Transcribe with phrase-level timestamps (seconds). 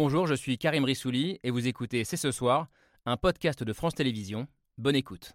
[0.00, 2.68] Bonjour, je suis Karim Rissouli et vous écoutez C'est ce soir,
[3.04, 4.46] un podcast de France Télévisions.
[4.76, 5.32] Bonne écoute.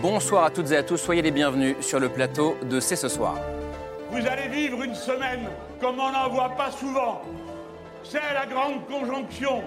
[0.00, 3.08] Bonsoir à toutes et à tous, soyez les bienvenus sur le plateau de C'est ce
[3.08, 3.36] soir.
[4.12, 5.48] Vous allez vivre une semaine
[5.80, 7.20] comme on n'en voit pas souvent.
[8.04, 9.64] C'est la grande conjonction.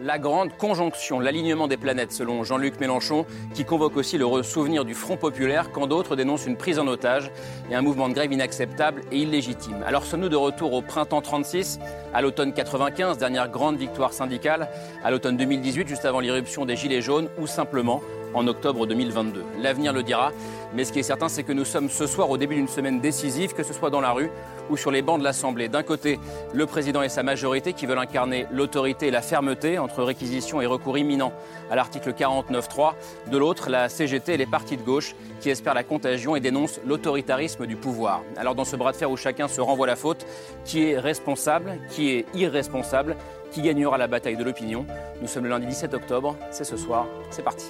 [0.00, 4.94] La grande conjonction, l'alignement des planètes selon Jean-Luc Mélenchon, qui convoque aussi le souvenir du
[4.94, 7.32] Front populaire quand d'autres dénoncent une prise en otage
[7.68, 9.82] et un mouvement de grève inacceptable et illégitime.
[9.84, 11.80] Alors sommes-nous de retour au printemps 36,
[12.14, 14.68] à l'automne 95, dernière grande victoire syndicale,
[15.02, 18.00] à l'automne 2018, juste avant l'irruption des Gilets jaunes, ou simplement
[18.34, 19.44] en octobre 2022.
[19.60, 20.32] L'avenir le dira,
[20.74, 23.00] mais ce qui est certain, c'est que nous sommes ce soir au début d'une semaine
[23.00, 24.30] décisive, que ce soit dans la rue
[24.70, 25.68] ou sur les bancs de l'Assemblée.
[25.68, 26.20] D'un côté,
[26.52, 30.66] le président et sa majorité qui veulent incarner l'autorité et la fermeté entre réquisition et
[30.66, 31.32] recours imminent
[31.70, 32.92] à l'article 49.3.
[33.30, 36.80] De l'autre, la CGT et les partis de gauche qui espèrent la contagion et dénoncent
[36.86, 38.22] l'autoritarisme du pouvoir.
[38.36, 40.26] Alors dans ce bras de fer où chacun se renvoie la faute,
[40.64, 43.16] qui est responsable, qui est irresponsable,
[43.50, 44.84] qui gagnera la bataille de l'opinion?
[45.22, 47.68] Nous sommes le lundi 17 octobre, c'est ce soir, c'est parti.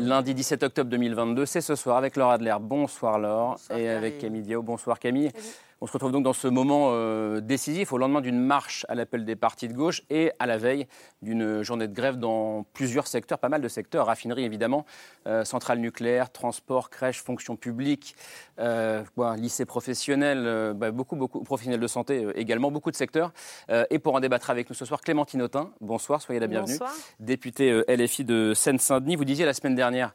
[0.00, 2.56] Lundi 17 octobre 2022, c'est ce soir avec Laura Adler.
[2.60, 3.56] Bonsoir Laure.
[3.76, 4.62] et avec Camille Diao.
[4.62, 5.30] Bonsoir Camille.
[5.82, 9.24] On se retrouve donc dans ce moment euh, décisif au lendemain d'une marche à l'appel
[9.24, 10.86] des partis de gauche et à la veille
[11.22, 14.84] d'une journée de grève dans plusieurs secteurs, pas mal de secteurs, raffinerie évidemment,
[15.26, 18.14] euh, centrale nucléaire, transport, crèche, fonction publique,
[18.58, 19.02] euh,
[19.38, 23.32] lycée professionnel, bah, beaucoup, beaucoup, professionnels de santé également, beaucoup de secteurs.
[23.90, 26.72] et pour en débattre avec nous ce soir, Clémentine Autain, bonsoir, soyez la bienvenue.
[26.72, 26.92] Bonsoir.
[27.20, 30.14] Députée LFI de Seine-Saint-Denis, vous disiez la semaine dernière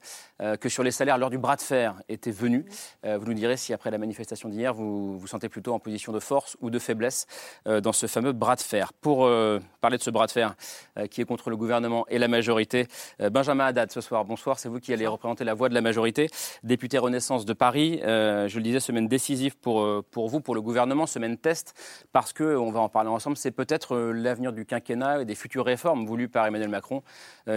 [0.60, 2.66] que sur les salaires, l'heure du bras de fer était venue.
[3.04, 6.20] vous nous direz si après la manifestation d'hier, vous vous sentez plutôt en position de
[6.20, 7.28] force ou de faiblesse
[7.66, 8.92] euh, dans ce fameux bras de fer.
[8.92, 10.54] Pour euh, parler de ce bras de fer
[10.98, 12.88] euh, qui est contre le gouvernement et la majorité,
[13.32, 14.26] Benjamin Haddad ce soir.
[14.26, 16.30] Bonsoir, c'est vous qui allez représenter la voix de la majorité,
[16.64, 18.02] député Renaissance de Paris.
[18.04, 21.74] je le disais, semaine décisive pour, pour vous, pour le gouvernement, semaine test,
[22.12, 25.66] parce que, on va en parler ensemble, c'est peut-être l'avenir du quinquennat et des futures
[25.66, 27.02] réformes voulues par Emmanuel Macron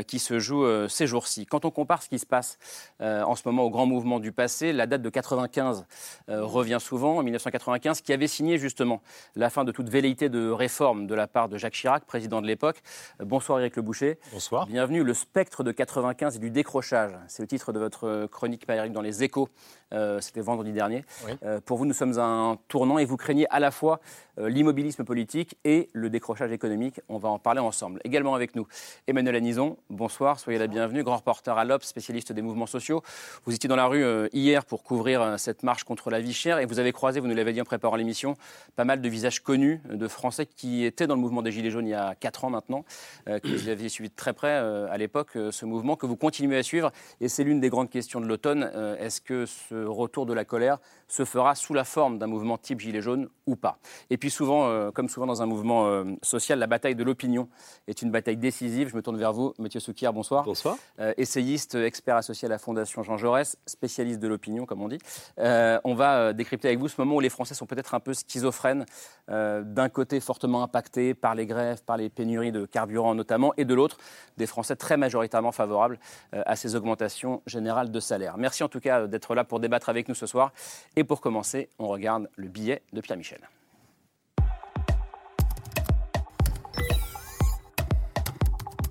[0.06, 1.46] qui se jouent ces jours-ci.
[1.46, 2.58] Quand on compare ce qui se passe
[3.00, 5.86] en ce moment au grand mouvement du passé, la date de 95
[6.28, 7.18] revient souvent.
[7.18, 9.00] En 1995, qui avait signé justement
[9.34, 12.46] la fin de toute velléité de réforme de la part de Jacques Chirac, président de
[12.46, 12.82] l'époque.
[13.20, 14.18] Bonsoir Éric Le Boucher.
[14.32, 14.66] Bonsoir.
[14.66, 15.02] Bienvenue.
[15.02, 17.12] Le spectre de 95 et du décrochage.
[17.28, 19.48] C'est le titre de votre chronique, Éric, dans les échos.
[19.94, 21.04] Euh, c'était vendredi dernier.
[21.42, 24.00] Euh, pour vous, nous sommes un tournant et vous craignez à la fois
[24.38, 27.00] euh, l'immobilisme politique et le décrochage économique.
[27.08, 28.00] On va en parler ensemble.
[28.04, 28.66] Également avec nous,
[29.06, 29.78] Emmanuel Anison.
[29.88, 31.02] Bonsoir, soyez la bienvenue.
[31.02, 33.02] Grand reporter à l'Obs, spécialiste des mouvements sociaux.
[33.46, 36.66] Vous étiez dans la rue hier pour couvrir cette marche contre la vie chère et
[36.66, 38.36] vous avez croisé, vous nous l'avez dit en préparant l'émission,
[38.76, 41.86] pas mal de visages connus de Français qui étaient dans le mouvement des Gilets jaunes
[41.86, 42.84] il y a 4 ans maintenant,
[43.26, 46.62] que vous aviez suivi de très près à l'époque, ce mouvement que vous continuez à
[46.62, 46.90] suivre.
[47.20, 48.70] Et c'est l'une des grandes questions de l'automne.
[48.98, 52.80] Est-ce que ce retour de la colère se fera sous la forme d'un mouvement type
[52.80, 53.78] Gilet jaune ou pas?
[54.10, 57.48] Et puis souvent, euh, comme souvent dans un mouvement euh, social, la bataille de l'opinion
[57.86, 58.88] est une bataille décisive.
[58.88, 60.44] Je me tourne vers vous, Mathieu Soukier, bonsoir.
[60.44, 60.76] Bonsoir.
[61.00, 64.98] Euh, essayiste, expert associé à la Fondation Jean Jaurès, spécialiste de l'opinion, comme on dit.
[65.38, 68.86] on va décrypter avec vous ce moment où les Français sont peut-être un peu schizophrènes,
[69.28, 73.74] d'un côté fortement impactés par les grèves, par les pénuries de carburant notamment, et de
[73.74, 73.98] l'autre,
[74.36, 76.00] des Français très majoritairement favorables
[76.32, 78.38] à ces augmentations générales de salaire.
[78.38, 80.52] Merci en tout cas d'être là pour débattre avec nous ce soir.
[80.96, 83.40] Et pour commencer, on regarde le billet de Pierre Michel.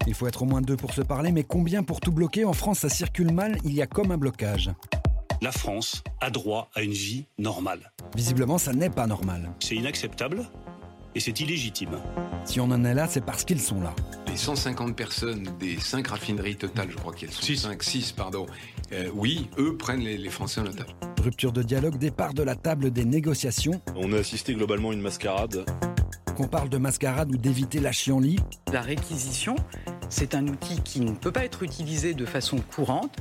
[0.05, 2.45] Il faut être au moins deux pour se parler, mais combien pour tout bloquer?
[2.45, 4.71] En France, ça circule mal, il y a comme un blocage.
[5.39, 7.91] La France a droit à une vie normale.
[8.15, 9.51] Visiblement, ça n'est pas normal.
[9.59, 10.43] C'est inacceptable
[11.13, 11.99] et c'est illégitime.
[12.43, 13.93] Si on en est là, c'est parce qu'ils sont là.
[14.27, 18.47] Les 150 personnes des 5 raffineries totales, je crois qu'elles sont 5, 6, pardon,
[18.93, 20.95] euh, oui, eux prennent les, les Français en otage.
[21.21, 23.79] Rupture de dialogue, départ de la table des négociations.
[23.95, 25.65] On a assisté globalement à une mascarade.
[26.35, 28.39] Qu'on parle de mascarade ou d'éviter la chienlit.
[28.73, 29.55] La réquisition,
[30.09, 33.15] c'est un outil qui ne peut pas être utilisé de façon courante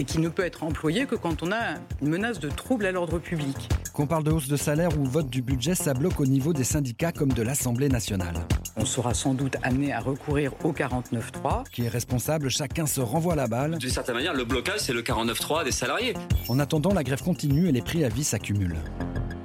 [0.00, 2.90] et qui ne peut être employé que quand on a une menace de trouble à
[2.90, 3.68] l'ordre public.
[3.92, 6.64] Qu'on parle de hausse de salaire ou vote du budget, ça bloque au niveau des
[6.64, 8.34] syndicats comme de l'Assemblée nationale.
[8.76, 11.68] On sera sans doute amené à recourir au 49.3.
[11.70, 13.76] Qui est responsable, chacun se renvoie la balle.
[13.76, 16.14] D'une certaine manière, le blocage, c'est le 49.3 des salariés.
[16.48, 18.78] En attendant, la grève continue et les prix à vie s'accumulent.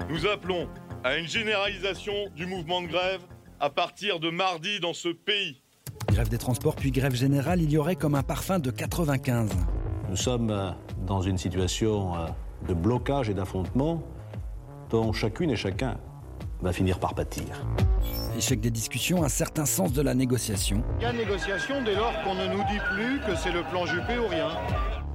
[0.10, 0.70] Nous appelons
[1.04, 3.20] à une généralisation du mouvement de grève
[3.60, 5.62] à partir de mardi dans ce pays.
[6.08, 9.50] Grève des transports puis grève générale, il y aurait comme un parfum de 95.
[10.16, 10.70] Nous sommes euh,
[11.06, 12.28] dans une situation euh,
[12.70, 14.02] de blocage et d'affrontement
[14.90, 15.98] dont chacune et chacun
[16.62, 17.44] va finir par pâtir.
[18.38, 20.82] Échec des discussions, un certain sens de la négociation.
[21.00, 23.86] Il y a négociation dès lors qu'on ne nous dit plus que c'est le plan
[23.86, 24.52] Juppé ou rien?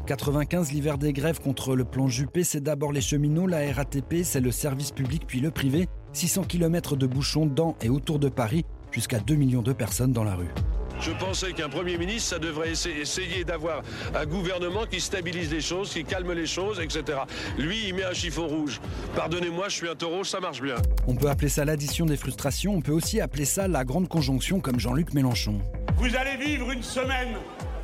[0.05, 4.41] 95, l'hiver des grèves contre le plan Juppé, c'est d'abord les cheminots, la RATP, c'est
[4.41, 5.89] le service public puis le privé.
[6.13, 10.25] 600 km de bouchons dans et autour de Paris, jusqu'à 2 millions de personnes dans
[10.25, 10.53] la rue.
[11.01, 13.83] Je pensais qu'un Premier ministre, ça devrait essayer d'avoir
[14.15, 17.21] un gouvernement qui stabilise les choses, qui calme les choses, etc.
[17.57, 18.81] Lui, il met un chiffon rouge.
[19.17, 20.77] Pardonnez-moi, je suis un taureau, ça marche bien.
[21.07, 24.61] On peut appeler ça l'addition des frustrations, on peut aussi appeler ça la grande conjonction
[24.61, 25.61] comme Jean-Luc Mélenchon.
[25.97, 27.37] Vous allez vivre une semaine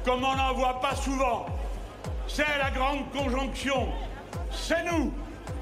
[0.04, 1.46] comme on n'en voit pas souvent.
[2.28, 3.88] C'est la grande conjonction.
[4.50, 5.12] C'est nous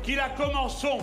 [0.03, 0.99] qui la commençons.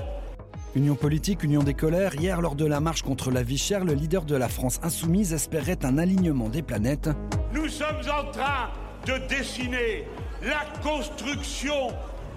[0.73, 2.15] Union politique, union des colères.
[2.15, 5.33] Hier, lors de la marche contre la vie chère, le leader de la France insoumise
[5.33, 7.09] espérait un alignement des planètes.
[7.53, 8.69] Nous sommes en train
[9.05, 10.05] de dessiner
[10.41, 11.89] la construction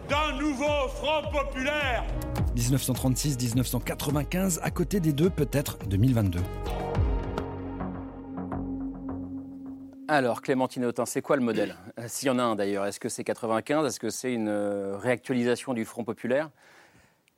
[0.09, 2.03] d'un nouveau Front populaire.
[2.57, 6.41] 1936-1995, à côté des deux, peut-être 2022.
[10.09, 11.77] Alors, Clémentine Autain, c'est quoi le modèle?
[12.09, 14.97] S'il y en a un d'ailleurs, est-ce que c'est 95 Est-ce que c'est une euh,
[14.97, 16.51] réactualisation du Front populaire?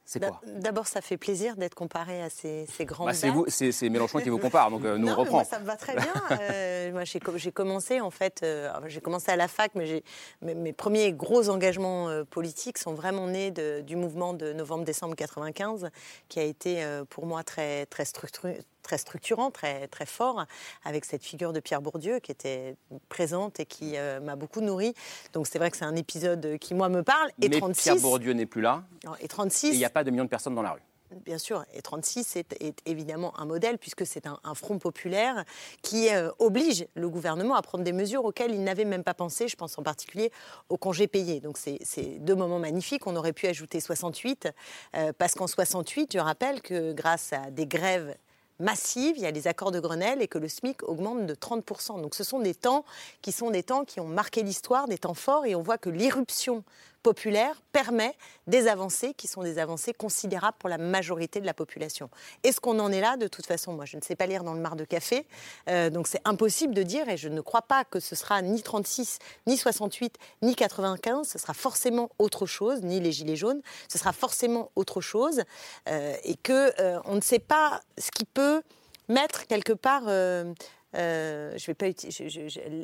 [0.06, 3.06] C'est quoi D'abord, ça fait plaisir d'être comparé à ces, ces grands.
[3.06, 5.38] Bah, c'est Mélenchon qui vous compare, donc euh, nous on reprend.
[5.38, 6.06] Moi, ça me va très bien.
[6.38, 10.02] Euh, moi, j'ai commencé en fait, euh, j'ai commencé à la fac, mais
[10.42, 15.90] mes, mes, premiers gros engagements politiques sont vraiment nés de, du mouvement de novembre-décembre 95,
[16.28, 20.46] qui a été pour moi très très structuré, très structurant, très, très fort,
[20.84, 22.76] avec cette figure de Pierre Bourdieu qui était
[23.08, 24.94] présente et qui euh, m'a beaucoup nourri.
[25.32, 27.30] Donc c'est vrai que c'est un épisode qui, moi, me parle.
[27.42, 28.84] Et Mais Pierre Bourdieu n'est plus là.
[29.20, 29.72] et 36.
[29.72, 30.82] il n'y a pas de millions de personnes dans la rue.
[31.24, 35.44] Bien sûr, et 36 est, évidemment un modèle puisque c'est un, front populaire
[35.80, 39.46] qui euh, oblige le gouvernement à prendre des mesures auxquelles il n'avait même pas pensé.
[39.46, 40.32] Je pense en particulier
[40.68, 41.40] au congé payé.
[41.40, 43.06] Donc c'est deux moments magnifiques.
[43.06, 44.48] On aurait pu ajouter 68
[44.96, 48.16] euh, parce qu'en 68, je rappelle que grâce à des grèves
[48.58, 52.00] massive, il y a les accords de Grenelle et que le SMIC augmente de 30%.
[52.00, 52.84] Donc ce sont des temps
[53.22, 55.90] qui sont des temps qui ont marqué l'histoire, des temps forts, et on voit que
[55.90, 56.64] l'irruption
[57.06, 58.16] populaire permet
[58.48, 62.10] des avancées qui sont des avancées considérables pour la majorité de la population.
[62.42, 64.54] Est-ce qu'on en est là De toute façon, moi, je ne sais pas lire dans
[64.54, 65.24] le mar de café,
[65.70, 68.60] euh, donc c'est impossible de dire, et je ne crois pas que ce sera ni
[68.60, 73.98] 36, ni 68, ni 95, ce sera forcément autre chose, ni les Gilets jaunes, ce
[73.98, 75.44] sera forcément autre chose,
[75.88, 78.62] euh, et que euh, on ne sait pas ce qui peut
[79.08, 80.52] mettre quelque part euh,
[80.94, 81.86] je vais pas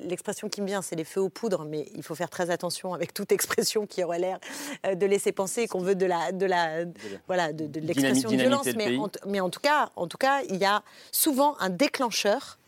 [0.05, 2.95] l'expression qui me vient, c'est les feux aux poudres, mais il faut faire très attention
[2.95, 4.39] avec toute expression qui aurait l'air
[4.87, 6.85] euh, de laisser penser qu'on veut de la, de la,
[7.27, 8.67] voilà, de, l'expression de violence.
[8.77, 12.59] Mais en, mais en, tout cas, en tout cas, il y a souvent un déclencheur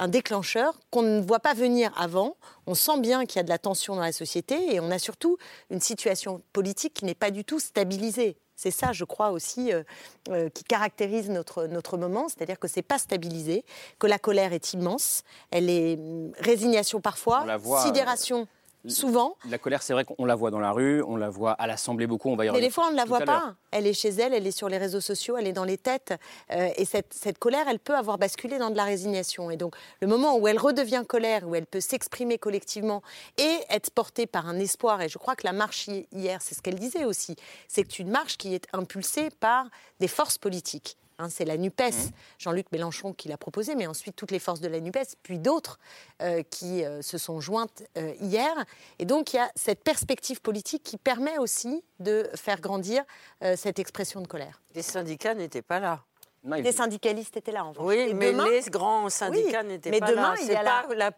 [0.00, 2.36] un déclencheur qu'on ne voit pas venir avant.
[2.68, 4.98] On sent bien qu'il y a de la tension dans la société et on a
[5.00, 5.38] surtout
[5.70, 8.36] une situation politique qui n'est pas du tout stabilisée.
[8.58, 9.84] C'est ça, je crois aussi, euh,
[10.30, 13.64] euh, qui caractérise notre, notre moment, c'est-à-dire que c'est pas stabilisé,
[14.00, 15.22] que la colère est immense,
[15.52, 17.46] elle est hum, résignation parfois,
[17.84, 18.48] sidération
[18.86, 19.36] souvent.
[19.48, 22.06] La colère, c'est vrai qu'on la voit dans la rue, on la voit à l'Assemblée
[22.06, 23.54] beaucoup, on va y Mais des fois, on ne la voit pas.
[23.70, 26.14] Elle est chez elle, elle est sur les réseaux sociaux, elle est dans les têtes.
[26.52, 29.50] Euh, et cette, cette, colère, elle peut avoir basculé dans de la résignation.
[29.50, 33.02] Et donc, le moment où elle redevient colère, où elle peut s'exprimer collectivement
[33.36, 36.62] et être portée par un espoir, et je crois que la marche hier, c'est ce
[36.62, 37.36] qu'elle disait aussi,
[37.66, 39.66] c'est une marche qui est impulsée par
[40.00, 40.96] des forces politiques.
[41.18, 42.10] Hein, c'est la NUPES, mmh.
[42.38, 45.80] Jean-Luc Mélenchon qui l'a proposé, mais ensuite toutes les forces de la NUPES, puis d'autres
[46.22, 48.52] euh, qui euh, se sont jointes euh, hier.
[49.00, 53.02] Et donc il y a cette perspective politique qui permet aussi de faire grandir
[53.56, 54.62] cette expression de colère.
[54.76, 56.04] Les syndicats n'étaient pas là
[56.44, 57.80] les syndicalistes étaient là, en fait.
[57.82, 61.10] Oui, mais les grands syndicats n'étaient pas demain, là.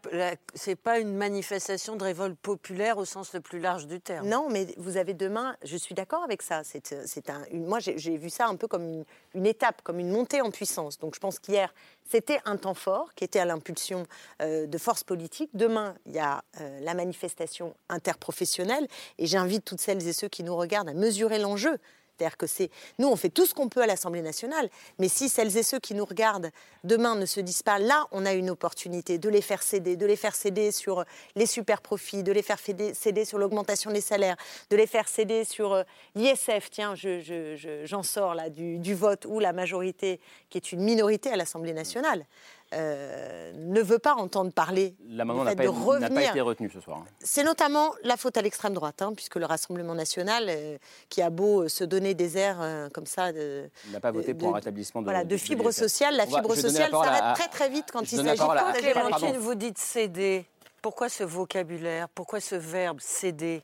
[0.55, 4.27] C'est pas, pas une manifestation de révolte populaire au sens le plus large du terme.
[4.27, 6.63] Non, mais vous avez demain, je suis d'accord avec ça.
[6.65, 10.41] C'est un, une, moi, j'ai vu ça un peu comme une, étape, comme une montée
[10.41, 10.99] en puissance.
[10.99, 11.73] Donc je pense qu'hier,
[12.09, 14.07] c'était un temps fort qui était à l'impulsion
[14.43, 15.51] euh, de forces politiques.
[15.55, 18.87] Demain, il y a euh, la manifestation interprofessionnelle.
[19.19, 21.79] Et j'invite toutes celles et ceux qui nous regardent à mesurer l'enjeu.
[22.21, 25.31] C'est-à-dire que c'est nous, on fait tout ce qu'on peut à l'Assemblée nationale, mais si
[25.31, 26.51] celles et ceux qui nous regardent
[26.85, 30.05] demain ne se disent pas là, on a une opportunité de les faire céder, de
[30.05, 34.37] les faire céder sur les super profits, de les faire céder sur l'augmentation des salaires,
[34.69, 35.83] de les faire céder sur euh,
[36.15, 36.69] l'ISF.
[36.71, 41.73] Tiens, j'en sors là du, vote où la majorité, qui est une minorité à l'Assemblée
[41.73, 42.27] nationale,
[42.73, 46.99] euh, ne veut pas entendre parler L'amendement n'a pas, pas, été retenu ce soir.
[46.99, 47.07] Hein.
[47.19, 51.31] C'est notamment la faute à l'extrême droite, hein, puisque le Rassemblement national, euh, qui a
[51.31, 53.33] beau euh, se donner des airs comme ça...
[53.33, 56.17] De, n'a pas voté pour un rétablissement de, voilà, de, fibre sociale.
[56.17, 58.79] La fibre sociale s'arrête très très vite quand il s'agit de...
[58.79, 60.47] Clémentine, vous dites céder.
[60.81, 62.09] Pourquoi ce vocabulaire?
[62.09, 63.63] Pourquoi ce verbe céder?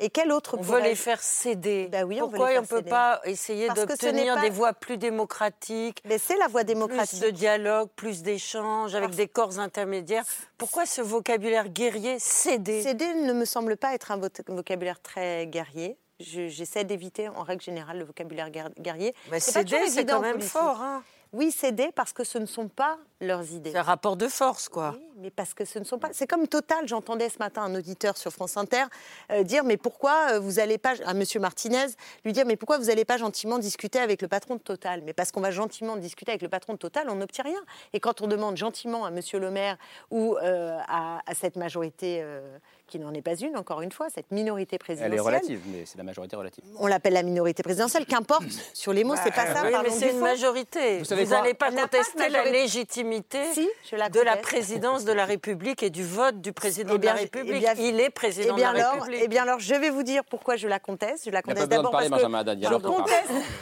[0.00, 1.88] Et quel autre On veut les faire céder.
[1.90, 2.90] Bah oui, Pourquoi on ne peut céder.
[2.90, 7.20] pas essayer d'obtenir pas- des voies plus démocratiques Mais c'est la voie démocratique.
[7.20, 10.24] Plus de dialogue, plus d'échanges avec des corps intermédiaires.
[10.56, 15.46] Pourquoi ce vocabulaire guerrier cédé Céder ne me semble pas être un voc- vocabulaire très
[15.46, 15.96] guerrier.
[16.20, 19.14] Je- J'essaie d'éviter en règle générale le vocabulaire guer- guerrier.
[19.30, 20.80] Mais céder, c'est quand même fort.
[20.80, 21.02] Hein.
[21.32, 23.72] Oui, céder parce que ce ne sont pas leurs idées.
[23.72, 24.94] C'est un rapport de force, quoi.
[24.96, 26.08] Oui, mais parce que ce ne sont pas.
[26.12, 26.88] C'est comme Total.
[26.88, 28.84] J'entendais ce matin un auditeur sur France Inter
[29.30, 31.86] euh, dire mais pourquoi euh, vous n'allez pas à Monsieur Martinez
[32.24, 35.02] lui dire mais pourquoi vous n'allez pas gentiment discuter avec le patron de Total?
[35.04, 37.60] Mais parce qu'on va gentiment discuter avec le patron de Total, on n'obtient rien.
[37.92, 39.76] Et quand on demande gentiment à Monsieur le Maire
[40.10, 42.58] ou euh, à, à cette majorité euh,
[42.88, 45.14] qui n'en est pas une, encore une fois, cette minorité Elle présidentielle.
[45.14, 46.64] est relative, mais c'est la majorité relative.
[46.78, 48.44] On l'appelle la minorité présidentielle, qu'importe.
[48.74, 49.62] Sur les mots, c'est pas ça.
[49.64, 50.24] Oui, parlons mais c'est une fond.
[50.24, 50.98] majorité.
[50.98, 55.24] Vous n'allez pas Elle contester la légitimité Si, je la de la présidence de la
[55.26, 57.54] République et du vote du président Eh bien, de la République.
[57.56, 59.20] eh bien, Il est président eh bien de la alors, République.
[59.24, 61.26] eh bien alors, je vais vous dire pourquoi je la conteste.
[61.26, 62.22] Je la conteste d'abord parler, parce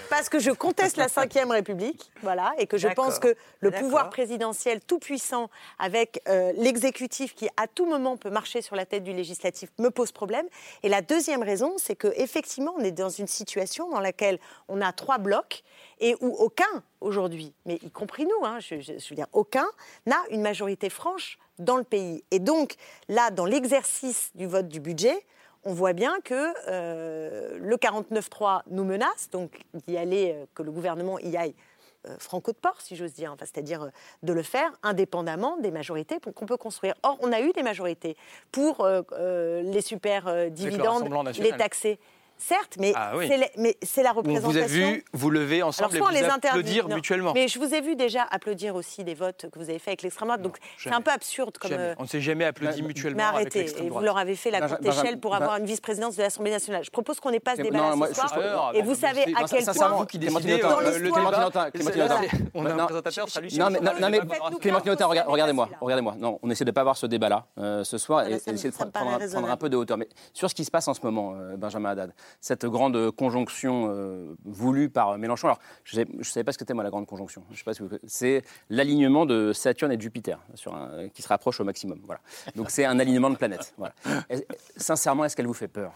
[0.09, 4.11] parce que je conteste la Ve République, voilà, et que je pense que le pouvoir
[4.11, 9.05] présidentiel tout puissant avec euh, l'exécutif qui à tout moment peut marcher sur la tête
[9.05, 10.47] du législatif me pose problème.
[10.83, 14.81] Et la deuxième raison, c'est que effectivement, on est dans une situation dans laquelle on
[14.81, 15.63] a trois blocs
[16.01, 16.65] et où aucun
[17.01, 19.67] aujourd'hui, mais y compris nous, hein, je, veux dire aucun,
[20.07, 22.23] n'a une majorité franche dans le pays.
[22.31, 22.75] Et donc
[23.09, 25.25] là, dans l'exercice du vote du budget,
[25.65, 30.71] on voit bien que euh, le 49-3 nous menace, donc d'y aller, euh, que le
[30.71, 31.55] gouvernement y aille
[32.19, 33.91] franco de port, si j'ose dire, Enfin, c'est-à-dire euh,
[34.23, 36.95] de le faire indépendamment des majorités pour qu'on peut construire.
[37.03, 38.17] Or, on a eu des majorités
[38.53, 41.09] pour euh, euh, les super euh, dividendes,
[41.39, 41.99] les taxer.
[42.39, 43.29] Certes, mais Ah oui.
[43.29, 44.51] c'est les- mais c'est la On représentation.
[44.51, 46.97] vous a vu vous lever Alors, ensemble et soit on vous les applaudir Non.
[46.97, 47.33] mutuellement.
[47.35, 50.03] Mais je vous ai vu déjà applaudir aussi des votes que vous avez fait avec
[50.03, 50.43] l'extrême droite.
[50.43, 51.73] Donc c'est un peu absurde comme.
[51.73, 54.37] Euh, On ne s'est jamais applaudi mutuellement mais avec arrêtez, l'extrême et vous leur avez
[54.37, 56.85] fait la Benja- courte échelle pour Ben- avoir une vice-présidence de l'Assemblée nationale.
[56.85, 58.33] Je propose qu'on n'ait pas ce C'est- débat non, là moi, ce je- soir.
[58.35, 59.89] je- Alors, et bah, vous savez à quel ça, c'est point.
[59.91, 60.77] vous qui décidez, le- débat.
[62.55, 64.21] On a un présentateur, ça lui Non, mais,
[64.61, 65.77] Clémentine Autain, regardez-moi, là.
[65.81, 66.15] regardez-moi.
[66.19, 68.71] Non, on essaie de ne pas avoir ce débat-là euh, ce soir Voilà, et essayer
[68.71, 69.97] de prendre, un peu de hauteur.
[69.97, 74.37] Mais sur ce qui se passe en ce moment, Benjamin Haddad, cette grande conjonction euh,
[74.45, 75.49] voulue par Mélenchon.
[75.49, 77.43] Alors, je ne savais pas ce que c'était, moi, la grande conjonction.
[77.51, 77.73] Je sais pas
[78.07, 80.39] C'est l'alignement de Saturne et de Jupiter
[81.13, 82.01] qui se rapproche au maximum.
[82.05, 82.21] Voilà.
[82.55, 83.75] Donc, c'est un alignement de planètes.
[83.77, 83.95] Voilà.
[84.77, 85.93] Sincèrement, est-ce qu'elle vous fait peur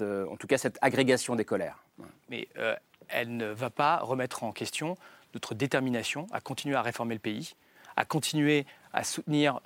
[0.00, 1.84] euh, En tout cas, cette agrégation des colères?
[2.28, 2.74] Mais euh,
[3.08, 4.96] elle ne va pas remettre en question
[5.34, 7.54] notre détermination à continuer à réformer le pays,
[7.96, 9.60] à continuer à soutenir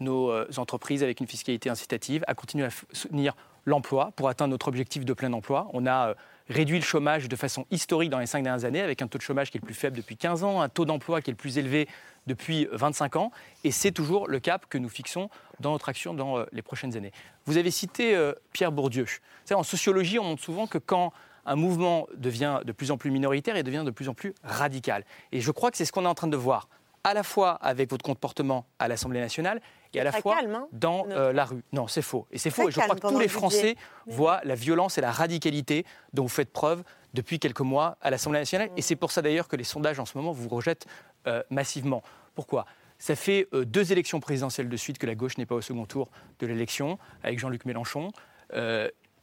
[0.00, 5.04] nos entreprises avec une fiscalité incitative, à continuer à soutenir l'emploi pour atteindre notre objectif
[5.04, 5.68] de plein emploi.
[5.72, 6.14] On a euh,
[6.48, 9.22] réduit le chômage de façon historique dans les cinq dernières années, avec un taux de
[9.22, 11.36] chômage qui est le plus faible depuis 15 ans, un taux d'emploi qui est le
[11.36, 11.88] plus élevé
[12.26, 13.32] depuis 25 ans,
[13.64, 15.28] et c'est toujours le cap que nous fixons
[15.60, 17.12] dans notre action dans euh, les prochaines années.
[17.46, 19.06] Vous avez cité euh, Pierre Bourdieu.
[19.52, 21.12] En sociologie, on montre souvent que quand
[21.44, 25.04] un mouvement devient de plus en plus minoritaire, il devient de plus en plus radical.
[25.32, 26.68] Et je crois que c'est ce qu'on est en train de voir,
[27.04, 29.60] à la fois avec votre comportement à l'Assemblée nationale
[29.94, 31.62] et à la fois calme, hein, dans euh, la rue.
[31.72, 32.26] Non, c'est faux.
[32.30, 32.68] Et c'est faux.
[32.68, 33.28] Et je crois que tous les budget.
[33.28, 36.82] Français voient la violence et la radicalité dont vous faites preuve
[37.14, 38.70] depuis quelques mois à l'Assemblée nationale.
[38.76, 40.86] Et c'est pour ça d'ailleurs que les sondages en ce moment vous rejettent
[41.26, 42.02] euh, massivement.
[42.34, 42.66] Pourquoi?
[42.98, 45.84] Ça fait euh, deux élections présidentielles de suite que la gauche n'est pas au second
[45.84, 46.08] tour
[46.38, 48.12] de l'élection, avec Jean-Luc Mélenchon.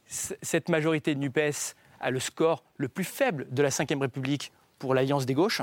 [0.06, 4.94] Cette majorité de NUPES a le score le plus faible de la Ve République pour
[4.94, 5.62] l'Alliance des gauches.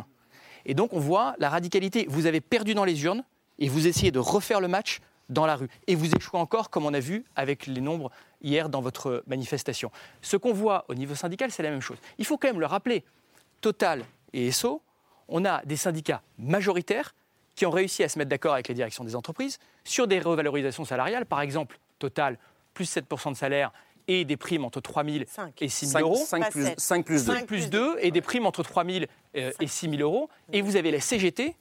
[0.66, 2.06] Et donc on voit la radicalité.
[2.10, 3.24] Vous avez perdu dans les urnes
[3.60, 5.00] et vous essayez de refaire le match
[5.30, 5.68] dans la rue.
[5.88, 8.12] Et vous échouez encore, comme on a vu avec les nombres
[8.42, 9.92] hier dans votre manifestation.
[10.22, 11.98] Ce qu'on voit au niveau syndical, c'est la même chose.
[12.18, 13.04] Il faut quand même le rappeler.
[13.62, 14.82] Total et ESSO,
[15.28, 17.14] on a des syndicats majoritaires
[17.56, 20.86] qui ont réussi à se mettre d'accord avec les directions des entreprises sur des revalorisations
[20.86, 21.26] salariales.
[21.26, 22.38] Par exemple, Total,
[22.76, 23.74] plus 7% de salaire
[24.08, 25.26] et des primes entre 3 000
[25.60, 26.16] et 6 000 Cinq- euros.
[26.26, 26.80] cinq Pas plus- sept.
[26.80, 27.34] cinq plus deux.
[27.34, 30.30] 5 plus 2 et des primes entre 3 000 euh, et 6 000 euros.
[30.54, 31.56] Et vous avez la CGT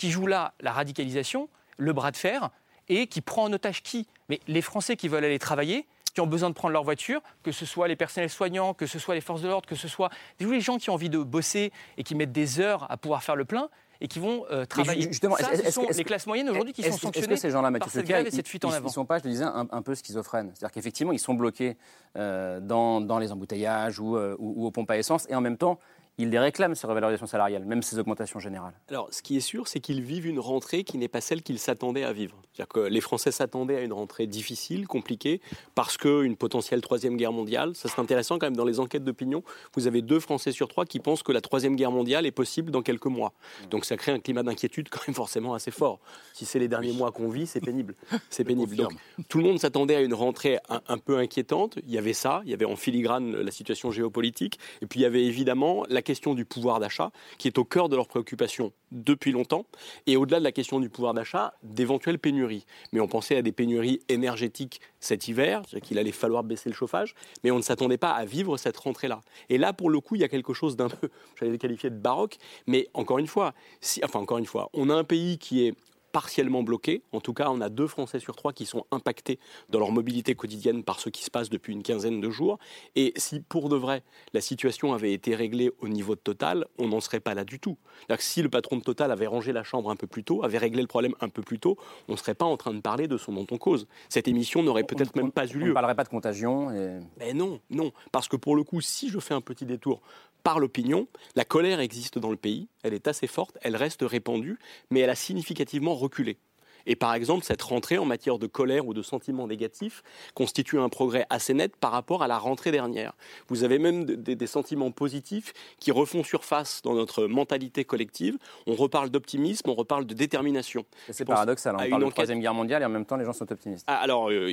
[0.00, 2.48] qui joue là la radicalisation, le bras de fer,
[2.88, 4.06] et qui prend en otage qui?
[4.30, 7.52] Mais les Français qui veulent aller travailler, qui ont besoin de prendre leur voiture, que
[7.52, 10.08] ce soit les personnels soignants, que ce soit les forces de l'ordre, que ce soit
[10.38, 13.22] tous les gens qui ont envie de bosser et qui mettent des heures à pouvoir
[13.22, 13.68] faire le plein
[14.00, 15.02] et qui vont euh, travailler.
[15.02, 17.90] justement, Ça, ce sont les classes moyennes aujourd'hui qui sont sanctionnées que ces gens-là, par
[17.90, 19.44] cette grève et cette fuite ils- en avant Ils ne sont pas, je le disais,
[19.44, 20.50] un, un peu schizophrènes.
[20.54, 21.76] C'est-à-dire qu'effectivement, ils sont bloqués
[22.16, 25.42] euh, dans, dans les embouteillages ou, euh, ou- ou aux pompes à essence, et en
[25.42, 25.78] même temps,
[26.22, 28.74] ils les réclament, ces revalorisations salariales, même ces augmentations générales.
[28.88, 31.58] Alors, ce qui est sûr, c'est qu'ils vivent une rentrée qui n'est pas celle qu'ils
[31.58, 32.36] s'attendaient à vivre.
[32.52, 35.40] C'est-à-dire que les Français s'attendaient à une rentrée difficile, compliquée,
[35.74, 39.42] parce qu'une potentielle troisième guerre mondiale, ça c'est intéressant quand même dans les enquêtes d'opinion,
[39.74, 42.70] vous avez deux Français sur trois qui pensent que la troisième guerre mondiale est possible
[42.70, 43.32] dans quelques mois.
[43.70, 46.00] Donc ça crée un climat d'inquiétude quand même forcément assez fort.
[46.34, 47.94] Si c'est les derniers mois qu'on vit, c'est pénible.
[48.28, 48.76] C'est pénible.
[48.76, 48.92] Donc
[49.28, 51.78] tout le monde s'attendait à une rentrée un, un peu inquiétante.
[51.86, 55.02] Il y avait ça, il y avait en filigrane la situation géopolitique, et puis il
[55.02, 58.72] y avait évidemment la question du pouvoir d'achat, qui est au cœur de leurs préoccupations
[58.90, 59.64] depuis longtemps,
[60.08, 62.66] et au-delà de la question du pouvoir d'achat, d'éventuelles pénuries.
[62.92, 66.74] Mais on pensait à des pénuries énergétiques cet hiver, c'est-à-dire qu'il allait falloir baisser le
[66.74, 67.14] chauffage,
[67.44, 69.20] mais on ne s'attendait pas à vivre cette rentrée-là.
[69.50, 71.90] Et là, pour le coup, il y a quelque chose d'un peu, j'allais le qualifier
[71.90, 75.38] de baroque, mais encore une fois, si, enfin encore une fois, on a un pays
[75.38, 75.74] qui est
[76.12, 77.02] partiellement bloqués.
[77.12, 79.38] En tout cas, on a deux Français sur trois qui sont impactés
[79.68, 82.58] dans leur mobilité quotidienne par ce qui se passe depuis une quinzaine de jours.
[82.96, 84.02] Et si pour de vrai
[84.32, 87.58] la situation avait été réglée au niveau de Total, on n'en serait pas là du
[87.58, 87.76] tout.
[88.18, 90.82] si le patron de Total avait rangé la chambre un peu plus tôt, avait réglé
[90.82, 91.76] le problème un peu plus tôt,
[92.08, 93.86] on ne serait pas en train de parler de son dont on cause.
[94.08, 95.64] Cette émission n'aurait peut-être même pas eu lieu.
[95.64, 96.70] On ne parlerait pas de contagion.
[97.18, 97.92] Mais non, non.
[98.12, 100.02] Parce que pour le coup, si je fais un petit détour
[100.42, 104.58] par l'opinion, la colère existe dans le pays, elle est assez forte, elle reste répandue,
[104.90, 106.38] mais elle a significativement reculé.
[106.86, 110.02] Et par exemple, cette rentrée en matière de colère ou de sentiments négatifs
[110.34, 113.12] constitue un progrès assez net par rapport à la rentrée dernière.
[113.48, 118.36] Vous avez même des, sentiments positifs qui refont surface dans notre mentalité collective.
[118.66, 120.84] On reparle d'optimisme, on reparle de détermination.
[121.10, 121.84] C'est paradoxal, hein.
[121.86, 123.84] on parle de Troisième Guerre mondiale et en même temps les gens sont optimistes.
[123.86, 124.52] Ah, alors, euh,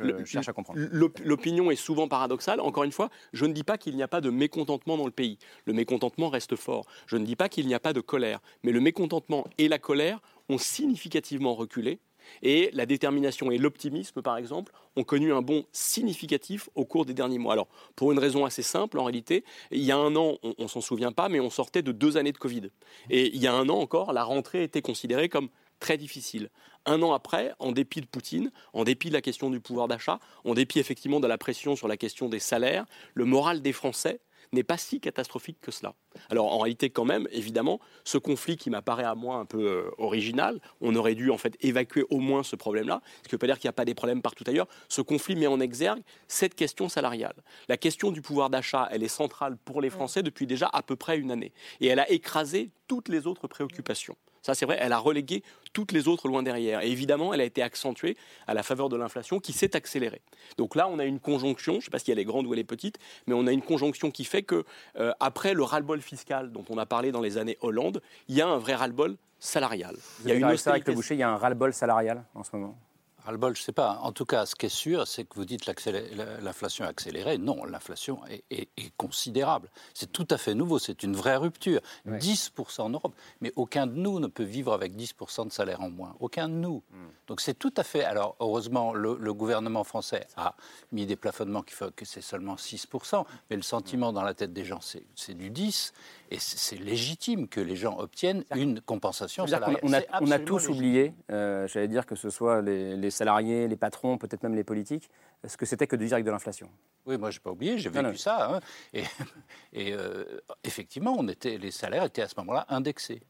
[0.00, 0.80] je cherche à comprendre.
[1.24, 2.60] L'opinion est souvent paradoxale.
[2.60, 5.10] Encore une fois, je ne dis pas qu'il n'y a pas de mécontentement dans le
[5.10, 5.38] pays.
[5.64, 6.86] Le mécontentement reste fort.
[7.06, 8.40] Je ne dis pas qu'il n'y a pas de colère.
[8.62, 12.00] Mais le mécontentement et la colère ont significativement reculé
[12.42, 17.14] et la détermination et l'optimisme, par exemple, ont connu un bond significatif au cours des
[17.14, 17.52] derniers mois.
[17.52, 20.68] Alors, pour une raison assez simple, en réalité, il y a un an, on, ne
[20.68, 22.70] s'en souvient pas, mais on sortait de deux années de Covid.
[23.10, 25.48] Et il y a un an encore, la rentrée était considérée comme
[25.80, 26.48] très difficile.
[26.86, 30.20] Un an après, en dépit de Poutine, en dépit de la question du pouvoir d'achat,
[30.44, 34.20] en dépit effectivement de la pression sur la question des salaires, le moral des Français
[34.52, 35.94] n'est pas si catastrophique que cela.
[36.30, 39.90] Alors en réalité quand même, évidemment, ce conflit qui m'apparaît à moi un peu euh,
[39.98, 43.38] original, on aurait dû en fait évacuer au moins ce problème-là, ce qui ne veut
[43.38, 44.68] pas dire qu'il n'y a pas des problèmes partout ailleurs.
[44.88, 47.34] Ce conflit met en exergue cette question salariale.
[47.68, 50.96] La question du pouvoir d'achat, elle est centrale pour les Français depuis déjà à peu
[50.96, 51.52] près une année.
[51.80, 54.16] Et elle a écrasé toutes les autres préoccupations.
[54.46, 56.80] Ça, c'est vrai, elle a relégué toutes les autres loin derrière.
[56.80, 60.22] Et évidemment, elle a été accentuée à la faveur de l'inflation qui s'est accélérée.
[60.56, 62.52] Donc là, on a une conjonction, je ne sais pas si elle est grande ou
[62.52, 64.64] elle est petite, mais on a une conjonction qui fait que,
[65.00, 68.40] euh, après le ras-le-bol fiscal dont on a parlé dans les années Hollande, il y
[68.40, 69.96] a un vrai ras-le-bol salarial.
[70.24, 72.54] il y a une avec le boucher, il y a un ras-le-bol salarial en ce
[72.54, 72.78] moment?
[73.26, 73.98] Ras je ne sais pas.
[74.02, 77.38] En tout cas, ce qui est sûr, c'est que vous dites l'inflation accélérée.
[77.38, 79.68] Non, l'inflation est, considérable.
[79.94, 80.78] C'est tout à fait nouveau.
[80.78, 81.80] C'est une vraie rupture.
[82.06, 83.14] 10% en Europe.
[83.40, 86.14] Mais aucun de nous ne peut vivre avec 10% de salaire en moins.
[86.20, 86.82] Aucun de nous.
[86.90, 87.08] Hmm.
[87.26, 88.04] Donc c'est tout à fait.
[88.04, 90.54] Alors, heureusement, le, gouvernement français a
[90.92, 93.24] mis des plafonnements qui font que c'est seulement 6%.
[93.50, 95.92] Mais le sentiment dans la tête des gens, c'est du 10%.
[96.30, 99.80] Et c'est légitime que les gens obtiennent une compensation salariale.
[99.82, 103.76] On a, on a tous oublié, euh, j'allais dire que ce soit les, salariés, les
[103.76, 105.08] patrons, peut-être même les politiques,
[105.46, 106.68] ce que c'était que de dire avec de l'inflation.
[107.06, 108.56] Oui, moi, je n'ai pas oublié, j'ai vécu ça.
[108.56, 108.60] Hein.
[108.92, 109.02] Et,
[109.72, 110.24] et euh,
[110.64, 113.22] effectivement, on était, les salaires étaient à ce moment-là indexés.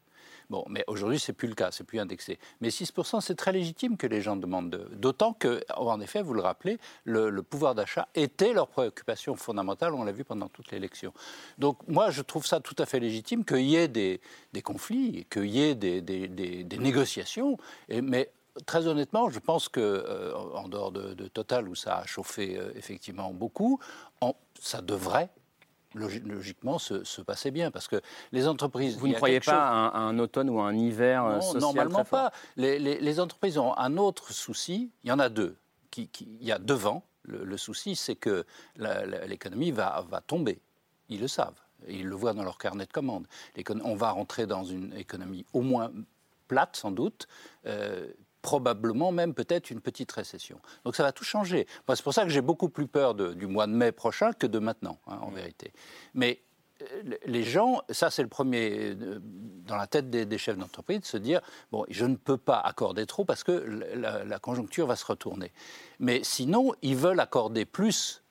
[0.49, 2.39] Bon, mais aujourd'hui, c'est plus le cas, c'est plus indexé.
[2.61, 4.87] Mais 6%, c'est très légitime que les gens demandent.
[4.93, 10.03] D'autant que, en effet, vous le rappelez, le, pouvoir d'achat était leur préoccupation fondamentale, on
[10.03, 11.13] l'a vu pendant toute l'élection.
[11.57, 14.21] Donc, moi, je trouve ça tout à fait légitime qu'il y ait des,
[14.63, 17.57] conflits, qu'il y ait des, négociations,
[17.89, 18.31] mais
[18.65, 22.71] très honnêtement, je pense que, euh, en dehors de, Total, où ça a chauffé euh,
[22.75, 23.79] effectivement beaucoup,
[24.59, 25.29] ça devrait
[25.93, 28.97] logiquement se, passait bien parce que les entreprises.
[28.97, 32.31] Vous ne croyez pas à un, automne ou un hiver euh, non, Normalement pas.
[32.55, 34.91] Les, entreprises ont un autre souci.
[35.03, 35.55] Il y en a deux.
[35.91, 37.03] Qui, il y a devant.
[37.23, 38.45] Le, souci, c'est que
[38.77, 40.61] l'économie va, va tomber.
[41.09, 41.59] Ils le savent.
[41.87, 43.27] Ils le voient dans leur carnet de commandes.
[43.83, 45.91] On va rentrer dans une économie au moins
[46.47, 47.27] plate, sans doute,
[47.65, 48.07] euh,
[48.47, 50.61] probablement même peut-être une petite récession.
[50.85, 51.67] Donc ça va tout changer.
[51.89, 54.57] c'est pour ça que j'ai beaucoup plus peur du mois de mai prochain que de
[54.57, 55.73] maintenant, hein, en vérité.
[56.13, 56.39] Mais
[56.81, 61.05] euh, les gens, ça c'est le premier euh, dans la tête des, chefs d'entreprise, de
[61.05, 61.41] se dire
[61.73, 65.51] bon, je ne peux pas accorder trop parce que la, conjoncture va se retourner.
[65.99, 68.23] Mais sinon, ils veulent accorder plus.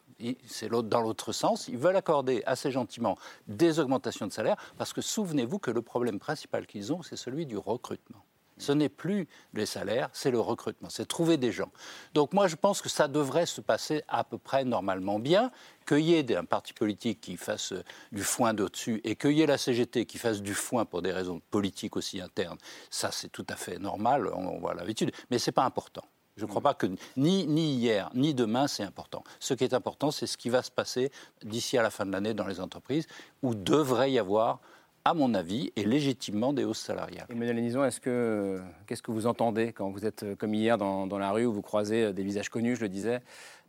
[0.47, 5.03] C'est dans l'autre sens, ils veulent accorder assez gentiment des augmentations de salaire parce que
[5.03, 8.25] souvenez-vous que le problème principal qu'ils ont, c'est celui du recrutement.
[8.59, 11.71] Ce n'est plus les salaires, c'est le recrutement, c'est trouver des gens.
[12.15, 15.51] Donc moi, je pense que ça devrait se passer à peu près normalement bien,
[15.87, 19.43] qu'il y ait un parti politique qui fasse euh, du foin d'au-dessus et qu'il y
[19.43, 22.59] ait la CGT qui fasse du foin pour des raisons politiques aussi internes.
[22.91, 26.03] Ça, c'est tout à fait normal, on voit l'habitude, mais ce n'est pas important.
[26.37, 29.25] Je ne crois pas que ni, ni hier, ni demain, c'est important.
[29.41, 31.11] Ce qui est important, c'est ce qui va se passer
[31.43, 33.07] d'ici à la fin de l'année dans les entreprises,
[33.43, 34.61] où devrait y avoir
[35.07, 37.27] à mon avis, et légitimement des hausses salariales.
[37.31, 41.19] Emmanuel Nison, est-ce que, qu'est-ce que vous entendez quand vous êtes comme hier dans, dans
[41.19, 43.21] la rue où vous croisez des visages connus, je le disais,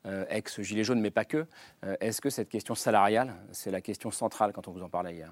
[0.07, 1.45] euh, ex-gilet jaune, mais pas que
[1.83, 5.13] euh, Est-ce que cette question salariale, c'est la question centrale quand on vous en parlait
[5.13, 5.31] hier?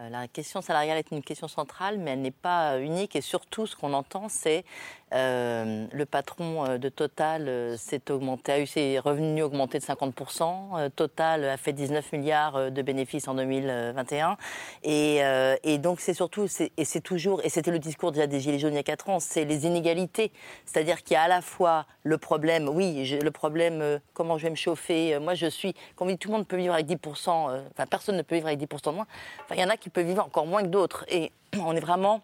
[0.00, 3.16] Euh, la question salariale est une question centrale, mais elle n'est pas unique.
[3.16, 4.64] Et surtout, ce qu'on entend, c'est
[5.14, 9.84] euh, le patron euh, de Total euh, s'est augmenté, a eu ses revenus augmentés de
[9.84, 10.90] 50%.
[10.90, 14.36] Total a fait 19 milliards de bénéfices en 2021.
[14.82, 18.72] Et, donc c'est surtout, et c'est toujours, et c'était le discours déjà des Gilets jaunes
[18.72, 20.32] il y a 4 ans, c'est les inégalités.
[20.64, 24.50] C'est-à-dire qu'il y a à la fois le problème, oui, le problème, comment je vais
[24.50, 25.18] me chauffer.
[25.18, 28.34] Moi, je suis, comme tout le monde peut vivre avec 10%, enfin personne ne peut
[28.34, 29.06] vivre avec 10% de moins.
[29.52, 31.04] Il y en a qui peuvent vivre encore moins que d'autres.
[31.08, 32.22] Et on est vraiment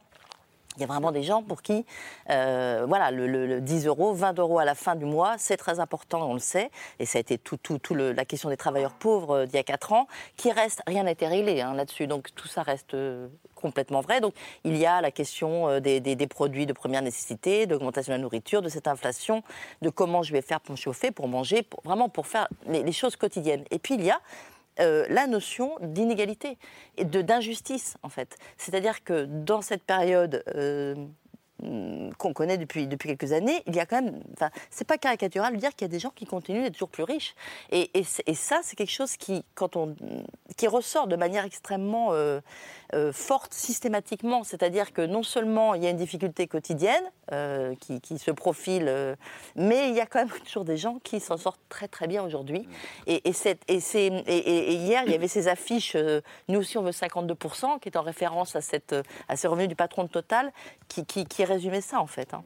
[0.76, 1.84] il y a vraiment des gens pour qui,
[2.30, 6.28] euh, voilà, le, 10 euros, 20 euros à la fin du mois, c'est très important,
[6.28, 6.70] on le sait.
[6.98, 9.58] Et ça a été tout, tout, tout la question des travailleurs pauvres euh, d'il y
[9.58, 12.06] a 4 ans, qui reste, rien n'a été réglé là-dessus.
[12.06, 14.20] Donc tout ça reste euh, complètement vrai.
[14.20, 14.34] Donc
[14.64, 18.60] il y a la question des, des, produits de première nécessité, d'augmentation de la nourriture,
[18.60, 19.42] de cette inflation,
[19.80, 23.16] de comment je vais faire pour me chauffer, pour manger, vraiment pour faire les choses
[23.16, 23.64] quotidiennes.
[23.70, 24.20] Et puis il y a
[24.80, 26.58] euh, la notion d'inégalité
[26.96, 28.36] et de d'injustice en fait.
[28.56, 30.94] C'est-à-dire que dans cette période euh,
[32.18, 34.20] qu'on connaît depuis, depuis quelques années, il y a quand même.
[34.32, 36.88] Enfin, c'est pas caricatural de dire qu'il y a des gens qui continuent d'être toujours
[36.88, 37.34] plus riches.
[37.70, 39.94] Et, et, ça, c'est quelque chose qui, quand on,
[40.56, 42.40] qui ressort de manière extrêmement euh,
[42.92, 44.42] euh, forte systématiquement.
[44.42, 49.16] C'est-à-dire que non seulement il y a une difficulté quotidienne euh, qui, qui, se profile,
[49.54, 52.24] mais il y a quand même toujours des gens qui s'en sortent très très bien
[52.24, 52.68] aujourd'hui.
[53.06, 53.32] Et, et,
[53.68, 55.96] et, hier, il y avait ces affiches
[56.48, 58.94] Nous aussi on veut 52%, qui est en référence à, cette,
[59.28, 60.52] à ces revenus du patron de Total,
[60.88, 62.34] qui, qui résumer ça, en fait.
[62.34, 62.44] Hein.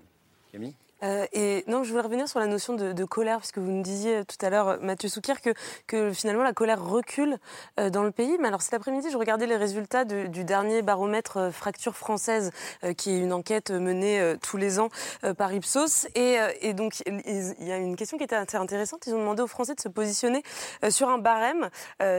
[0.53, 3.83] Camille euh, et non, je voulais revenir sur la notion de, colère, puisque vous nous
[3.83, 5.51] disiez tout à l'heure, Mathieu Soukir, que,
[5.87, 7.39] que, finalement la colère recule
[7.79, 8.37] euh, dans le pays.
[8.41, 12.51] Mais alors cet après-midi, je regardais les résultats du dernier baromètre euh, Fracture française,
[12.97, 14.89] qui est une enquête menée tous les ans
[15.37, 16.07] par Ipsos.
[16.15, 19.07] Et, et donc il y a une question qui était assez intéressante.
[19.07, 20.43] Ils ont demandé aux Français de se positionner
[20.91, 21.71] sur un barème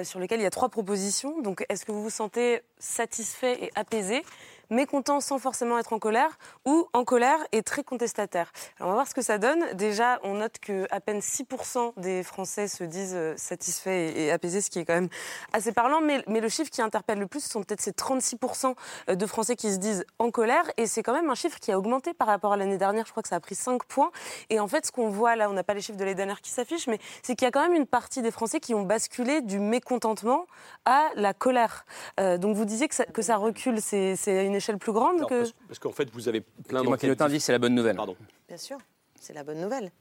[0.03, 1.41] sur lequel il y a trois propositions.
[1.41, 4.23] Donc est-ce que vous vous sentez satisfait et apaisé?
[4.69, 8.51] Mécontent sans forcément être en colère, ou en colère et très contestataire.
[8.79, 9.63] Alors on va voir ce que ça donne.
[9.73, 14.61] Déjà, on note que à peine 6% des Français se disent euh, satisfaits et apaisés,
[14.61, 15.09] ce qui est quand même
[15.53, 16.01] assez parlant.
[16.01, 18.75] Mais, mais le chiffre qui interpelle le plus, ce sont peut-être ces 36%
[19.09, 20.63] euh, de Français qui se disent en colère.
[20.77, 23.05] Et c'est quand même un chiffre qui a augmenté par rapport à l'année dernière.
[23.05, 24.11] Je crois que ça a pris 5 points.
[24.49, 26.41] Et en fait, ce qu'on voit là, on n'a pas les chiffres de l'année dernière
[26.41, 28.83] qui s'affichent, mais c'est qu'il y a quand même une partie des Français qui ont
[28.83, 30.45] basculé du mécontentement
[30.85, 31.85] à la colère.
[32.19, 35.43] Euh, donc vous disiez que ça, que ça recule, c'est une échelle plus grande que...
[35.67, 37.19] Parce, qu'en fait, vous avez plein d'enquêtes...
[37.19, 37.95] Moi, c'est la bonne nouvelle.
[37.95, 38.15] Pardon.
[38.47, 38.77] Bien sûr,
[39.19, 39.91] c'est la bonne nouvelle.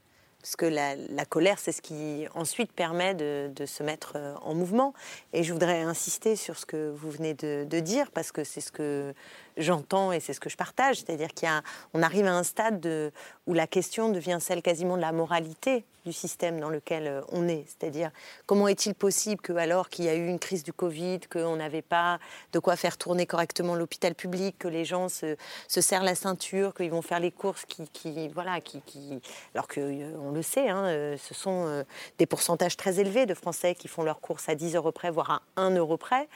[0.40, 4.94] Parce que la, colère, c'est ce qui ensuite permet de, se mettre euh, en mouvement.
[5.32, 8.60] Et je voudrais insister sur ce que vous venez de, de dire, parce que c'est
[8.60, 9.14] ce que
[9.58, 13.12] j'entends et c'est ce que je partage, c'est-à-dire qu'on arrive à un stade de,
[13.46, 17.48] où la question devient celle quasiment de la moralité du système dans lequel euh, on
[17.48, 17.64] est.
[17.66, 18.10] C'est-à-dire
[18.46, 21.82] comment est-il possible que alors qu'il y a eu une crise du Covid, qu'on n'avait
[21.82, 22.18] pas
[22.52, 26.72] de quoi faire tourner correctement l'hôpital public, que les gens se, se, serrent la ceinture,
[26.74, 29.20] qu'ils vont faire les courses, qui, qui voilà, qui, qui,
[29.54, 31.84] alors que euh, on le sait, hein, euh, ce sont
[32.18, 35.30] des pourcentages très élevés de Français qui font leurs courses à 10 euros près, voire
[35.30, 36.28] à 1 euro près.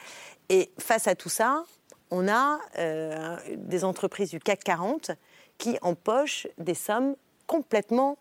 [0.49, 1.63] Et face à tout ça,
[2.13, 5.11] on a euh, des entreprises du CAC 40
[5.57, 7.15] qui empochent des sommes
[7.47, 8.17] complètement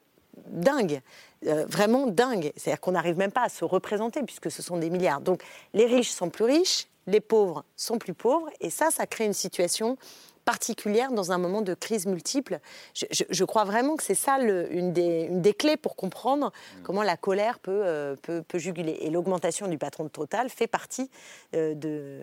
[0.46, 1.02] dingues,
[1.46, 2.52] euh, vraiment dingues.
[2.56, 5.20] C'est-à-dire qu'on n'arrive même pas à se représenter puisque ce sont des milliards.
[5.20, 5.42] Donc
[5.74, 9.34] les riches sont plus riches, les pauvres sont plus pauvres, et ça, ça crée une
[9.34, 9.98] situation
[10.46, 12.60] particulière dans un moment de crise multiple.
[12.94, 16.82] Je, crois vraiment que c'est ça une, des, clés pour comprendre mm.
[16.82, 18.98] comment la colère euh, peut, peut, juguler.
[19.02, 21.10] Et l'augmentation du patron de Total fait partie
[21.52, 22.22] de,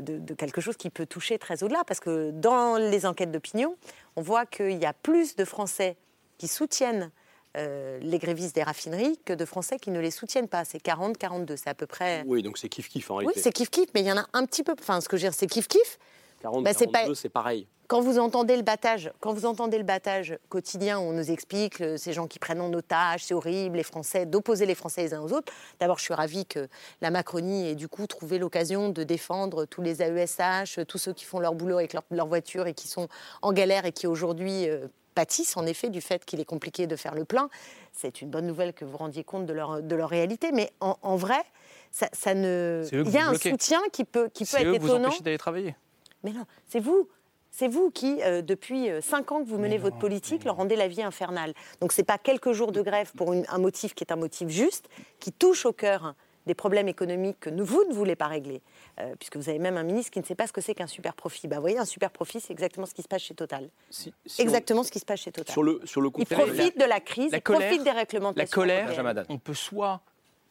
[0.00, 1.84] de, quelque chose qui peut toucher très au-delà.
[1.84, 3.76] Parce que dans les enquêtes d'opinion,
[4.16, 5.96] on voit qu'il y a plus de Français
[6.38, 7.10] qui soutiennent
[7.56, 10.64] euh, les grévistes des raffineries que de Français qui ne les soutiennent pas.
[10.64, 12.24] C'est 40, 42, c'est à peu près.
[12.26, 13.38] Oui, donc c'est kiff-kiff en réalité.
[13.38, 14.74] Oui, c'est kiff-kiff, mais il y en a un petit peu.
[14.78, 15.98] Enfin, ce que je veux dire, c'est kiff-kiff.
[16.42, 17.66] 40, Bah, c'est 42, pas- c'est pareil.
[17.88, 21.80] Quand vous entendez le battage, quand vous entendez le battage quotidien, où on nous explique
[21.82, 25.14] euh, ces gens qui prennent en otage, c'est horrible, les Français, d'opposer les Français les
[25.14, 25.52] uns aux autres.
[25.78, 26.68] D'abord, je suis ravie que
[27.02, 31.24] la Macronie ait du coup trouvé l'occasion de défendre tous les AESH, tous ceux qui
[31.26, 33.08] font leur boulot avec leur, leur voiture et qui sont
[33.42, 36.96] en galère et qui aujourd'hui euh, pâtissent en effet du fait qu'il est compliqué de
[36.96, 37.50] faire le plein.
[37.92, 40.96] C'est une bonne nouvelle que vous rendiez compte de leur, de leur réalité, mais en,
[41.02, 41.42] en vrai,
[41.90, 42.86] ça, ça ne.
[42.90, 43.50] Il y a un bloquez.
[43.50, 45.08] soutien qui peut, qui peut C'est être eux que vous étonnant.
[45.08, 45.76] empêchez d'aller travailler.
[46.24, 47.08] Mais non, c'est vous.
[47.54, 50.74] C'est vous qui, euh, depuis euh, cinq ans que vous menez votre politique, leur rendez
[50.74, 51.52] la vie infernale.
[51.80, 54.16] Donc ce n'est pas quelques jours de grève pour une- un motif qui est un
[54.16, 54.88] motif juste,
[55.20, 56.14] qui touche au cœur
[56.46, 58.62] des problèmes économiques que vous ne voulez pas régler,
[59.00, 60.86] Euh, puisque vous avez même un ministre qui ne sait pas ce que c'est qu'un
[60.86, 61.46] super profit.
[61.48, 63.70] Bah, vous voyez, un super profit, c'est exactement ce qui se passe chez Total.
[63.90, 65.50] si exactement ce qui se passe chez Total.
[65.52, 67.90] Sur le, sur le Ils conflit- profitent de la crise, La ils colère- profitent des
[67.90, 68.42] réglementations.
[68.42, 69.26] La colère, européennes.
[69.30, 70.00] on peut soit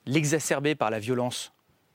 [0.08, 1.52] l'exacerber par la violence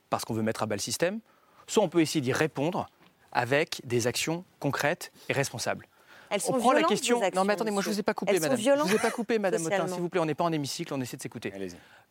[0.09, 1.19] parce qu'on veut mettre à bas le système,
[1.65, 2.87] soit on peut essayer d'y répondre
[3.31, 5.87] avec des actions concrètes et responsables.
[6.29, 7.21] Elles sont on prend la question.
[7.21, 8.59] actions, non, mais attendez, moi je vous ai pas coupé, Elles sont madame.
[8.59, 9.87] Je vous ai pas coupé, madame socialement.
[9.87, 10.19] s'il vous plaît.
[10.19, 11.53] On n'est pas en hémicycle, on essaie de s'écouter.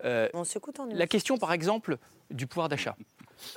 [0.05, 1.99] Euh, On s'écoute en la question, par exemple,
[2.31, 2.97] du pouvoir d'achat.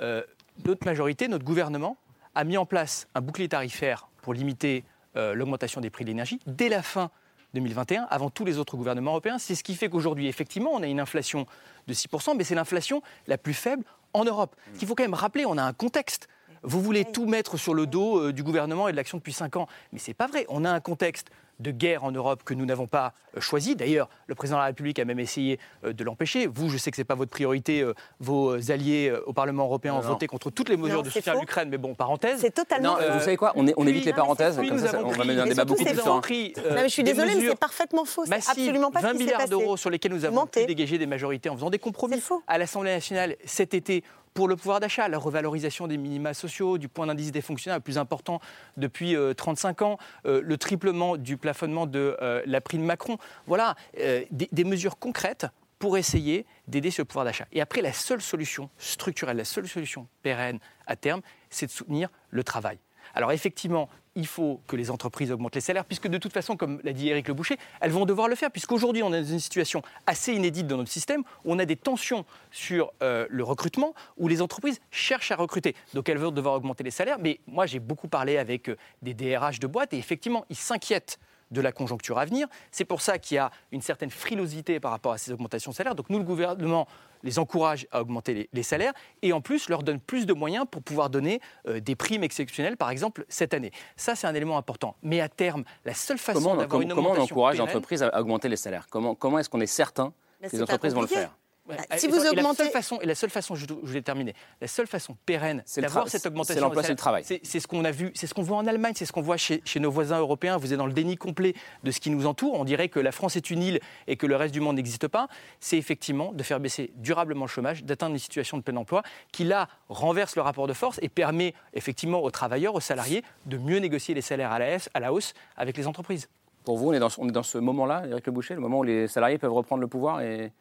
[0.01, 0.23] Euh,
[0.65, 1.97] notre majorité, notre gouvernement,
[2.35, 4.83] a mis en place un bouclier tarifaire pour limiter
[5.15, 7.09] euh, l'augmentation des prix de l'énergie dès la fin
[7.53, 9.39] 2021, avant tous les autres gouvernements européens.
[9.39, 11.47] C'est ce qui fait qu'aujourd'hui, effectivement, on a une inflation
[11.87, 14.55] de 6%, mais c'est l'inflation la plus faible en Europe.
[14.73, 16.27] Ce qu'il faut quand même rappeler, on a un contexte.
[16.63, 19.55] Vous voulez tout mettre sur le dos euh, du gouvernement et de l'action depuis 5
[19.57, 19.67] ans.
[19.93, 20.45] Mais ce n'est pas vrai.
[20.49, 21.27] On a un contexte
[21.59, 23.75] de guerre en Europe que nous n'avons pas euh, choisi.
[23.75, 26.47] D'ailleurs, le président de la République a même essayé euh, de l'empêcher.
[26.47, 27.81] Vous, je sais que ce n'est pas votre priorité.
[27.81, 31.09] euh, Vos alliés euh, au Parlement européen ont voté contre toutes les mesures Non, de
[31.09, 31.67] c'est soutien à l'Ukraine.
[31.69, 32.39] Mais bon, parenthèse.
[32.39, 34.69] C'est totalement Non, euh, vous savez quoi On, est- on puis- évite les parenthèses, puis
[34.69, 36.87] comme ça, ça- on va mener un débat beaucoup c'est plus euh, Non, mais je
[36.93, 38.23] suis désolée, mais c'est parfaitement faux.
[38.25, 41.07] C'est absolument pas 20 ce qui milliards d'euros sur lesquels nous avons pu dégager des
[41.07, 45.17] majorités en faisant des compromis à l'Assemblée nationale cet été pour le pouvoir d'achat, la
[45.17, 48.39] revalorisation des minima sociaux, du point d'indice des fonctionnaires le plus important
[48.77, 53.17] depuis euh, 35 ans, euh, le triplement du plafonnement de euh, la prime Macron.
[53.47, 55.47] Voilà, euh, des, des mesures concrètes
[55.79, 57.45] pour essayer d'aider ce pouvoir d'achat.
[57.51, 62.09] Et après, la seule solution structurelle, la seule solution pérenne à terme, c'est de soutenir
[62.29, 62.77] le travail.
[63.15, 63.89] Alors effectivement,
[64.19, 67.09] il faut que les entreprises augmentent les salaires, puisque de toute façon, comme l'a dit
[67.09, 70.33] Éric Le Boucher, elles vont devoir le faire, puisqu'aujourd'hui, on est dans une situation assez
[70.33, 74.41] inédite dans notre système, où on a des tensions sur euh, le recrutement, où les
[74.41, 75.75] entreprises cherchent à recruter.
[75.93, 77.17] Donc elles vont devoir augmenter les salaires.
[77.19, 81.19] Mais moi, j'ai beaucoup parlé avec euh, des DRH de boîtes, et effectivement, ils s'inquiètent
[81.51, 82.47] de la conjoncture à venir.
[82.71, 85.75] C'est pour ça qu'il y a une certaine frilosité par rapport à ces augmentations de
[85.75, 85.95] salaires.
[85.95, 86.87] Donc nous, le gouvernement
[87.23, 90.65] les encourage à augmenter les, les salaires et en plus leur donne plus de moyens
[90.69, 93.71] pour pouvoir donner euh, des primes exceptionnelles, par exemple, cette année.
[93.97, 94.95] Ça, c'est un élément important.
[95.03, 98.19] Mais à terme, la seule façon d'avoir comment- une comment on augmentation encourage entreprises à
[98.21, 98.87] augmenter les salaires?
[98.89, 101.35] Comment, comment est-ce qu'on est certain Mais que les entreprises vont le faire?
[101.69, 103.65] Bah, Et- si et- vous et la augmentez- seule façon, et la seule façon, je,
[103.67, 106.93] je voulais terminer, la seule façon pérenne C'est d'avoir cette c'est augmentation, l'emploi, de c'est
[106.93, 107.23] le travail.
[107.23, 109.21] C'est c'est ce qu'on a vu, c'est ce qu'on voit en Allemagne, c'est ce qu'on
[109.21, 110.57] voit chez, chez nos voisins européens.
[110.57, 111.53] Vous êtes dans le déni complet
[111.83, 112.55] de ce qui nous entoure.
[112.59, 115.07] On dirait que la France est une île et que le reste du monde n'existe
[115.07, 115.27] pas.
[115.59, 119.43] C'est effectivement de faire baisser durablement le chômage, d'atteindre une situation de plein emploi qui
[119.43, 123.77] là renverse le rapport de force et permet effectivement aux travailleurs, aux salariés de mieux
[123.77, 126.27] négocier les salaires à la hausse, à la hausse avec les entreprises.
[126.65, 128.59] Pour vous, on est dans, ce- on est dans ce moment-là, Éric Le Boucher, le
[128.59, 130.51] moment où les salariés peuvent reprendre le pouvoir et...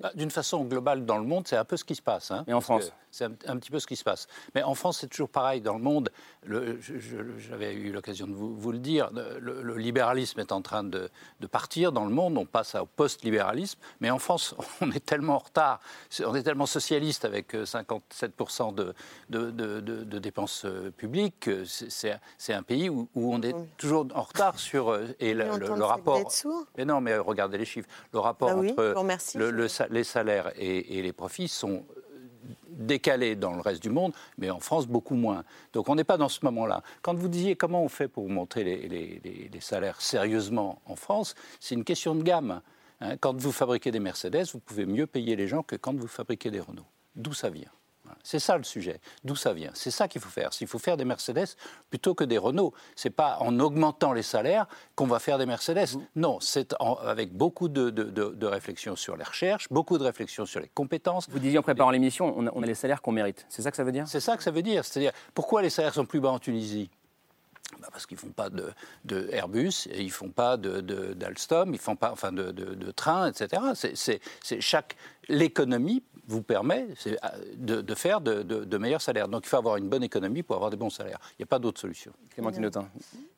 [0.00, 2.30] Bah, D'une façon globale, dans le monde, c'est un peu ce qui se passe.
[2.30, 4.26] hein, Et en France C'est un, un petit peu ce qui se passe.
[4.56, 5.60] Mais en France, c'est toujours pareil.
[5.60, 6.10] Dans le monde,
[7.38, 11.08] j'avais eu l'occasion de vous, vous le dire, le, le libéralisme est en train de,
[11.40, 12.36] de partir dans le monde.
[12.36, 13.78] On passe au post-libéralisme.
[14.00, 15.80] Mais en France, on est tellement en retard.
[16.26, 18.94] On est tellement socialiste avec euh, 57% de,
[19.30, 21.34] de, de- de- de dépenses euh, publiques.
[21.40, 22.18] que c'est-
[22.54, 24.90] un pays où, où on est toujours en retard sur.
[24.90, 26.20] euh, Et le, on le- rapport.
[26.76, 27.88] Mais non, mais regardez les chiffres.
[28.12, 29.38] Le rapport Bah oui, je vous entre remercie.
[29.38, 31.84] le- le les salaires et, les profits sont
[32.68, 35.44] décalés dans le reste du monde, mais en France beaucoup moins.
[35.72, 36.82] Donc on n'est pas dans ce moment-là.
[37.02, 41.74] Quand vous disiez comment on fait pour monter les, les- salaires sérieusement en France, c'est
[41.74, 42.60] une question de gamme.
[43.00, 43.16] hein.
[43.20, 46.50] Quand vous fabriquez des Mercedes, vous pouvez mieux payer les gens que quand vous fabriquez
[46.50, 46.86] des Renault.
[47.16, 47.70] D'où ça vient?
[48.24, 49.00] C'est ça le sujet.
[49.22, 50.52] D'où ça vient C'est ça qu'il faut faire.
[50.52, 51.46] S'il faut faire des Mercedes
[51.90, 55.86] plutôt que des Renault, c'est pas en augmentant les salaires qu'on va faire des Mercedes.
[56.16, 60.46] Non, c'est avec beaucoup de, de, de- de réflexion sur les recherches, beaucoup de réflexion
[60.46, 61.28] sur les compétences.
[61.30, 63.46] Vous disiez en préparant l'émission, on a, on a les salaires qu'on mérite.
[63.48, 64.08] C'est ça que ça veut dire?
[64.08, 64.84] C'est ça que ça veut dire.
[64.84, 66.90] C'est-à-dire, pourquoi les salaires sont plus bas en Tunisie?
[67.80, 68.70] Bah, parce qu'ils ne font pas de,
[69.04, 72.30] de Airbus, et ils ne font pas de- de- d'Alstom, ils ne font pas enfin,
[72.30, 73.60] de, de, de train, etc.
[73.74, 74.96] C'est- c'est- c'est chaque
[75.28, 77.14] L'économie vous permet euh,
[77.56, 79.28] de, de faire de, de- de meilleurs salaires.
[79.28, 81.18] Donc il faut avoir une bonne économie pour avoir des bons salaires.
[81.32, 82.12] Il n'y a pas d'autre solution.
[82.30, 82.88] Clémentine Autain.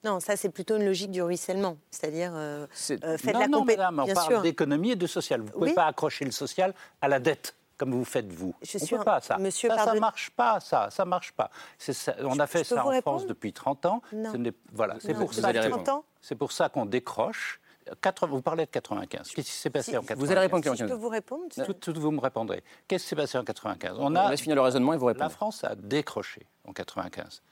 [0.05, 2.67] Non, ça c'est plutôt une logique du ruissellement, c'est-à-dire euh,
[3.03, 5.41] euh, faites non, la non, madame, on parle d'économie et de social.
[5.41, 5.75] Vous ne pouvez Oui.
[5.75, 7.55] pas accrocher le social à la dette.
[7.79, 8.55] comme vous faites vous.
[8.63, 9.37] Je on suis peut un- pas ça.
[9.37, 11.51] Monsieur, ça, ça pardon- marche pas, ça, ça marche pas.
[11.77, 14.01] Ça- on a fait ça en France depuis 30 ans.
[14.15, 14.33] Non.
[14.33, 14.39] Ce
[14.73, 14.97] Voilà.
[15.03, 17.61] C'est pour ça qu'on décroche.
[18.01, 19.31] 80 vous parlez de 95.
[19.31, 22.21] Qu'est-ce qui s'est passé en 95 Si je peux vous répondre tout, tout, vous me
[22.21, 22.63] répondrez.
[22.89, 25.33] Qu'est-ce qui s'est passé en 95 On laisse finir le raisonnement et vous La répondez.
[25.33, 27.43] France a décroché en 95.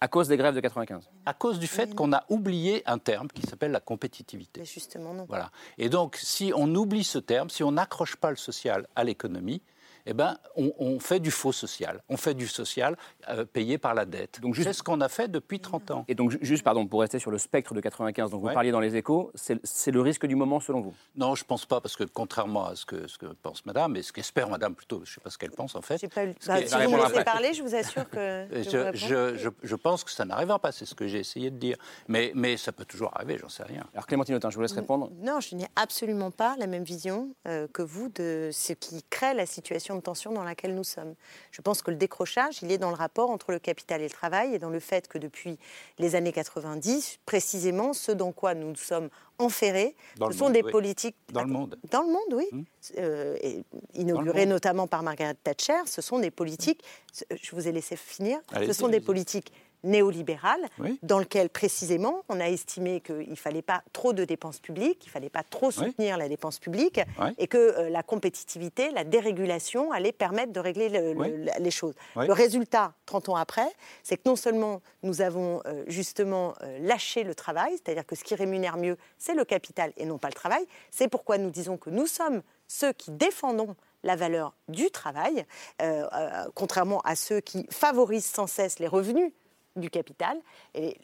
[0.00, 3.28] À cause des grèves de 95 À cause du fait qu'on a oublié un terme
[3.28, 4.60] qui s'appelle la compétitivité.
[4.60, 5.24] Mais justement, non.
[5.26, 5.50] Voilà.
[5.78, 9.62] Et donc, si on oublie ce terme, si on n'accroche pas le social à l'économie,
[10.06, 12.02] eh ben, on, on fait du faux social.
[12.08, 12.96] On fait du social
[13.28, 14.40] euh, payé par la dette.
[14.40, 16.04] Donc, c'est ce qu'on a fait depuis 30 ans.
[16.08, 18.70] Et donc, ju- juste, pardon, pour rester sur le spectre de 95 dont vous parliez
[18.70, 20.94] dans les échos, c'est le risque du moment selon vous?
[21.16, 23.96] Non, je ne pense pas, parce que contrairement à ce que, ce que pense Madame,
[23.96, 25.98] et ce qu'espère Madame plutôt, je ne sais pas ce qu'elle pense en fait.
[26.00, 28.46] J'ai pas eu- bah, si vous me laissez parler, je vous assure que.
[28.52, 28.96] je je, vous réponds.
[28.98, 31.76] je- je- je pense que ça n'arrivera pas, c'est ce que j'ai essayé de dire.
[32.08, 33.84] Mais, mais ça peut toujours arriver, j'en sais rien.
[33.92, 35.10] Alors Clémentine Autain, je vous laisse répondre.
[35.20, 39.34] Non, je n'ai absolument pas la même vision euh, que vous de ce qui crée
[39.34, 41.14] la situation de tension dans laquelle nous sommes.
[41.50, 44.10] Je pense que le décrochage, il est dans le rapport entre le capital et le
[44.10, 45.58] travail et dans le fait que depuis
[45.98, 50.62] les années 90, précisément, ce dans quoi nous sommes enferrés, Dans ce sont monde, des
[50.62, 50.70] oui.
[50.70, 51.78] politiques Dans le monde.
[51.90, 52.46] dans le monde, oui.
[52.52, 52.64] Hum.
[52.98, 56.82] Euh, et inaugurées notamment par Margaret Thatcher, ce sont des politiques,
[57.30, 59.52] je vous ai laissé finir, ce sont des politiques
[59.86, 60.98] néolibérales, Oui.
[61.02, 65.08] dans lesquelles précisément on a estimé qu'il ne fallait pas trop de dépenses publiques, qu'il
[65.08, 67.28] ne fallait pas trop soutenir la dépense publique, Oui.
[67.38, 71.94] et que euh, la compétitivité, la dérégulation allait permettre de régler le- le- les choses.
[72.16, 73.68] Le résultat, 30 ans après,
[74.02, 78.24] c'est que non seulement nous avons euh, justement euh, lâché le travail, c'est-à-dire que ce
[78.24, 80.64] qui rémunère mieux, c'est le capital et non pas le travail.
[80.90, 85.44] C'est pourquoi nous disons que nous sommes ceux qui défendons la valeur du travail,
[85.82, 89.32] euh, euh, contrairement à ceux qui favorisent sans cesse les revenus
[89.76, 90.38] du capital.
[90.74, 90.96] Et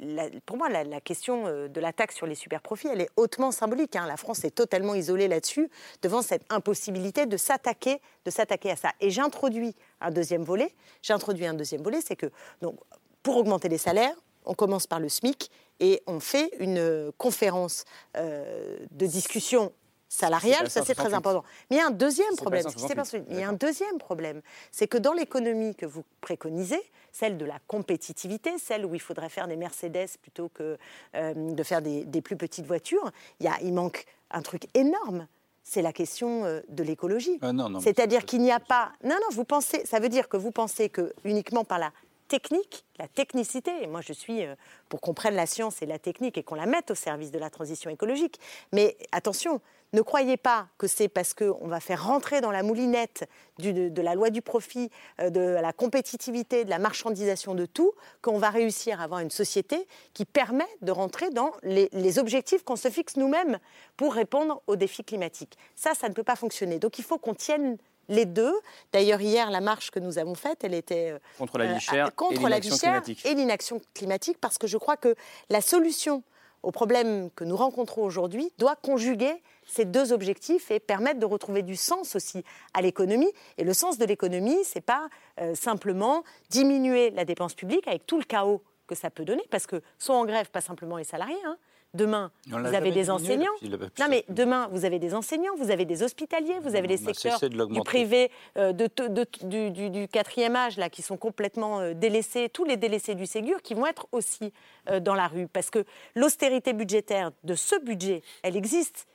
[0.46, 3.50] pour moi, la, la question euh, de la taxe sur les superprofits, elle est hautement
[3.52, 3.96] symbolique.
[3.96, 4.06] hein.
[4.06, 5.70] La France est totalement isolée là-dessus,
[6.02, 8.90] devant cette impossibilité de s'attaquer, de s'attaquer à ça.
[9.00, 10.74] Et j'introduis un deuxième volet.
[11.02, 12.30] J'introduis un deuxième volet, c'est que
[12.60, 12.78] donc,
[13.22, 17.84] pour augmenter les salaires, on commence par le SMIC et on fait une euh, conférence
[18.16, 19.72] euh, de discussion
[20.12, 21.14] salariale, ça c'est très 168.
[21.14, 21.44] important.
[21.70, 22.62] Mais il y a un deuxième problème.
[22.62, 23.26] ça, ce qui s'est passé- 168.
[23.34, 27.44] Il y a un deuxième problème, c'est que dans l'économie que vous préconisez, celle de
[27.44, 30.78] la compétitivité, celle où il faudrait faire des Mercedes plutôt que
[31.14, 34.66] euh, de faire des, des plus petites voitures, il, y a, il manque un truc
[34.74, 35.26] énorme.
[35.64, 37.38] C'est la question euh, de l'écologie.
[37.40, 38.92] Ah C'est-à-dire qu'il n'y a pas.
[39.04, 39.84] Non, non, vous pensez.
[39.86, 41.92] Ça veut dire que vous pensez que uniquement par la
[42.32, 44.54] technique, la technicité, et moi je suis euh,
[44.88, 47.38] pour qu'on prenne la science et la technique et qu'on la mette au service de
[47.38, 48.40] la transition écologique.
[48.72, 49.60] Mais attention,
[49.92, 54.14] ne croyez pas que c'est parce qu'on va faire rentrer dans la moulinette de la
[54.14, 54.88] loi du profit,
[55.20, 57.92] euh, de la compétitivité, de la marchandisation de tout,
[58.22, 62.64] qu'on va réussir à avoir une société qui permet de rentrer dans les, les objectifs
[62.64, 63.58] qu'on se fixe nous-mêmes
[63.98, 65.58] pour répondre aux défis climatiques.
[65.76, 66.78] Ça, ça ne peut pas fonctionner.
[66.78, 67.76] Donc il faut qu'on tienne
[68.12, 68.54] les deux.
[68.92, 71.78] D'ailleurs, hier, la marche que nous avons faite, elle était euh, Contre la vie euh,
[71.80, 75.14] chère contre et la vie chère et l'inaction climatique, parce que je crois que
[75.48, 76.22] la solution
[76.62, 79.34] au problème que nous rencontrons aujourd'hui doit conjuguer
[79.66, 83.30] ces deux objectifs et permettre de retrouver du sens aussi à l'économie.
[83.58, 85.08] Et le sens de l'économie, c'est pas
[85.40, 89.66] euh, simplement diminuer la dépense publique avec tout le chaos que ça peut donner, parce
[89.66, 91.34] que sont en grève pas simplement les salariés.
[91.46, 91.56] hein.
[91.94, 92.30] Demain,
[92.70, 93.52] vous avez des enseignants.
[94.00, 97.32] Non, mais demain, vous avez des enseignants, vous avez des hospitaliers, vous avez a secteurs
[97.50, 101.80] de du privé, euh, de, de- du, du- du quatrième âge, là, qui sont complètement
[101.80, 104.54] euh, délaissés, tous les délaissés du Ségur, qui vont être aussi
[104.88, 105.48] euh, dans la rue.
[105.48, 109.06] Parce que l'austérité budgétaire de ce budget, elle existe.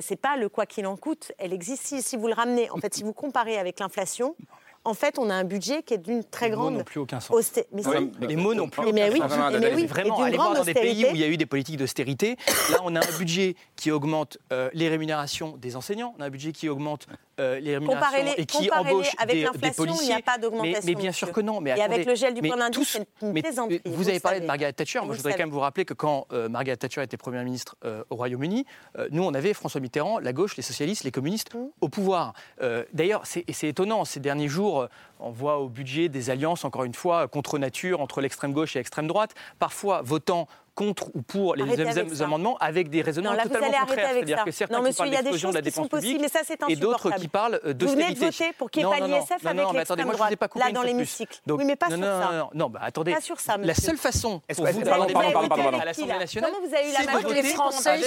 [0.00, 1.84] C'est pas le quoi qu'il en coûte, elle existe.
[1.86, 4.34] Si, si vous le ramenez, en fait, si vous comparez avec l'inflation,
[4.86, 7.00] en fait, on a un budget qui est d'une très Les mots grande n'ont plus
[7.00, 7.36] aucun sens.
[7.36, 7.82] austé- mais
[8.26, 9.52] les mots n'ont plus Mais, mais oui, aucun sens.
[9.52, 11.28] mais oui, C'est et vraiment d'une aller voir dans des pays où il y a
[11.28, 12.36] eu des politiques d'austérité.
[12.70, 16.30] Là, on a un budget qui augmente euh, les rémunérations des enseignants, on a un
[16.30, 17.06] budget qui augmente
[17.40, 20.22] euh, les rémunérations Comparez-les- et qui embauche avec des, des l'inflation, il n'y a policiers.
[20.22, 21.60] pas mais, d'augmentation, mais bien sûr que non.
[21.60, 24.08] Mais Et avec le gel du mais point d'indice, c'est une mais plaisanterie, Vous, vous
[24.08, 24.46] avez parlé de.
[24.46, 25.00] Margaret Thatcher.
[25.04, 27.76] Moi, je voudrais quand même vous rappeler que quand euh, Margaret Thatcher était Première ministre
[27.84, 28.64] euh, au Royaume-Uni,
[28.98, 31.58] euh, nous, on avait François Mitterrand, la gauche, les socialistes, les communistes Mmh.
[31.80, 32.32] au pouvoir.
[32.62, 34.86] Euh, D'ailleurs, c'est étonnant, ces derniers jours, euh,
[35.20, 38.78] on voit au budget des alliances, encore une fois, contre nature, entre l'extrême gauche et
[38.78, 42.24] l'extrême droite, parfois votant contre ou pour les avec ça.
[42.24, 44.10] amendements avec des raisonnements Non, là, vous totalement contraires.
[44.12, 46.22] C'est-à-dire que certains Non, qui monsieur, parlent a des d'explosion de la qui dépense publique
[46.22, 48.26] et ça, c'est et d'autres qui parlent euh, Vous venez de d'austérité.
[48.26, 50.36] voter pour qu'il n'y ait pas l'ISF avec non, mais attendez, moi, je vous ai
[50.36, 51.40] pas coupé là, dans l'hémicycle.
[51.46, 52.30] Donc, Oui, mais pas non, sur non, ça.
[52.30, 53.14] Non, non, non, bah, attendez.
[53.14, 55.48] Pas sur ça, La seule façon Est-ce pour que- vous pardon, d'avoir des pardon, majorités
[55.48, 57.54] pardon, pardon, à l'Assemblée nationale, Comment vous avez eu la c'est de majorité voter Les
[57.54, 57.98] Français,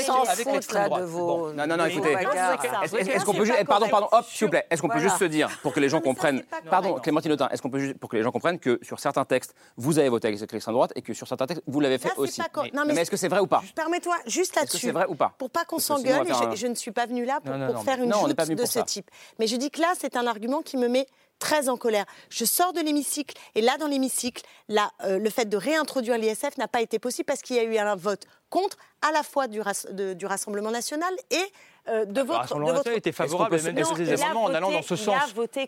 [0.43, 1.01] foutent, l'extrême là, droite.
[1.01, 4.51] de vos- Non, non, non, écoutez, est-ce qu'on peut juste, pardon, pardon, hop, s'il vous
[4.51, 7.49] plaît, est-ce qu'on peut juste se dire, pour que les gens comprennent, pardon, Clémentine Autain,
[7.49, 10.09] est-ce qu'on peut juste, pour que les gens comprennent que sur certains textes, vous avez
[10.09, 12.41] voté avec l'extrême droite et que sur certains textes, vous l'avez fait aussi.
[12.63, 12.71] D'accord.
[12.85, 14.77] Mais, Non, mais est-ce que c'est vrai ou pas Permets-toi, juste là-dessus.
[14.77, 17.39] c'est vrai ou pas Pour pas qu'on s'engueule, je, je ne suis pas venue là
[17.41, 19.09] pour, Non, non, pour non, faire une joute de ce type.
[19.39, 21.07] Mais je dis que là, c'est un argument qui me met
[21.39, 22.05] très en colère.
[22.29, 26.57] Je sors de l'hémicycle, et là, dans l'hémicycle, là, euh, le fait de réintroduire l'ISF
[26.57, 29.47] n'a pas été possible parce qu'il y a eu un vote contre à la fois
[29.47, 31.41] du, rass- de- du Rassemblement national et
[31.87, 32.39] euh, de Le votre...
[32.41, 34.95] Rassemblement de votre- national était favorable même déposé il des amendements en allant dans ce
[34.95, 35.15] sens.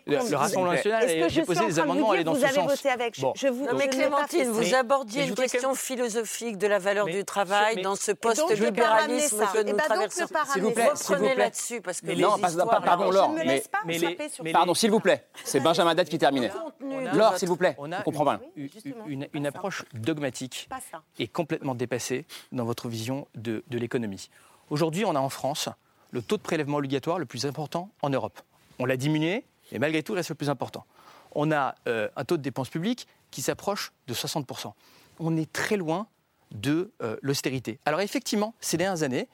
[0.06, 2.44] Le- le Rassemblement national a déposé en des vous amendements dire allaient dans vous ce
[2.44, 2.70] avez sens.
[2.70, 3.32] voté avec Bon.
[3.36, 7.82] Je vous, Non, mais Clémentine, vous abordiez une question philosophique de la valeur du travail
[7.82, 10.26] dans ce post-libéralisme que Eh nous ben donc, traversons.
[10.52, 12.36] S'il vous plaît, vous Reprenez là-dessus, parce que non,
[12.68, 14.52] pardon, Laure, Je ne me mais-.
[14.52, 15.24] Pardon, s'il vous plaît.
[15.44, 16.50] C'est Benjamin Dette qui terminait.
[17.14, 17.76] Laure, s'il vous plaît.
[17.78, 20.68] On comprend une, justement, une- approche dogmatique
[21.18, 24.30] et complètement dépassée dans votre vision de l'économie.
[24.70, 25.68] Aujourd'hui, on a en France
[26.12, 28.40] le taux de prélèvement obligatoire le plus important en Europe.
[28.78, 30.86] On l'a diminué, mais malgré tout, il reste le plus important.
[31.34, 34.72] On a euh, un taux de dépenses publiques qui s'approche de 60%.
[35.18, 36.06] On est très loin
[36.52, 37.80] de euh, l'austérité.
[37.86, 39.28] Alors effectivement, ces dernières années,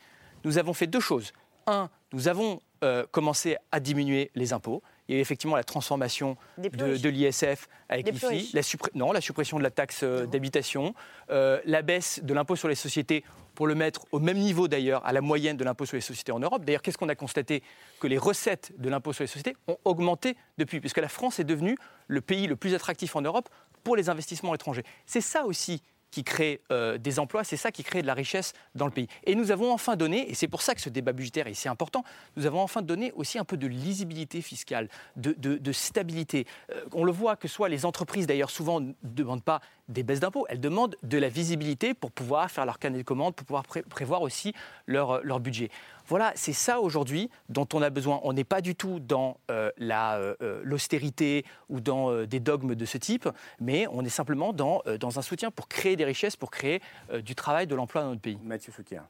[0.45, 1.33] nous avons fait deux choses.
[1.67, 4.83] Un, nous avons euh, commencé à diminuer les impôts.
[5.09, 8.61] Il y a eu effectivement la transformation de, l'ISF avec l'IFI, la,
[8.95, 10.95] non, la suppression de la taxe euh, d'habitation,
[11.31, 15.05] euh, la baisse de l'impôt sur les sociétés pour le mettre au même niveau d'ailleurs
[15.07, 16.65] à la moyenne de l'impôt sur les sociétés en Europe.
[16.65, 17.63] D'ailleurs, qu'est-ce qu'on a constaté
[18.01, 21.45] Que les recettes de l'impôt sur les sociétés ont augmenté depuis, puisque la France est
[21.45, 23.49] devenue le pays le plus attractif en Europe
[23.83, 24.85] pour les investissements étrangers.
[25.07, 28.53] C'est ça aussi qui crée euh, des emplois, c'est ça qui crée de la richesse
[28.75, 29.09] dans le pays.
[29.25, 31.69] Et nous avons enfin donné, et c'est pour ça que ce débat budgétaire est si
[31.69, 32.05] important,
[32.37, 36.47] nous avons enfin donné aussi un peu de lisibilité fiscale, de, de- stabilité.
[36.73, 40.21] Euh, on le voit que soit les entreprises, d'ailleurs, souvent ne demandent pas des baisses
[40.21, 43.65] d'impôts, elles demandent de la visibilité pour pouvoir faire leur carnet de commandes, pour pouvoir
[43.65, 44.53] pré- prévoir aussi
[44.87, 45.71] leur, euh, leur budget.
[46.07, 48.19] Voilà, c'est ça aujourd'hui dont on a besoin.
[48.23, 52.41] On n'est pas du tout dans euh, la, euh, euh, l'austérité ou dans euh, des
[52.41, 53.29] dogmes de ce type,
[53.61, 56.81] mais on est simplement dans, euh, dans un soutien pour créer des richesses, pour créer
[57.13, 58.39] euh, du travail, de l'emploi dans notre pays.
[58.43, 59.01] Mathieu Souquier.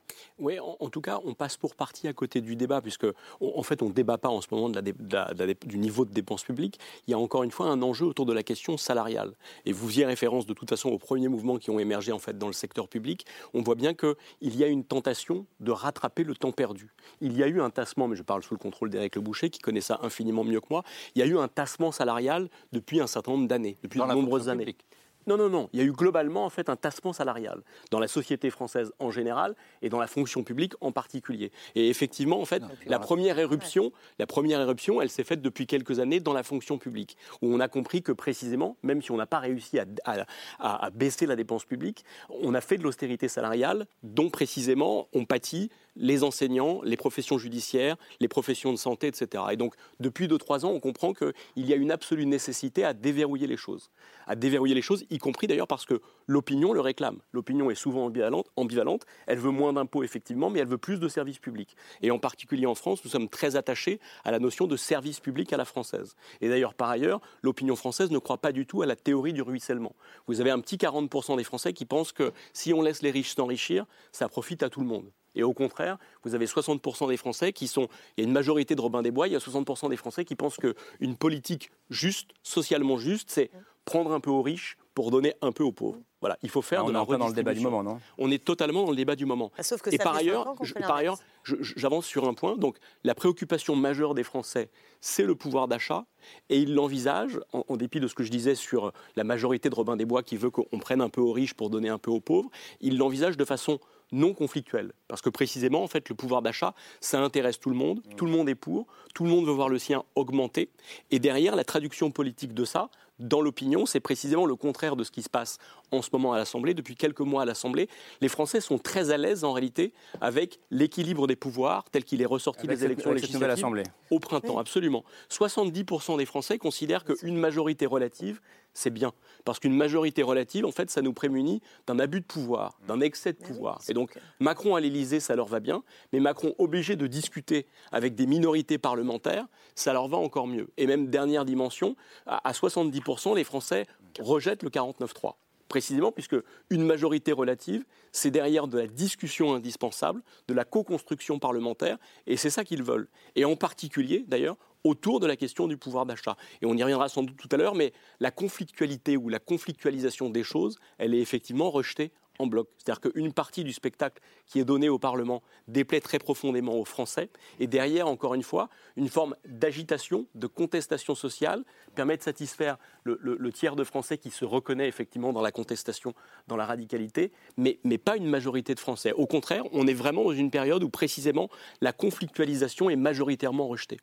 [0.40, 3.06] Oui, en, en tout cas, on passe pour partie à côté du débat, puisque
[3.40, 5.32] on- en fait, on ne débat pas en ce moment de la dé- de la-
[5.34, 6.80] de la dé- du niveau de dépenses publiques.
[7.06, 9.34] Il y a encore une fois un enjeu autour de la question salariale.
[9.66, 12.36] Et vous faisiez référence de toute façon aux premiers mouvements qui ont émergé en fait
[12.36, 13.26] dans le secteur public.
[13.54, 16.92] On voit bien qu'il y a une tentation de rattraper le temps perdu.
[17.20, 19.50] Il y a eu un tassement, mais je parle sous le contrôle d'Éric Le Boucher,
[19.50, 20.82] qui connaît ça infiniment mieux que moi.
[21.14, 24.12] Il y a eu un tassement salarial depuis un certain nombre d'années, depuis Dans de
[24.12, 24.64] nombreuses années.
[24.64, 24.84] publique.
[25.28, 25.68] Non, non, non.
[25.74, 27.60] Il y a eu globalement en fait un tassement salarial
[27.90, 31.52] dans la société française en général et dans la fonction publique en particulier.
[31.74, 35.98] Et effectivement, en fait, la première éruption, la première éruption, elle s'est faite depuis quelques
[36.00, 39.26] années dans la fonction publique, où on a compris que précisément, même si on n'a
[39.26, 40.24] pas réussi à, à-
[40.58, 45.26] à- à baisser la dépense publique, on a fait de l'austérité salariale, dont précisément on
[45.26, 49.44] pâtit les enseignants, les professions judiciaires, les professions de santé, etc.
[49.50, 53.46] Et donc, depuis 2-3 ans, on comprend qu'il y a une absolue nécessité à déverrouiller
[53.46, 53.90] les choses.
[54.26, 57.18] À déverrouiller les choses, y compris d'ailleurs parce que l'opinion le réclame.
[57.32, 59.04] L'opinion est souvent ambivalente, ambivalente.
[59.26, 61.76] Elle veut moins d'impôts, effectivement, mais elle veut plus de services publics.
[62.02, 65.52] Et en particulier en France, nous sommes très attachés à la notion de service public
[65.52, 66.14] à la française.
[66.40, 69.42] Et d'ailleurs, par ailleurs, l'opinion française ne croit pas du tout à la théorie du
[69.42, 69.94] ruissellement.
[70.26, 73.34] Vous avez un petit 40% des Français qui pensent que si on laisse les riches
[73.34, 75.10] s'enrichir, ça profite à tout le monde.
[75.34, 77.88] Et au contraire, vous avez 60% des Français qui sont.
[78.16, 80.24] Il y a une majorité de Robin des Bois, il y a 60% des Français
[80.24, 83.50] qui pensent qu'une politique juste, socialement juste, c'est
[83.84, 85.98] prendre un peu aux riches pour donner un peu aux pauvres.
[86.20, 87.60] Voilà, il faut faire Ah, on de est la en plein dans le débat du
[87.60, 87.84] redistribution.
[87.84, 88.00] moment, non?
[88.18, 89.52] On est totalement dans le débat du moment.
[89.56, 92.26] Ah, sauf que Et ça par ailleurs, ans qu'on je- fait par ailleurs, j'avance sur
[92.28, 92.56] un point.
[92.56, 94.70] Donc, la préoccupation majeure des Français,
[95.00, 96.04] c'est le pouvoir d'achat,
[96.50, 99.74] et ils l'envisagent, en, en dépit de ce que je disais sur la majorité de
[99.76, 102.10] Robin des Bois qui veut qu'on prenne un peu aux riches pour donner un peu
[102.10, 102.50] aux pauvres,
[102.80, 103.78] ils l'envisagent de façon
[104.12, 104.92] non conflictuelle.
[105.08, 108.32] Parce que précisément, en fait, le pouvoir d'achat, ça intéresse tout le monde, tout le
[108.32, 110.70] monde est pour, tout le monde veut voir le sien augmenter,
[111.10, 115.10] et derrière, la traduction politique de ça, dans l'opinion, c'est précisément le contraire de ce
[115.10, 115.58] qui se passe
[115.90, 116.74] en ce moment à l'Assemblée.
[116.74, 117.88] Depuis quelques mois à l'Assemblée,
[118.20, 122.26] les Français sont très à l'aise en réalité avec l'équilibre des pouvoirs tel qu'il est
[122.26, 124.58] ressorti Avec des élections cette législatives au printemps.
[124.58, 125.04] Absolument.
[125.30, 128.40] 70% des Français considèrent qu'une majorité relative,
[128.74, 129.12] c'est bien.
[129.44, 133.32] Parce qu'une majorité relative, en fait, ça nous prémunit d'un abus de pouvoir, d'un excès
[133.32, 133.80] de pouvoir.
[133.88, 135.82] Et donc, Macron à l'Élysée, ça leur va bien,
[136.12, 140.68] mais Macron obligé de discuter avec des minorités parlementaires, ça leur va encore mieux.
[140.76, 143.86] Et même dernière dimension, à à 70%, les Français
[144.20, 145.34] rejettent le 49-3
[145.68, 146.36] précisément puisque
[146.70, 152.50] une majorité relative, c'est derrière de la discussion indispensable, de la co-construction parlementaire, et c'est
[152.50, 153.08] ça qu'ils veulent.
[153.36, 156.36] Et en particulier, d'ailleurs, autour de la question du pouvoir d'achat.
[156.62, 160.30] Et on y reviendra sans doute tout à l'heure, mais la conflictualité ou la conflictualisation
[160.30, 164.98] des choses, elle est effectivement rejetée C'est-à-dire qu'une partie du spectacle qui est donné au
[164.98, 167.30] Parlement déplaît très profondément aux Français.
[167.58, 171.64] Et derrière, encore une fois, une forme d'agitation, de contestation sociale
[171.94, 176.14] permet de satisfaire le, tiers de Français qui se reconnaît effectivement dans la contestation,
[176.46, 179.12] dans la radicalité, mais, mais pas une majorité de Français.
[179.12, 181.48] Au contraire, on est vraiment dans une période où précisément
[181.80, 183.98] la conflictualisation est majoritairement rejetée.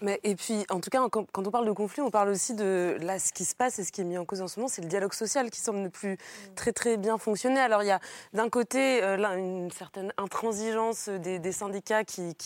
[0.00, 2.96] Mais, et puis, en tout cas, quand, on parle de conflit, on parle aussi de
[3.00, 4.68] là, ce qui se passe et ce qui est mis en cause en ce moment,
[4.68, 6.18] c'est le dialogue social qui semble ne plus
[6.54, 7.58] très très bien fonctionner.
[7.58, 8.00] Alors, il y a
[8.32, 12.36] d'un côté euh, là, une certaine intransigeance des, syndicats qui,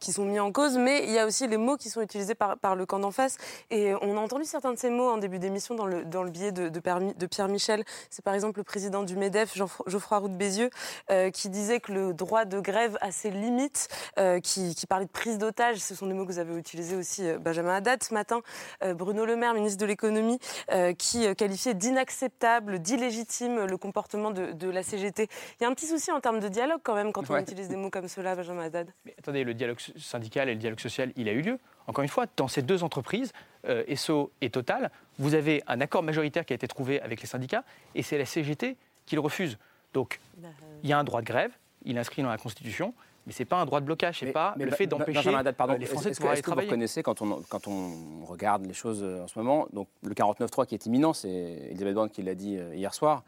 [0.00, 2.34] qui, sont mis en cause, mais il y a aussi les mots qui sont utilisés
[2.34, 3.36] par, par le camp d'en face.
[3.70, 6.30] Et on a entendu certains de ces mots en début d'émission dans le, dans le
[6.30, 7.84] billet de, de, Pierre Michel.
[8.10, 9.54] C'est par exemple le président du MEDEF,
[9.86, 10.70] Geoffroy Roux de Bézieux,
[11.10, 13.88] euh, qui disait que le droit de grève a ses limites,
[14.18, 15.76] euh, qui, qui parlait de prise d'otage.
[15.76, 18.40] Ce sont des mots que vous avez utilisés aussi euh, Benjamin Haddad ce matin,
[18.82, 20.38] euh, Bruno Le Maire, ministre de l'économie,
[20.72, 25.28] euh, qui qualifiait d'inacceptable, d'illégitime le comportement de, la CGT.
[25.58, 27.68] Il y a un petit souci en termes de dialogue quand même quand on utilise
[27.68, 28.92] des mots comme cela, Benjamin Haddad.
[29.04, 31.58] Mais attendez, le dialogue syndical et le dialogue social, il a eu lieu.
[31.86, 33.32] Encore une fois, dans ces deux entreprises,
[33.66, 37.64] ESSO et Total, vous avez un accord majoritaire qui a été trouvé avec les syndicats
[37.94, 38.76] et c'est la CGT
[39.06, 39.58] qui le refuse.
[39.94, 40.48] Donc, bah,
[40.82, 41.52] il y a un droit de grève,
[41.84, 42.94] il est inscrit dans la Constitution,
[43.28, 45.76] mais ce n'est pas un droit de blocage, ce n'est pas le fait d'empêcher euh,
[45.78, 46.66] les Français de pouvoir aller travailler.
[46.66, 50.14] Vous reconnaissez, quand on, quand on regarde les choses euh, en ce moment, donc le
[50.14, 53.24] 49.3 qui est imminent, c'est Elisabeth Borne qui l'a dit euh, hier soir,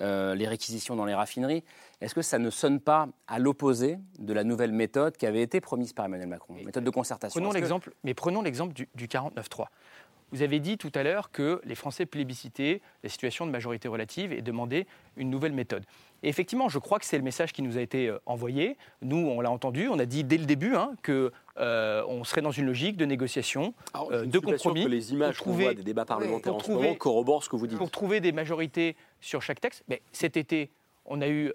[0.00, 1.62] les réquisitions dans les raffineries,
[2.00, 5.60] est-ce que ça ne sonne pas à l'opposé de la nouvelle méthode qui avait été
[5.60, 7.40] promise par Emmanuel Macron, méthode de concertation?
[7.40, 9.66] prenons l'exemple, Mais prenons l'exemple du, du 49.3.
[10.32, 14.32] Vous avez dit tout à l'heure que les Français plébiscitaient la situation de majorité relative
[14.32, 14.86] et demandaient
[15.16, 15.84] une nouvelle méthode.
[16.22, 18.76] Et effectivement, je crois que c'est le message qui nous a été euh, envoyé.
[19.02, 22.42] Nous, on l'a entendu, on a dit dès le début hein, que euh, on serait
[22.42, 23.74] dans une logique de négociation,
[24.10, 24.84] euh, de compromis.
[24.84, 27.66] que les images qu'on voit des débats parlementaires en ce moment corroborent ce que vous
[27.66, 27.78] dites.
[27.78, 29.82] Pour trouver des majorités sur chaque texte.
[29.88, 30.70] Mais cet été,
[31.06, 31.52] on a eu,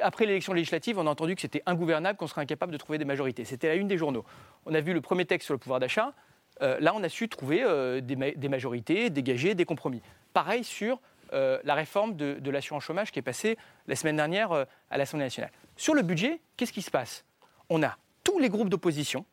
[0.00, 3.04] après l'élection législative, on a entendu que c'était ingouvernable, qu'on serait incapable de trouver des
[3.04, 3.44] majorités.
[3.44, 4.24] C'était la une des journaux.
[4.66, 6.12] On a vu le premier texte sur le pouvoir d'achat.
[6.60, 7.62] là, on a su trouver
[8.02, 10.02] des, des, majorités, dégager des compromis.
[10.32, 10.98] Pareil sur
[11.32, 13.56] euh, la réforme de, l'assurance chômage qui est passée
[13.86, 15.52] la semaine dernière euh, à l'Assemblée nationale.
[15.76, 17.24] Sur le budget, qu'est-ce qui se passe?
[17.68, 19.24] On a tous les groupes d'opposition,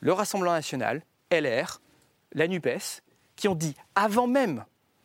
[0.00, 1.80] le Rassemblement national, LR,
[2.32, 3.02] la NUPES,
[3.36, 4.64] qui ont dit, avant même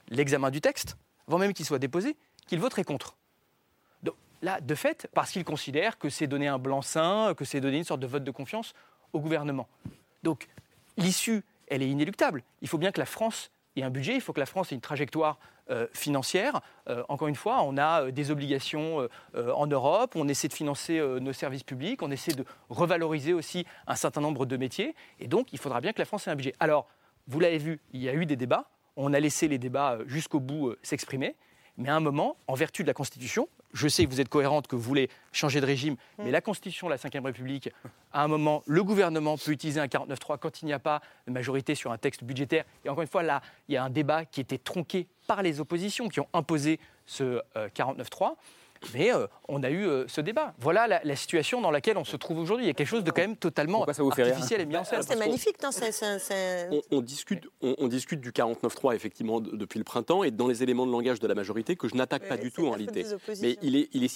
[0.09, 2.15] l'examen du texte, avant même qu'il soit déposé,
[2.47, 3.15] qu'ils voteraient contre.
[4.43, 7.83] Là, de fait, parce qu'ils considèrent que c'est donner un blanc-seing, que c'est donner une
[7.83, 8.73] sorte de vote de confiance
[9.13, 9.67] au gouvernement.
[10.23, 10.47] Donc
[10.97, 12.43] l'issue, elle est inéluctable.
[12.61, 14.75] Il faut bien que la France ait un budget, il faut que la France ait
[14.75, 16.61] une trajectoire euh, financière.
[16.89, 21.01] Euh, encore une fois, on a euh, des obligations en Europe, on essaie de financer
[21.21, 25.53] nos services publics, on essaie de revaloriser aussi un certain nombre de métiers, et donc
[25.53, 26.53] il faudra bien que la France ait un budget.
[26.59, 26.87] Alors,
[27.27, 30.39] vous l'avez vu, il y a eu des débats, on a laissé les débats jusqu'au
[30.39, 31.35] bout s'exprimer,
[31.81, 34.67] mais à un moment, en vertu de la Constitution, je sais que vous êtes cohérente,
[34.67, 36.31] que vous voulez changer de régime, mais mm.
[36.31, 37.69] la Constitution de la Ve République,
[38.13, 41.31] à un moment, le gouvernement peut utiliser un 49.3 quand il n'y a pas de
[41.31, 42.65] majorité sur un texte budgétaire.
[42.85, 45.59] Et encore une fois, là, il y a un débat qui était tronqué par les
[45.59, 48.35] oppositions qui ont imposé ce 49.3.
[48.93, 50.53] Mais euh, on a eu euh, ce débat.
[50.59, 52.65] Voilà la, situation dans laquelle on se trouve aujourd'hui.
[52.65, 55.01] Il y a quelque chose de quand même totalement artificiel et mis en scène.
[55.03, 55.69] C'est magnifique, non
[56.91, 60.91] on, discute, on, discute du 49.3 effectivement depuis le printemps et dans les éléments de
[60.91, 63.05] langage de la majorité que je n'attaque pas du tout en réalité.
[63.41, 64.07] Mais il est, il est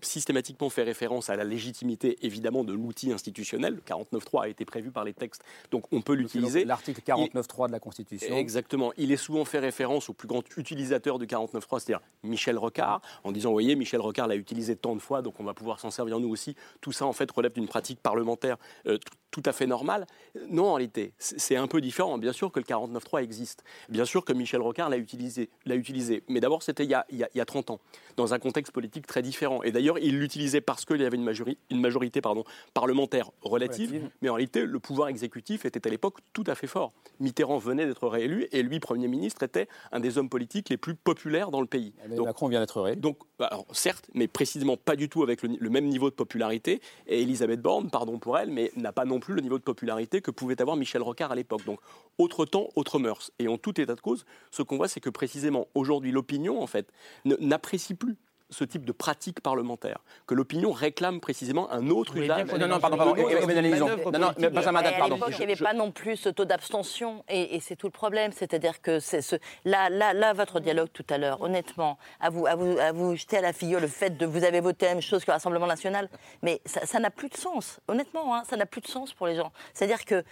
[0.00, 3.74] systématiquement fait référence à la légitimité évidemment de l'outil institutionnel.
[3.74, 6.64] Le 49.3 a été prévu par les textes, donc on peut l'utiliser.
[6.64, 8.36] L'article 49.3 de la Constitution.
[8.36, 8.92] Exactement.
[8.96, 13.32] Il est souvent fait référence au plus grand utilisateur du 49.3, c'est-à-dire Michel Rocard, en
[13.32, 15.90] disant, vous voyez, Michel Rocard l'a utilisé tant de fois, donc on va pouvoir s'en
[15.90, 16.54] servir nous aussi.
[16.80, 18.98] Tout ça, en fait, relève d'une pratique parlementaire euh,
[19.34, 20.06] tout à fait normale.
[20.48, 22.18] Non, en réalité, c'est un peu différent.
[22.18, 23.64] Bien sûr que le 49.3 existe.
[23.88, 26.22] Bien sûr que Michel Rocard l'a utilisé, utilisé.
[26.28, 27.80] Mais d'abord, c'était il, il, y a 30 ans,
[28.16, 29.64] dans un contexte politique très différent.
[29.64, 32.44] Et d'ailleurs, il l'utilisait parce qu'il y avait une majorité, une majorité pardon,
[32.74, 36.92] parlementaire relative, Mais en réalité, le pouvoir exécutif était à l'époque tout à fait fort.
[37.18, 40.94] Mitterrand venait d'être réélu et lui, Premier ministre, était un des hommes politiques les plus
[40.94, 41.92] populaires dans le pays.
[42.08, 43.00] donc, Macron vient d'être réélu.
[43.00, 46.80] Donc, alors, certes, mais précisément pas du tout avec le, même niveau de popularité.
[47.06, 50.20] Et Elisabeth Borne, pardon pour elle, mais n'a pas non plus le niveau de popularité
[50.20, 51.64] que pouvait avoir Michel Rocard à l'époque.
[51.64, 51.80] Donc,
[52.18, 53.30] autre temps, autre mœurs.
[53.38, 56.66] Et en tout état de cause, ce qu'on voit, c'est que précisément aujourd'hui, l'opinion, en
[56.66, 56.90] fait,
[57.24, 58.16] n'apprécie plus
[58.54, 62.46] ce type de pratique parlementaire, que l'opinion réclame précisément un autre usage.
[62.52, 63.14] Non, non, pardon, pardon.
[63.16, 65.04] Non, non, mais Benjamin pardon.
[65.04, 67.92] À l'époque, il n'y avait pas non plus ce taux d'abstention, et, c'est tout le
[67.92, 68.32] problème.
[68.32, 72.46] C'est-à-dire que c'est ce, là, là, là, votre dialogue tout à l'heure, honnêtement, à vous,
[72.46, 74.92] à vous, à vous jeter à la figure le fait de vous avez voté la
[74.92, 76.08] même chose que le Rassemblement national,
[76.42, 77.80] mais ça n'a plus de sens.
[77.88, 79.52] Honnêtement, hein, ça n'a plus de sens pour les gens.
[79.72, 80.24] C'est-à-dire que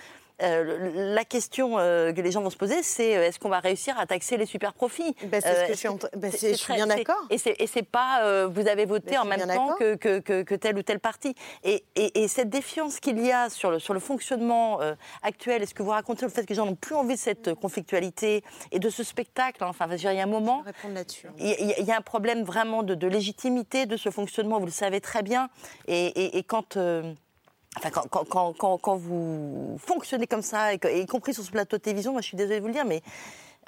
[0.42, 3.60] euh, la question euh, que les gens vont se poser, c'est euh, est-ce qu'on va
[3.60, 6.74] réussir à taxer les super profits Ben, c'est ce que je suis en je suis
[6.74, 7.16] bien d'accord.
[7.30, 10.76] Et c'est pas vous avez voté Ben, en même temps que, que, que- que tel
[10.78, 11.34] ou tel parti.
[11.64, 14.80] Et, et- et cette défiance qu'il y a sur le, sur le fonctionnement
[15.22, 17.54] actuel, est-ce que vous racontez le fait que les gens n'ont plus envie de cette
[17.54, 19.62] conflictualité et de ce spectacle?
[19.64, 20.64] Hein, Enfin, il y a un moment.
[20.92, 21.26] là-dessus.
[21.38, 24.58] Il y, a- il y a un problème vraiment de, de légitimité de ce fonctionnement,
[24.58, 25.48] vous le savez très bien.
[25.88, 26.76] Et, et- et quand.
[26.76, 27.12] euh,
[27.78, 31.78] Enfin, quand, quand- quand- quand- vous fonctionnez comme ça, et y compris sur ce plateau
[31.78, 33.00] de télévision, moi je suis désolée de vous le dire, mais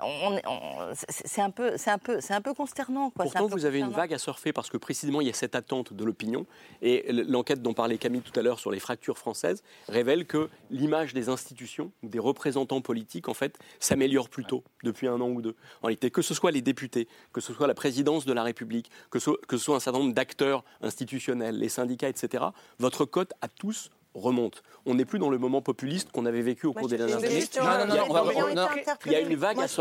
[0.03, 3.11] on, est- on- c'est un peu, c'est un peu, c'est un peu consternant.
[3.11, 3.24] Quoi.
[3.26, 5.30] C'est un Pourtant, peu vous avez une vague à surfer parce que précisément, il y
[5.30, 6.47] a cette attente de l'opinion.
[6.82, 11.14] Et l'enquête dont parlait Camille tout à l'heure sur les fractures françaises révèle que l'image
[11.14, 15.57] des institutions des représentants politiques, en fait, s'améliore plutôt depuis un an ou deux.
[15.82, 18.90] En réalité, que ce soit les députés, que ce soit la présidence de la République,
[19.11, 22.45] que ce, que ce soit un certain nombre d'acteurs institutionnels, les syndicats, etc.,
[22.78, 24.62] votre cote à tous remonte.
[24.86, 27.44] On n'est plus dans le moment populiste qu'on avait vécu au cours des dernières années.
[27.56, 28.68] Non, non, non.
[29.06, 29.80] Il y a une vague à se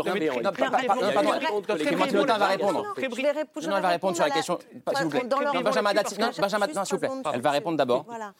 [1.76, 2.82] Clémentine Autain va répondre.
[2.82, 4.58] Non, elle va répondre sur la question.
[4.94, 5.22] S'il vous plaît.
[5.62, 6.14] Benjamin Dati-
[6.84, 7.10] s'il vous plaît.
[7.32, 8.04] Elle va répondre d'abord.
[8.06, 8.32] Voilà.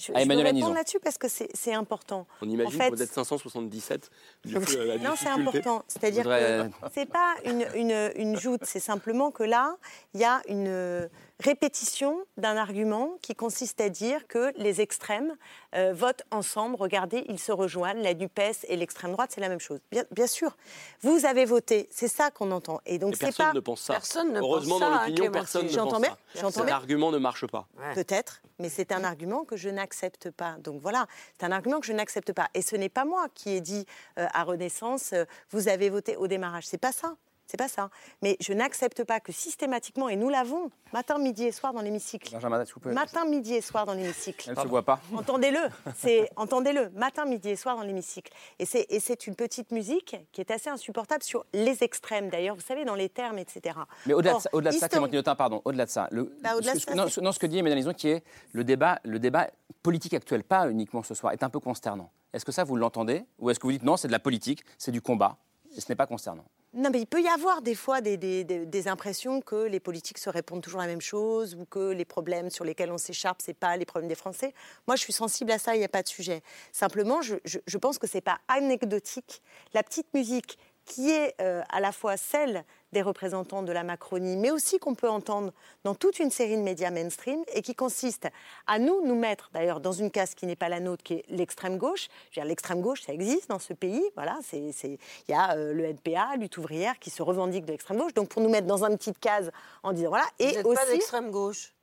[0.00, 2.24] Je, À je Emmanuel veux répondre là-dessus parce que c'est c'est important.
[2.40, 4.10] On imagine En fait, que vous êtes 577.
[4.44, 5.58] Du coup, la non, c'est difficulté.
[5.58, 5.82] important.
[5.88, 9.76] C'est-à-dire voudrais- que c'est pas une, une, une joute, c'est simplement que là,
[10.14, 11.08] il y a une
[11.40, 15.36] répétition d'un argument qui consiste à dire que les extrêmes
[15.74, 16.76] euh, votent ensemble.
[16.76, 18.02] Regardez, ils se rejoignent.
[18.02, 19.80] La Dupes et l'extrême droite, c'est la même chose.
[19.90, 20.56] Bien, bien sûr,
[21.00, 21.88] vous avez voté.
[21.90, 22.80] C'est ça qu'on entend.
[22.86, 23.52] Et donc personne pas.
[23.52, 23.94] ne pense ça.
[23.94, 26.40] Personne ne Heureusement, pense ça, dans hein, l'opinion, personne ne pense bien, ça.
[26.40, 27.66] j'entends Cet argument ne marche pas.
[27.94, 30.56] Peut-être, mais c'est un argument que je n'accepte pas.
[30.58, 31.06] Donc voilà,
[31.38, 32.48] c'est un argument que je n'accepte pas.
[32.54, 33.86] Et ce n'est pas moi qui ai dit
[34.18, 36.66] euh, à Renaissance, euh, vous avez voté au démarrage.
[36.66, 37.16] C'est pas ça.
[37.50, 37.88] C'est pas ça.
[38.22, 42.30] Mais je n'accepte pas que systématiquement, et nous l'avons, matin, midi et soir dans l'hémicycle.
[42.30, 42.62] Benjamin.
[42.92, 44.50] Matin, midi et soir dans l'hémicycle.
[44.50, 45.00] Elle ne se voit pas.
[45.16, 45.58] Entendez-le,
[45.96, 48.30] c'est entendez-le, matin, midi et soir dans l'hémicycle.
[48.58, 52.28] Et c'est et c'est une petite musique qui est assez insupportable sur les extrêmes.
[52.28, 53.78] D'ailleurs, vous savez, dans les termes, etc.
[54.04, 56.24] Mais au-delà de ça, au-delà de ça histori- Clémentine Autain, pardon, au-delà de ça, le,
[56.42, 58.08] Bah, au-delà ce, de ce- ça, non, ce- non, ce que dit Emmanuel Lison, qui
[58.10, 58.22] est
[58.52, 59.48] le débat, le débat
[59.82, 62.10] politique actuel, pas uniquement ce soir, est un peu consternant.
[62.34, 63.24] Est-ce que ça, vous l'entendez?
[63.38, 65.38] Ou est-ce que vous dites non, c'est de la politique, c'est du combat,
[65.74, 66.44] et ce n'est pas consternant?
[66.74, 70.28] Non, mais il peut y avoir des fois des, des- impressions que les politiques se
[70.28, 73.76] répondent toujours la même chose ou que les problèmes sur lesquels on s'écharpe, c'est pas
[73.76, 74.52] les problèmes des Français.
[74.86, 76.42] Moi, je suis sensible à ça, il n'y a pas de sujet.
[76.72, 79.42] Simplement, je, je- je pense que c'est pas anecdotique.
[79.72, 80.58] La petite musique
[80.88, 84.94] qui est euh, à la fois celle des représentants de la Macronie, mais aussi qu'on
[84.94, 85.52] peut entendre
[85.84, 88.26] dans toute une série de médias mainstream, et qui consiste
[88.66, 91.24] à nous, nous mettre d'ailleurs dans une case qui n'est pas la nôtre, qui est
[91.28, 92.08] l'extrême gauche.
[92.30, 94.02] Je veux dire, L'extrême gauche, ça existe dans ce pays.
[94.14, 97.98] Voilà, c'est, il y a euh, le NPA, lutte ouvrière, qui se revendique de l'extrême
[97.98, 98.14] gauche.
[98.14, 99.50] Donc pour nous mettre dans une petite case
[99.82, 101.74] en disant voilà, et Vous n'êtes aussi pas d'extrême gauche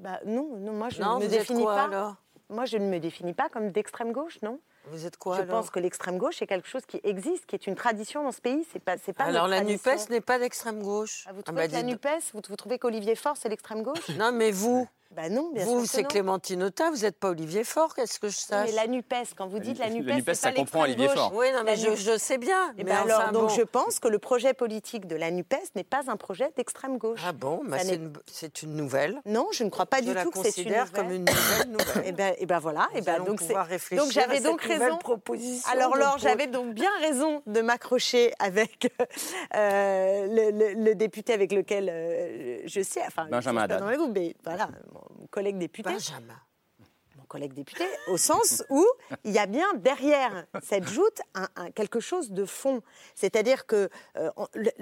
[0.00, 1.84] bah, non, non, moi je Non, ne me êtes définis quoi, pas.
[1.84, 2.14] alors?
[2.50, 4.58] Moi, je ne me définis pas comme d'extrême gauche, non.
[4.90, 7.54] Vous êtes quoi Je alors pense que l'extrême gauche est quelque chose qui existe, qui
[7.54, 8.66] est une tradition dans ce pays.
[8.72, 9.62] C'est pas, c'est pas Alors la.
[9.62, 11.24] NUPES n'est pas d'extrême gauche.
[11.32, 14.08] Vous Ah trouvez bah, que la NUPES, vous, vous trouvez qu'Olivier Faure, c'est l'extrême gauche?
[14.16, 16.04] Non, mais vous Bah non, bien sûr Vous, c'est.
[16.04, 19.46] Clémentine Autain, vous n'êtes pas Olivier Faure, qu'est-ce que je sache mais la NUPES, quand
[19.48, 21.16] vous dites la La NUPES, NUPES, c'est ça pas comprend l'extrême Olivier gauche.
[21.16, 21.32] Faure.
[21.34, 22.72] Oui, non, mais La je, sais bien.
[22.76, 23.54] Eh mais ben alors, enfin, donc bon.
[23.54, 27.20] je pense que le projet politique de la NUPES n'est pas un projet d'extrême gauche.
[27.26, 29.20] Ah bon, bah Ça c'est n'est- une, c'est une nouvelle.
[29.24, 30.90] Non, je ne crois pas Je du la tout que c'est une nouvelle.
[30.90, 32.04] comme une nouvelle nouvelle.
[32.06, 32.88] Et ben, et ben voilà.
[32.94, 34.98] Et ben donc c'est- pouvoir réfléchir donc j'avais donc raison.
[34.98, 38.92] proposition Alors de Laure, j'avais donc bien raison de m'accrocher avec
[39.56, 40.26] euh,
[40.76, 43.80] le, député avec lequel euh, je sais, enfin Benjamin Haddad.
[43.80, 44.68] dans le groupe, mais voilà,
[45.18, 45.90] mon collègue député.
[45.90, 46.34] Benjamin.
[47.16, 48.86] Mon collègue député, au sens où
[49.24, 52.80] il y a bien derrière cette joute un- un- quelque chose de fond.
[53.16, 54.30] C'est-à-dire que euh,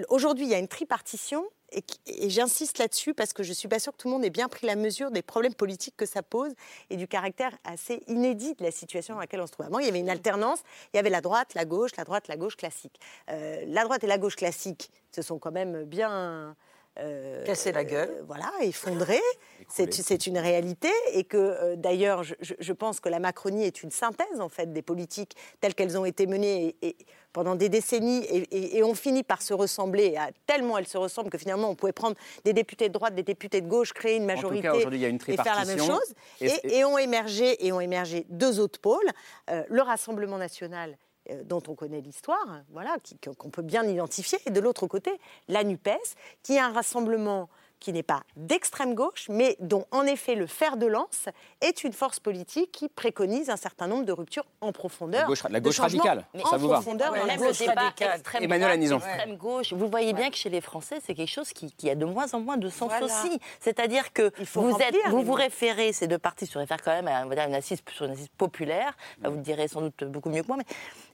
[0.09, 1.83] aujourd'hui, il y a une tripartition, et,
[2.29, 4.67] j'insiste là-dessus parce que je suis pas sûre que tout le monde ait bien pris
[4.67, 6.53] la mesure des problèmes politiques que ça pose
[6.91, 9.65] et du caractère assez inédit de la situation dans laquelle on se trouve.
[9.65, 10.59] Avant, il y avait une alternance,
[10.93, 12.97] il y avait la droite, la gauche, la droite, la gauche classique.
[13.29, 16.55] Euh, la droite et la gauche classique se sont quand même bien
[16.99, 18.09] euh, Casser la gueule.
[18.09, 19.21] euh, voilà, effondrés.
[19.69, 23.83] C'est c'est une réalité et que euh, d'ailleurs, je, je- pense que la Macronie est
[23.83, 26.97] une synthèse en fait des politiques telles qu'elles ont été menées et, et
[27.33, 30.15] pendant des décennies et, et- et ont fini par se ressembler.
[30.15, 33.23] À, tellement elles se ressemblent que finalement on pouvait prendre des députés de droite, des
[33.23, 35.55] députés de gauche, créer une tout cas, majorité aujourd'hui, il y a une et faire
[35.55, 36.13] la même chose.
[36.39, 39.09] Et- Et, et ont émergé et ont émergé deux autres pôles
[39.49, 40.97] Euh, le Rassemblement national
[41.45, 45.11] dont on connaît l'histoire, voilà, qui- qu'on peut bien identifier, et de l'autre côté,
[45.47, 47.49] la NUPES, qui est un rassemblement
[47.79, 51.25] qui n'est pas d'extrême gauche, mais dont en effet le fer de lance
[51.61, 55.21] est une force politique qui préconise un certain nombre de ruptures en profondeur.
[55.49, 58.43] La gauche, la radicale, en ça vous va profondeur dans la Même le débat extrême
[58.43, 61.71] Emmanuel droite, extrême gauche, vous voyez bien que chez les Français, c'est quelque chose qui,
[61.71, 63.05] qui a de moins en moins de sens Voilà.
[63.05, 63.39] aussi.
[63.59, 66.91] C'est-à-dire que vous, remplir êtes, les vous vous référez, ces deux partis se réfèrent quand
[66.93, 68.95] même à on va dire, une assise, sur une assise populaire.
[69.21, 70.57] Là, vous le direz sans doute beaucoup mieux que moi.
[70.57, 70.65] Mais...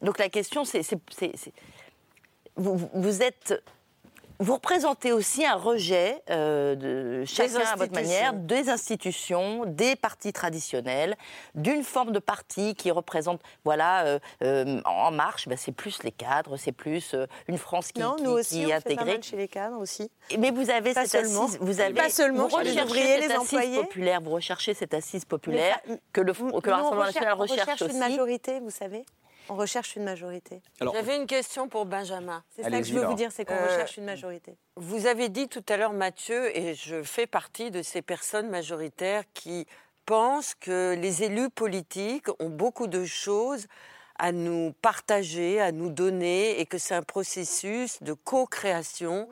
[0.06, 0.82] Donc la question, c'est...
[2.56, 3.64] Vous, vous- vous êtes...
[4.40, 10.34] Vous représentez aussi un rejet, euh, de, chacun à votre manière, des institutions, des partis
[10.34, 11.16] traditionnels,
[11.56, 16.12] d'une forme de parti qui représente, voilà, euh, euh, En Marche, ben, c'est plus les
[16.12, 17.16] cadres, c'est plus
[17.48, 19.12] une France qui, Non, qui- nous aussi, qui on est fait pas intégrée.
[19.14, 20.10] mal chez les cadres aussi.
[20.38, 21.46] Mais vous avez Pas cette seulement.
[21.46, 23.78] assise, vous avez Pas seulement vous les recherchez ouvriers, cette les assise employés.
[23.78, 25.80] populaire, vous recherchez cette assise populaire
[26.12, 27.94] que le, que le Rassemblement recherche- national on recherche, recherche aussi.
[27.94, 29.06] une majorité, vous savez.
[29.50, 30.62] On recherche une majorité.
[30.80, 32.44] Alors- J'avais une question pour Benjamin.
[32.56, 34.56] C'est ça que je veux vous dire, c'est qu'on Euh, recherche une majorité.
[34.76, 39.24] Vous avez dit tout à l'heure, Mathieu, et je fais partie de ces personnes majoritaires
[39.34, 39.66] qui
[40.06, 43.68] pensent que les élus politiques ont beaucoup de choses
[44.20, 49.28] à nous partager, à nous donner, et que c'est un processus de co-création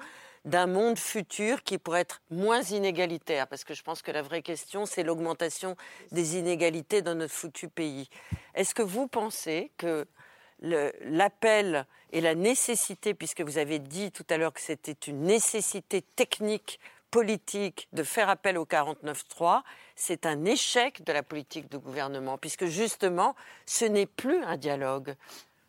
[0.46, 4.42] d'un monde futur qui pourrait être moins inégalitaire, parce que je pense que la vraie
[4.42, 5.76] question, c'est l'augmentation
[6.12, 8.10] des inégalités dans notre foutu pays.
[8.56, 10.08] Est-ce que vous pensez que
[10.62, 16.02] l'appel et la nécessité, puisque vous avez dit tout à l'heure que c'était une nécessité
[16.02, 16.80] technique,
[17.10, 19.62] politique, de faire appel au 49.3,
[19.96, 23.36] c'est un échec de la politique du gouvernement, puisque justement,
[23.66, 25.16] ce n'est plus un dialogue.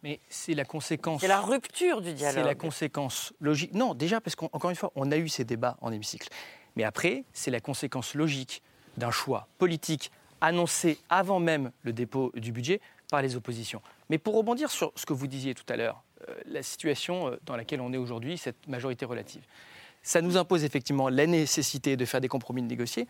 [0.03, 1.21] Mais c'est la conséquence.
[1.21, 2.45] C'est la rupture du C'est dialogue.
[2.45, 3.73] la conséquence logique.
[3.73, 6.29] Non, déjà, parce qu'encore une fois, on a eu ces débats en hémicycle.
[6.77, 8.63] Mais après, c'est la conséquence logique
[8.97, 12.81] d'un choix politique annoncé avant même le dépôt du budget
[13.11, 13.81] par les oppositions.
[14.11, 17.37] Mais pour rebondir sur ce que vous disiez tout à l'heure, euh, la situation euh,
[17.45, 19.43] dans laquelle on est aujourd'hui, cette majorité relative,
[20.03, 23.07] ça nous impose effectivement la nécessité de faire des compromis, de négocier,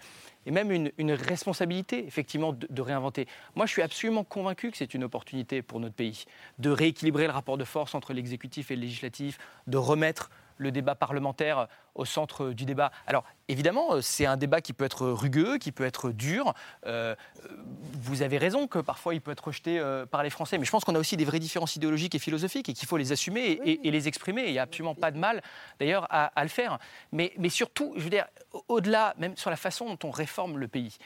[0.47, 3.26] et même une, responsabilité, effectivement, de, de réinventer.
[3.55, 6.24] Moi, je suis absolument convaincu que c'est une opportunité pour notre pays
[6.59, 10.95] de rééquilibrer le rapport de force entre l'exécutif et le législatif, de remettre le débat
[10.95, 12.90] parlementaire au centre du débat.
[13.07, 16.55] Alors, évidemment, euh, c'est un débat qui peut être rugueux, qui peut être dur.
[16.86, 17.14] Euh,
[17.95, 20.70] vous avez raison que parfois il peut être rejeté euh, par les Français, mais je
[20.70, 23.61] pense qu'on a aussi des vraies différences idéologiques et philosophiques et qu'il faut les assumer
[23.64, 24.45] et, les exprimer.
[24.47, 25.43] Il n'y a absolument pas de mal,
[25.78, 26.78] d'ailleurs, à, le faire.
[27.12, 30.68] Mais, surtout, je veux dire, au- au-delà, même sur la façon dont on réforme le
[30.68, 30.97] pays,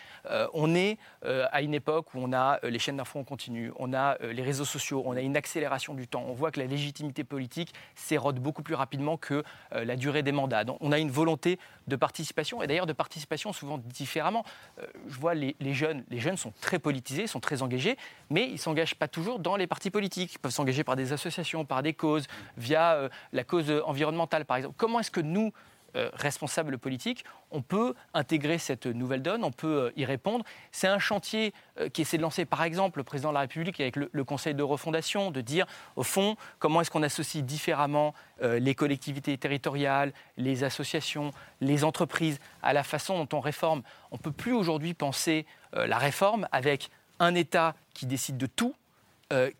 [0.55, 4.17] on est à une époque où on a les chaînes d'infos en continu, on a
[4.19, 6.25] les réseaux sociaux, on a une accélération du temps.
[6.29, 10.65] On voit que la légitimité politique s'érode beaucoup plus rapidement que la durée des mandats.
[10.81, 14.45] On a une volonté de participation, et d'ailleurs de participation souvent différemment.
[14.81, 17.97] Euh, je vois les, jeunes, les jeunes sont très politisés, sont très engagés,
[18.31, 20.35] mais ils ne s'engagent pas toujours dans les partis politiques.
[20.35, 24.57] Ils peuvent s'engager par des associations, par des causes, via euh, la cause environnementale, par
[24.57, 24.75] exemple.
[24.77, 25.53] Comment est-ce que nous,
[25.97, 30.45] euh, responsables politiques, on peut intégrer cette nouvelle donne, on peut euh, y répondre.
[30.71, 33.81] C'est un chantier euh, qui essaie de lancer, par exemple, le président de la République
[33.81, 38.75] avec le, Conseil de refondation, de dire, au fond, comment est-ce qu'on associe différemment les
[38.75, 41.31] collectivités territoriales, les associations,
[41.61, 43.83] les entreprises à la façon dont on réforme.
[44.11, 46.91] On ne peut plus aujourd'hui penser la réforme avec
[47.21, 48.75] un État qui décide de tout,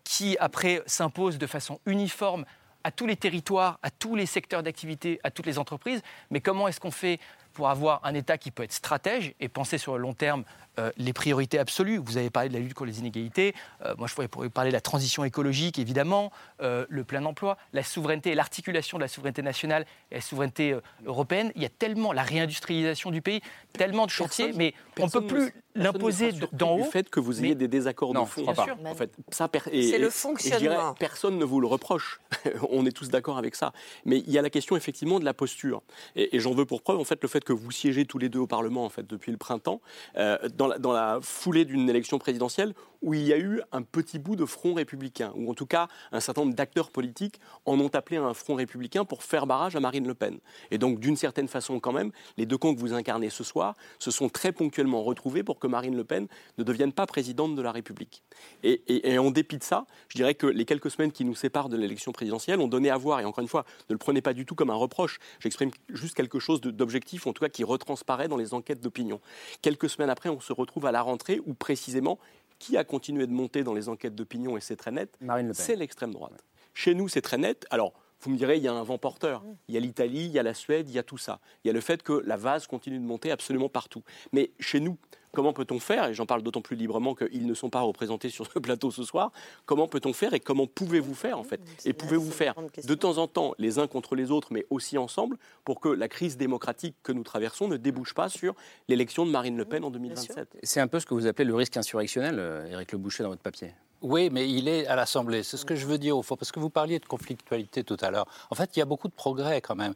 [0.03, 2.45] qui après s'impose de façon uniforme
[2.87, 6.01] à tous les territoires, à tous les secteurs d'activité, à toutes les entreprises.
[6.31, 7.19] Mais comment est-ce qu'on fait
[7.51, 10.45] pour avoir un État qui peut être stratège et penser sur le long terme
[10.79, 11.97] euh, les priorités absolues?
[11.97, 13.53] Vous avez parlé de la lutte contre les inégalités.
[13.83, 16.31] Euh, moi, je pourrais, pourrais parler de la transition écologique, évidemment,
[16.61, 20.73] euh, le plein emploi, la souveraineté et l'articulation de la souveraineté nationale et la souveraineté
[21.05, 21.51] européenne.
[21.55, 23.41] Il y a tellement la réindustrialisation du pays,
[23.73, 26.83] tellement de chantiers, mais on ne peut plus l'imposer d'en haut.
[26.83, 28.53] Du fait que vous ayez mais- des désaccords Non, de fond.
[28.53, 28.77] sûr.
[28.85, 30.93] En fait, ça, C'est le et- et je dirais, fonctionnement.
[30.95, 32.19] personne ne vous le reproche.
[32.69, 33.73] On est tous d'accord avec ça.
[34.05, 35.81] Mais il y a la question effectivement de la posture.
[36.15, 38.29] Et, et j'en veux pour preuve en fait le fait que vous siégez tous les
[38.29, 39.81] deux au Parlement en fait depuis le printemps,
[40.17, 43.81] euh, dans, la, dans la foulée d'une élection présidentielle où il y a eu un
[43.81, 47.79] petit bout de front républicain, ou en tout cas un certain nombre d'acteurs politiques en
[47.79, 50.39] ont appelé à un front républicain pour faire barrage à Marine Le Pen.
[50.71, 53.75] Et donc d'une certaine façon quand même, les deux camps que vous incarnez ce soir
[53.99, 56.27] se sont très ponctuellement retrouvés pour que Marine Le Pen
[56.57, 58.23] ne devienne pas présidente de la République.
[58.63, 61.77] Et, en dépit de ça, je dirais que les quelques semaines qui nous séparent de
[61.77, 64.45] l'élection présidentielle ont donné à voir, et encore une fois, ne le prenez pas du
[64.45, 68.37] tout comme un reproche, j'exprime juste quelque chose d'objectif, en tout cas qui retransparaît dans
[68.37, 69.19] les enquêtes d'opinion.
[69.61, 72.19] Quelques semaines après, on se retrouve à la rentrée où précisément,
[72.59, 75.17] qui a continué de monter dans les enquêtes d'opinion, et c'est très net,
[75.53, 76.43] c'est l'extrême droite.
[76.73, 77.65] Chez nous, c'est très net.
[77.69, 79.43] Alors, vous me direz, il y a un vent porteur.
[79.67, 81.39] Il y a l'Italie, il y a la Suède, il y a tout ça.
[81.63, 84.03] Il y a le fait que la vase continue de monter absolument partout.
[84.31, 84.97] Mais chez nous,
[85.31, 88.51] comment peut-on faire, et j'en parle d'autant plus librement qu'ils ne sont pas représentés sur
[88.51, 89.31] ce plateau ce soir,
[89.65, 93.27] comment peut-on faire et comment pouvez-vous faire en fait Et pouvez-vous faire de temps en
[93.27, 97.11] temps les uns contre les autres, mais aussi ensemble, pour que la crise démocratique que
[97.11, 98.55] nous traversons ne débouche pas sur
[98.87, 101.55] l'élection de Marine Le Pen en 2027 C'est un peu ce que vous appelez le
[101.55, 103.73] risque insurrectionnel, euh, Éric Le Boucher, dans votre papier.
[104.01, 105.41] Oui, mais il est à l'Assemblée.
[105.43, 107.97] C'est ce que je veux dire au fond, parce que vous parliez de conflictualité tout
[108.01, 108.27] à l'heure.
[108.51, 109.93] En fait, il y a beaucoup de progrès quand même.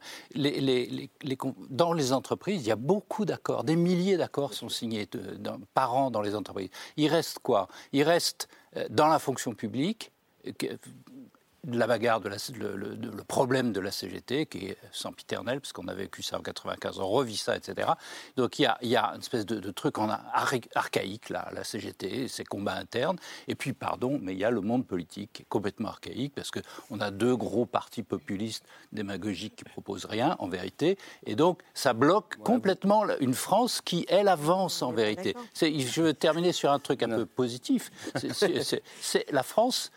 [1.70, 3.64] dans les entreprises, il y a beaucoup d'accords.
[3.64, 5.08] Des milliers d'accords sont signés
[5.74, 6.70] par an dans les entreprises.
[6.96, 7.68] Il reste quoi?
[7.92, 10.10] Il reste euh, dans la fonction publique
[11.64, 16.22] la bagarre, de le, problème de la CGT, qui est sempiternel, parce qu'on a vécu
[16.22, 17.88] ça en 95, on revit ça, etc.
[18.36, 22.74] Donc il y a, une espèce de, truc en archaïque, là, la CGT, ses combats
[22.74, 23.16] internes.
[23.46, 26.50] Et puis, pardon, mais il y a le monde politique qui est complètement archaïque, parce
[26.50, 30.98] qu'on a deux gros partis populistes démagogiques qui proposent rien, en vérité.
[31.26, 35.36] Et donc, ça bloque complètement une France qui, elle, avance en vérité.
[35.60, 37.90] Je veux terminer sur un truc un peu positif.
[39.00, 39.92] C'est la France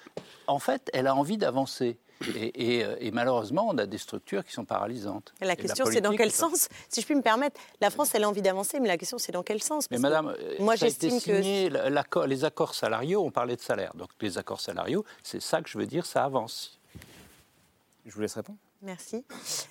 [0.47, 1.97] en fait, elle a envie d'avancer.
[2.23, 5.33] Euh, et, malheureusement, on a des structures qui sont paralysantes.
[5.41, 6.69] la question, c'est dans quel sens?
[6.89, 9.31] Si je puis me permettre, la France, elle a envie d'avancer, mais la question, c'est
[9.31, 9.89] dans quel sens?
[9.91, 12.25] Mais madame, euh, moi, j'estime que.
[12.25, 13.93] les accords salariaux, on parlait de salaire.
[13.95, 16.79] Donc, les accords salariaux, c'est ça que je veux dire, ça avance.
[18.05, 18.59] Je vous laisse répondre.
[18.81, 19.25] Merci.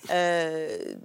[0.09, 0.95] Euh,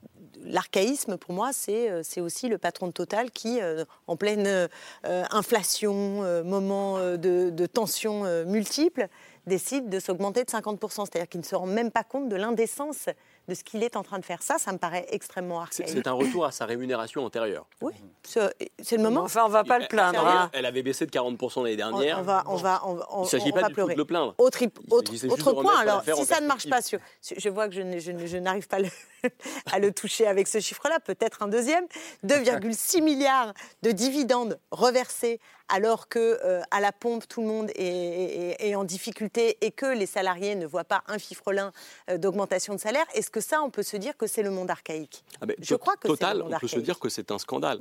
[0.43, 3.61] l'archaïsme, pour moi, c'est aussi le patron de Total qui,
[4.07, 4.69] en pleine
[5.05, 9.09] inflation, moment de, de tensions multiples,
[9.47, 11.07] décide de s'augmenter de 50%.
[11.07, 13.09] C'est-à-dire qu'il ne se rend même pas compte de l'indécence
[13.49, 14.43] de ce qu'il est en train de faire.
[14.43, 15.91] Ça, ça me paraît extrêmement archaïque.
[15.91, 17.67] C'est un retour à sa rémunération antérieure.
[17.81, 19.23] Oui, c'est le moment.
[19.23, 20.27] Enfin, on ne va pas le plaindre.
[20.27, 20.51] Hein.
[20.53, 22.19] Elle avait baissé de 40% l'année dernière.
[22.21, 24.35] On, va, on va, on, Il ne s'agit pas du tout de le plaindre.
[24.39, 26.99] Autre, autre, point, alors, si ça ne marche pas, sur,
[27.37, 28.79] je vois que je, n'arrive pas
[29.73, 31.85] à le toucher avec ce chiffre-là, peut-être un deuxième,
[32.27, 35.41] 2,6 milliards de dividendes reversés
[35.71, 40.07] alors que euh, à la pompe tout le monde est, en difficulté et que les
[40.07, 41.73] salariés ne voient pas un fifrelin
[42.09, 44.71] euh, d'augmentation de salaire, est-ce que ça, on peut se dire que c'est le monde
[44.71, 45.25] archaïque?
[45.41, 47.39] Ah ben, Je crois que total, le monde on peut se dire que c'est un
[47.39, 47.81] scandale.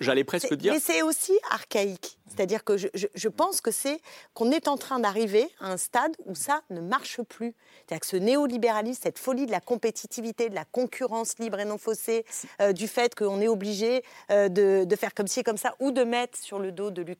[0.00, 0.72] J'allais presque dire.
[0.72, 2.18] Mais c'est aussi archaïque.
[2.28, 4.00] C'est-à-dire que je, pense que c'est
[4.34, 7.54] qu'on est en train d'arriver à un stade où ça ne marche plus.
[7.78, 11.78] C'est-à-dire que ce néolibéralisme, cette folie de la compétitivité, de la concurrence libre et non
[11.78, 12.24] faussée,
[12.60, 15.92] euh, du fait qu'on est obligé de, de, faire comme ci et comme ça, ou
[15.92, 17.15] de mettre sur le dos de l'Ukraine,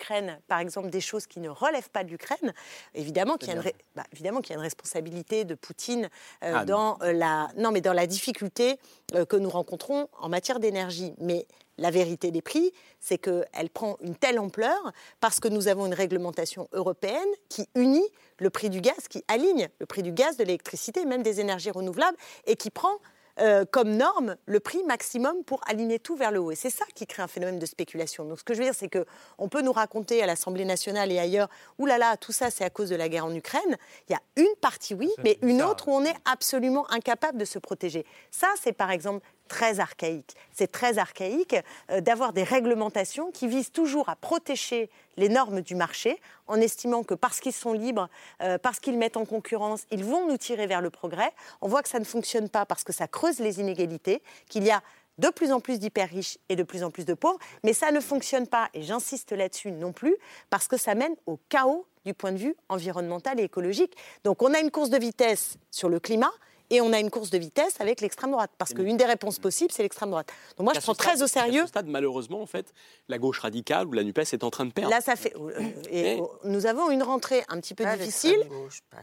[0.49, 2.53] par exemple, des choses qui ne relèvent pas de l'Ukraine,
[2.95, 6.09] évidemment qu'il y, bah, évidemment qu'il y a une responsabilité de Poutine
[6.45, 8.79] euh, ah, dans, euh, la, non, mais dans la difficulté
[9.15, 11.15] euh, que nous rencontrons en matière d'énergie.
[11.19, 11.47] Mais
[11.79, 14.79] la vérité des prix, c'est qu'elle prend une telle ampleur
[15.21, 18.07] parce que nous avons une réglementation européenne qui unit
[18.39, 21.71] le prix du gaz, qui aligne le prix du gaz, de l'électricité, même des énergies
[21.71, 22.17] renouvelables,
[22.47, 22.99] et qui prend
[23.41, 26.51] euh, comme norme le prix maximum pour aligner tout vers le haut.
[26.51, 28.25] Et c'est ça qui crée un phénomène de spéculation.
[28.25, 31.19] Donc ce que je veux dire, c'est qu'on peut nous raconter à l'Assemblée nationale et
[31.19, 33.77] ailleurs, oulala, là là, tout ça c'est à cause de la guerre en Ukraine.
[34.09, 37.45] Il y a une partie oui, mais une autre où on est absolument incapable de
[37.45, 38.05] se protéger.
[38.31, 40.35] Ça, c'est par exemple très archaïque.
[40.53, 41.57] C'est très archaïque
[41.91, 47.03] euh, d'avoir des réglementations qui visent toujours à protéger les normes du marché en estimant
[47.03, 48.09] que parce qu'ils sont libres,
[48.43, 51.33] euh, parce qu'ils mettent en concurrence, ils vont nous tirer vers le progrès.
[51.61, 54.71] On voit que ça ne fonctionne pas parce que ça creuse les inégalités, qu'il y
[54.71, 54.83] a
[55.19, 57.91] de plus en plus d'hyper riches et de plus en plus de pauvres, mais ça
[57.91, 60.15] ne fonctionne pas, et j'insiste là-dessus non plus,
[60.51, 63.97] parce que ça mène au chaos du point de vue environnemental et écologique.
[64.25, 66.33] Donc on a une course de vitesse sur le climat,
[66.71, 68.51] et on a une course de vitesse avec l'extrême droite.
[68.59, 70.33] Parce qu'une des réponses possibles, c'est l'extrême droite.
[70.57, 71.63] Donc moi, je prends très au sérieux.
[71.63, 72.73] À ce stade, malheureusement, en fait,
[73.09, 74.91] la gauche radicale ou la NUPES est en train de perdre.
[74.91, 75.35] Là, ça fait.
[75.37, 78.47] Euh, et nous avons une rentrée un petit peu difficile.
[78.49, 78.99] Gauche, pas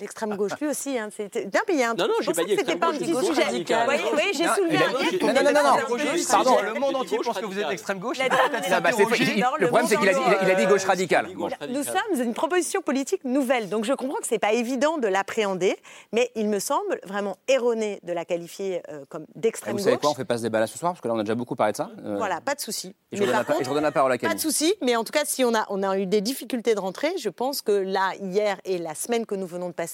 [0.00, 0.98] L'extrême gauche, lui aussi.
[0.98, 1.08] Hein.
[1.18, 3.14] Non, mais il y a un Non, non, j'ai pas dit C'était pas un petit
[3.14, 3.44] sujet.
[3.50, 4.92] Oui, oui j'ai soulevé un
[5.26, 6.24] Non, non, non, non.
[6.30, 8.18] Pardon, le monde entier pense que vous êtes extrême gauche.
[8.18, 11.28] Le problème, c'est qu'il a dit gauche radicale.
[11.68, 13.68] Nous sommes une proposition politique nouvelle.
[13.68, 15.76] Donc je comprends que ce n'est pas évident de l'appréhender,
[16.12, 19.82] mais il me semble vraiment erroné de la qualifier euh, comme d'extrême gauche.
[19.82, 21.18] Vous savez quoi On fait pas ce débat là ce soir, parce que là, on
[21.18, 21.90] a déjà beaucoup parlé de ça.
[22.04, 22.94] Euh, voilà, pas de souci.
[23.12, 24.34] je redonne la parole à Camille.
[24.34, 27.12] Pas de souci, mais en tout cas, si on a eu des difficultés de rentrée,
[27.18, 29.87] je pense que là, hier et la semaine que nous venons de passer,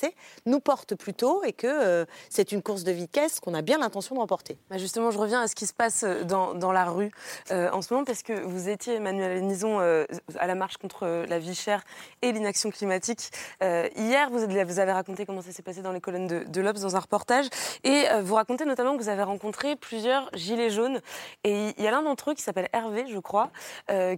[0.47, 4.15] nous porte plutôt et que euh, c'est une course de vitesse qu'on a bien l'intention
[4.15, 4.59] de remporter.
[4.71, 7.11] Bah, justement, je reviens à ce qui se passe euh, dans, dans la rue
[7.51, 11.39] euh, en ce moment parce que vous étiez, Emmanuel Nison, à la marche contre la
[11.39, 11.83] vie chère
[12.23, 13.31] et l'inaction climatique.
[13.61, 16.81] hier, vous, vous, avez raconté comment ça s'est passé dans les colonnes de, de l'Obs
[16.81, 17.47] dans un reportage
[17.83, 21.01] et vous racontez notamment que vous avez rencontré plusieurs gilets jaunes
[21.45, 23.51] et il y a l'un d'entre eux qui s'appelle Hervé, je crois,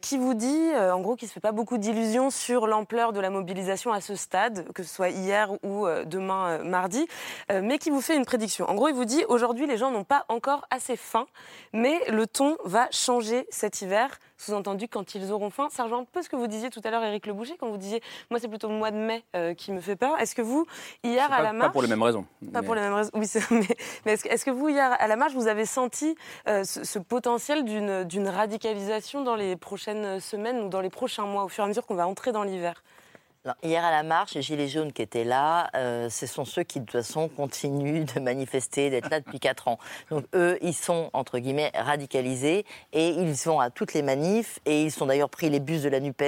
[0.01, 3.20] qui vous dit, en gros, qu'il ne se fait pas beaucoup d'illusions sur l'ampleur de
[3.20, 7.07] la mobilisation à ce stade, que ce soit hier ou demain mardi,
[7.51, 8.69] mais qui vous fait une prédiction.
[8.71, 11.27] En gros, il vous dit aujourd'hui, les gens n'ont pas encore assez faim,
[11.73, 14.19] mais le ton va changer cet hiver.
[14.39, 16.91] Sous-entendu, quand ils auront faim, ça rejoint un peu ce que vous disiez tout à
[16.91, 19.25] l'heure, Éric Le Boucher, quand vous disiez, moi c'est plutôt le mois de mai
[19.57, 20.19] qui me fait peur.
[20.21, 20.67] Est-ce que vous,
[21.03, 21.69] hier à la marche...
[21.69, 22.27] Pas pour les mêmes raisons.
[22.53, 23.67] Pas pour les mêmes raisons, oui, mais,
[24.05, 28.29] mais est-ce que, vous, hier à la marche, vous avez senti ce, ce potentiel d'une
[28.29, 31.87] radicalisation dans les prochaines semaines ou dans les prochains mois, au fur et à mesure
[31.87, 32.83] qu'on va entrer dans l'hiver?
[33.63, 36.81] Hier à la marche, les Gilets jaunes qui étaient là, euh, ce sont ceux qui
[36.81, 39.79] de toute façon continuent de manifester, d'être là depuis 4 ans.
[40.11, 44.83] Donc eux, ils sont entre guillemets radicalisés et ils vont à toutes les manifs et
[44.83, 46.23] ils sont d'ailleurs pris les bus de la Nupes.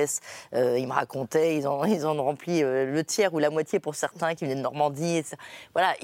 [0.55, 3.81] Euh, ils me racontaient, ils ont ils ont rempli euh, le tiers ou la moitié
[3.81, 5.23] pour certains qui viennent de Normandie.
[5.75, 5.95] Voilà,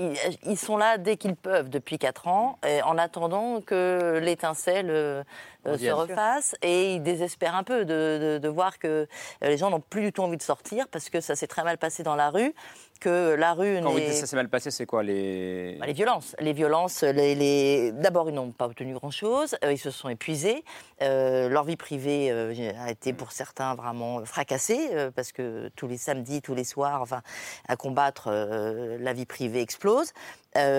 [0.42, 5.24] ils, sont là dès qu'ils peuvent depuis 4 ans, en attendant que l'étincelle
[5.64, 9.06] se refasse et ils désespèrent un peu de, de voir que
[9.42, 11.78] les gens n'ont plus du tout envie de sortir parce que ça s'est très mal
[11.78, 12.54] passé dans la rue,
[13.00, 13.80] que la rue.
[13.82, 17.02] Quand vous dites ça s'est mal passé, c'est quoi les bah, les violences, les violences.
[17.02, 19.56] Les, D'abord, ils n'ont pas obtenu grand-chose.
[19.64, 20.64] Euh, ils se sont épuisés.
[21.02, 25.96] Euh, leur vie privée euh, a été pour certains vraiment fracassée parce que tous les
[25.96, 27.22] samedis, tous les soirs, enfin,
[27.68, 30.12] à combattre, la vie privée explose.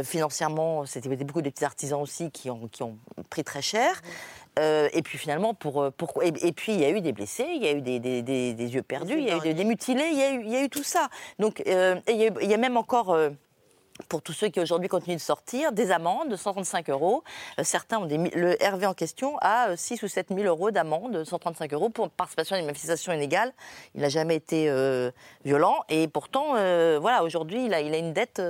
[0.03, 2.97] financièrement, c'était beaucoup de petits artisans aussi qui ont, qui ont
[3.29, 4.01] pris très cher.
[4.57, 7.45] Euh, et puis finalement, pour, euh, pour et, puis il y a eu des blessés,
[7.55, 10.07] il y a eu des, des, des, yeux perdus, il y a eu des, mutilés,
[10.11, 11.09] il y a eu, il y a eu tout ça.
[11.39, 13.17] Donc euh, il, y a, il, y a, même encore
[14.09, 17.23] pour tous ceux qui aujourd'hui continuent de sortir, des amendes de 135 euros.
[17.59, 20.71] Euh, certains ont des, le RV en question a 6 euh, ou 7 000 euros
[20.71, 23.53] d'amende, de 135 euros pour participation à une manifestation inégale.
[23.93, 25.11] Il n'a jamais été euh,
[25.45, 26.53] violent et pourtant,
[26.99, 28.41] voilà, aujourd'hui, il a, il a une dette.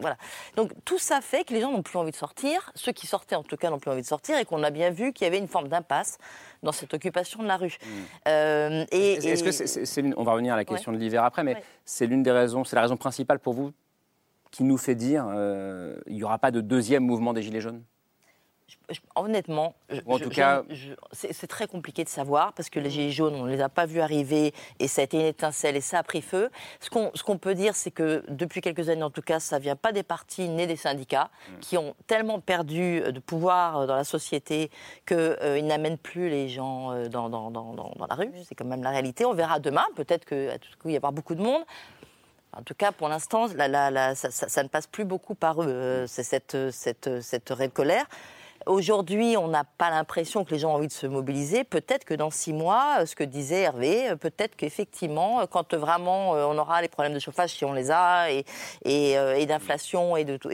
[0.00, 0.16] voilà.
[0.56, 2.70] Donc tout ça fait que les gens n'ont plus envie de sortir.
[2.74, 4.90] Ceux qui sortaient, en tout cas, n'ont plus envie de sortir et qu'on a bien
[4.90, 6.18] vu qu'il y avait une forme d'impasse
[6.62, 7.78] dans cette occupation de la rue.
[7.82, 8.30] Mmh.
[8.92, 12.06] et, est-ce que c'est, on va revenir à la question de l'hiver après, mais c'est
[12.06, 13.72] l'une des raisons, c'est la raison principale pour vous
[14.50, 17.82] qui nous fait dire qu'il euh, n'y aura pas de deuxième mouvement des Gilets jaunes?
[19.14, 19.74] Honnêtement,
[20.06, 20.62] en tout cas,
[21.12, 23.86] c'est très compliqué de savoir parce que les gilets jaunes, on ne les a pas
[23.86, 26.50] vus arriver et ça a été une étincelle et ça a pris feu.
[26.80, 29.76] Ce qu'on peut dire, c'est que depuis quelques années, en tout cas, ça ne vient
[29.76, 31.58] pas des partis ni des syndicats mm.
[31.60, 34.70] qui ont tellement perdu de pouvoir dans la société
[35.06, 38.32] qu'ils euh, n'amènent plus les gens euh, dans, dans, dans, dans la rue.
[38.44, 39.24] C'est quand même la réalité.
[39.24, 39.84] On verra demain.
[39.94, 41.62] Peut-être qu'à tout coup, il y avoir beaucoup de monde.
[42.56, 46.56] En tout cas, pour l'instant, ça, ne passe plus beaucoup par eux, euh, c'est cette,
[46.72, 48.06] cette, cette de colère.
[48.66, 51.64] Aujourd'hui, on n'a pas l'impression que les gens ont envie de se mobiliser.
[51.64, 56.32] Peut-être que dans six mois, euh, ce que disait Hervé, euh, peut-être qu'effectivement, quand vraiment
[56.32, 58.44] on aura les problèmes de chauffage, si on les a, et,
[58.84, 60.50] et, d'inflation et de tout,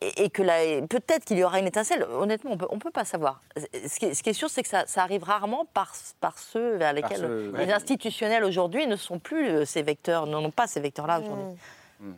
[0.00, 2.04] et, et, que peut-être qu'il y aura une étincelle.
[2.04, 3.42] Honnêtement, on ne peut pas savoir.
[3.56, 7.72] Ce qui, est, sûr, c'est que ça, arrive rarement par, par ceux vers lesquels les
[7.72, 11.56] institutionnels aujourd'hui ne sont plus euh, ces vecteurs, n'ont pas ces vecteurs-là aujourd'hui.
[12.00, 12.08] Mmh.
[12.08, 12.14] Mmh.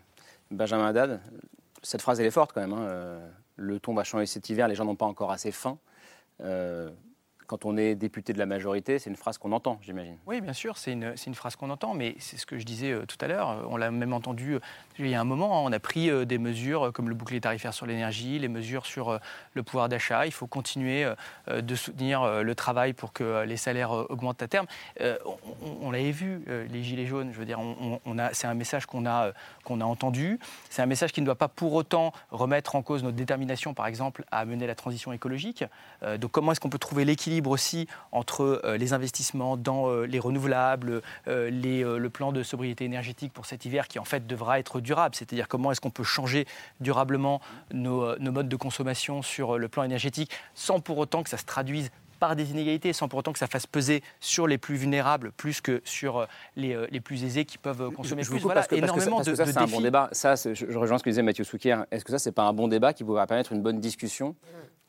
[0.52, 1.20] Benjamin Haddad,
[1.82, 2.72] cette phrase, elle est forte quand même.
[2.72, 2.82] Hein.
[2.82, 5.78] Euh, le ton va changer cet hiver, les gens n'ont pas encore assez faim.
[6.40, 6.90] Euh,
[7.46, 10.16] quand on est député de la majorité, c'est une phrase qu'on entend, j'imagine.
[10.26, 12.92] Oui, bien sûr, c'est une, une, phrase qu'on entend, mais c'est ce que je disais
[12.92, 13.66] euh, tout à l'heure.
[13.68, 14.60] On l'a même entendu euh,
[14.98, 15.64] il y a un moment.
[15.64, 19.18] On a pris euh, des mesures comme le bouclier tarifaire sur l'énergie, les mesures sur
[19.54, 20.26] le pouvoir d'achat.
[20.26, 21.06] Il faut continuer
[21.48, 24.66] de soutenir le travail pour que les salaires augmentent à terme.
[25.80, 27.32] On, l'avait vu, les gilets jaunes.
[27.32, 27.58] Je veux dire,
[28.32, 29.32] c'est un message qu'on a,
[29.64, 30.38] qu'on a entendu.
[30.70, 33.86] C'est un message qui ne doit pas pour autant remettre en cause notre détermination, par
[33.86, 35.64] exemple, à mener la transition écologique.
[36.18, 40.18] donc, comment est-ce qu'on peut trouver l'équilibre aussi entre euh, les investissements dans euh, les
[40.18, 44.58] renouvelables, euh, les, le plan de sobriété énergétique pour cet hiver qui en fait devra
[44.58, 46.46] être durable, c'est-à-dire comment est-ce qu'on peut changer
[46.80, 47.40] durablement
[47.72, 51.44] nos, nos modes de consommation sur le plan énergétique sans pour autant que ça se
[51.44, 55.32] traduise par des inégalités, sans pour autant que ça fasse peser sur les plus vulnérables
[55.32, 58.38] plus que sur les, les plus aisés qui peuvent consommer plus.
[58.38, 60.08] Voilà, énormément de, ça, c'est un bon débat.
[60.12, 61.82] Ça, je rejoins ce que disait Mathieu Souquier.
[61.90, 64.36] Est-ce que ça, c'est pas un bon débat qui pourrait permettre une bonne discussion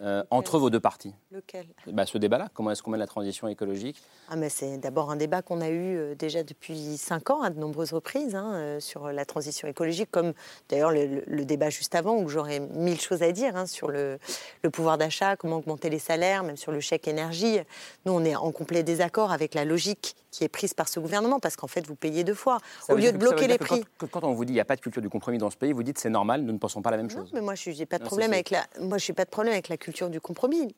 [0.03, 3.47] euh, entre vos deux partis Lequel bah, Ce débat-là, comment est-ce qu'on mène la transition
[3.47, 7.41] écologique ah, mais C'est d'abord un débat qu'on a eu euh, déjà depuis cinq ans
[7.41, 10.33] à de nombreuses reprises hein, euh, sur la transition écologique, comme
[10.67, 14.19] d'ailleurs le, débat juste avant où j'aurais mille choses à dire hein, sur le,
[14.61, 17.59] le pouvoir d'achat, comment augmenter les salaires, même sur le chèque énergie.
[18.05, 21.39] Nous, on est en complet désaccord avec la logique qui est prise par ce gouvernement
[21.39, 22.57] parce qu'en fait, vous payez deux fois.
[22.89, 23.85] Au lieu de bloquer les prix.
[24.11, 25.71] Quand, on vous dit qu'il n'y a pas de culture du compromis dans ce pays,
[25.71, 27.29] vous dites c'est normal, nous ne pensons pas la même chose.
[27.33, 28.65] mais moi, je n'ai pas de problème avec la.
[28.79, 30.73] Moi, je n'ai pas de problème avec la culture du compromis.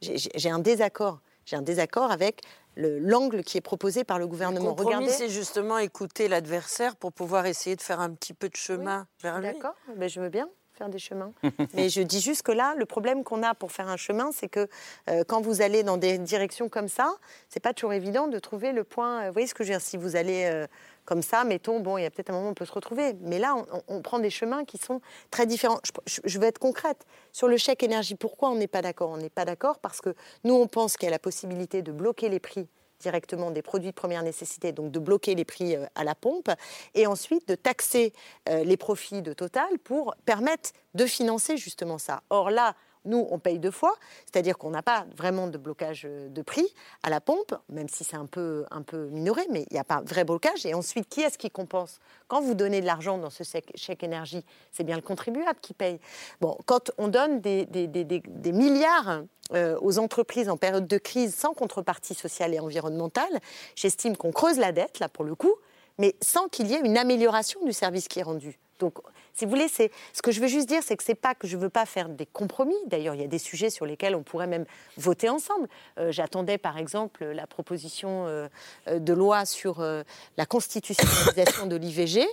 [0.00, 1.20] J'ai un désaccord.
[1.46, 2.42] J'ai un désaccord avec
[2.76, 4.70] l'angle qui est proposé par le gouvernement.
[4.70, 8.56] Le compromis, c'est justement écouter l'adversaire pour pouvoir essayer de faire un petit peu de
[8.56, 9.46] chemin vers lui.
[9.46, 10.48] D'accord, mais je veux bien.
[10.76, 11.32] Faire des chemins.
[11.74, 14.48] Mais je dis juste que là, le problème qu'on a pour faire un chemin, c'est
[14.48, 14.68] que
[15.10, 17.14] euh, quand vous allez dans des directions comme ça,
[17.48, 19.22] c'est pas toujours évident de trouver le point.
[19.22, 20.66] euh, vous voyez ce que je veux dire Si vous allez euh,
[21.04, 23.14] comme ça, mettons, bon, il y a peut-être un moment où on peut se retrouver.
[23.20, 25.00] Mais là, on, on prend des chemins qui sont
[25.30, 25.78] très différents.
[25.84, 27.04] Je, je- je vais être concrète.
[27.32, 29.10] Sur le chèque énergie, pourquoi on n'est pas d'accord?
[29.10, 30.14] On n'est pas d'accord parce que
[30.44, 32.68] nous, on pense qu'il y a la possibilité de bloquer les prix
[33.00, 36.50] directement des produits de première nécessité, donc de bloquer les prix euh, à la pompe,
[36.94, 38.12] et ensuite de taxer
[38.48, 42.22] euh, les profits de Total pour permettre de financer justement ça.
[42.30, 42.74] Or là,
[43.06, 43.94] nous, on paye deux fois,
[44.24, 46.66] c'est-à-dire qu'on n'a pas vraiment de blocage euh, de prix
[47.02, 49.84] à la pompe, même si c'est un peu, un peu minoré, mais il n'y a
[49.84, 50.66] pas vrai blocage.
[50.66, 52.00] Et ensuite, qui est-ce qui compense?
[52.28, 55.98] Quand vous donnez de l'argent dans ce chèque, énergie, c'est bien le contribuable qui paye.
[56.40, 62.14] Bon, quand on donne des milliards euh, aux entreprises en période de crise sans contrepartie
[62.14, 63.40] sociale et environnementale,
[63.76, 65.54] j'estime qu'on creuse la dette, là, pour le coup,
[65.98, 68.58] mais sans qu'il y ait une amélioration du service qui est rendu.
[68.78, 68.98] Donc,
[69.32, 71.46] si vous voulez, c'est ce que je veux juste dire, c'est que c'est pas que
[71.46, 72.76] je veux pas faire des compromis.
[72.86, 74.64] D'ailleurs, il y a des sujets sur lesquels on pourrait même
[74.96, 75.68] voter ensemble.
[75.98, 78.48] Euh, J'attendais, par exemple, la proposition euh,
[78.88, 80.02] euh, de loi sur euh,
[80.36, 82.26] la constitutionnalisation de l'IVG.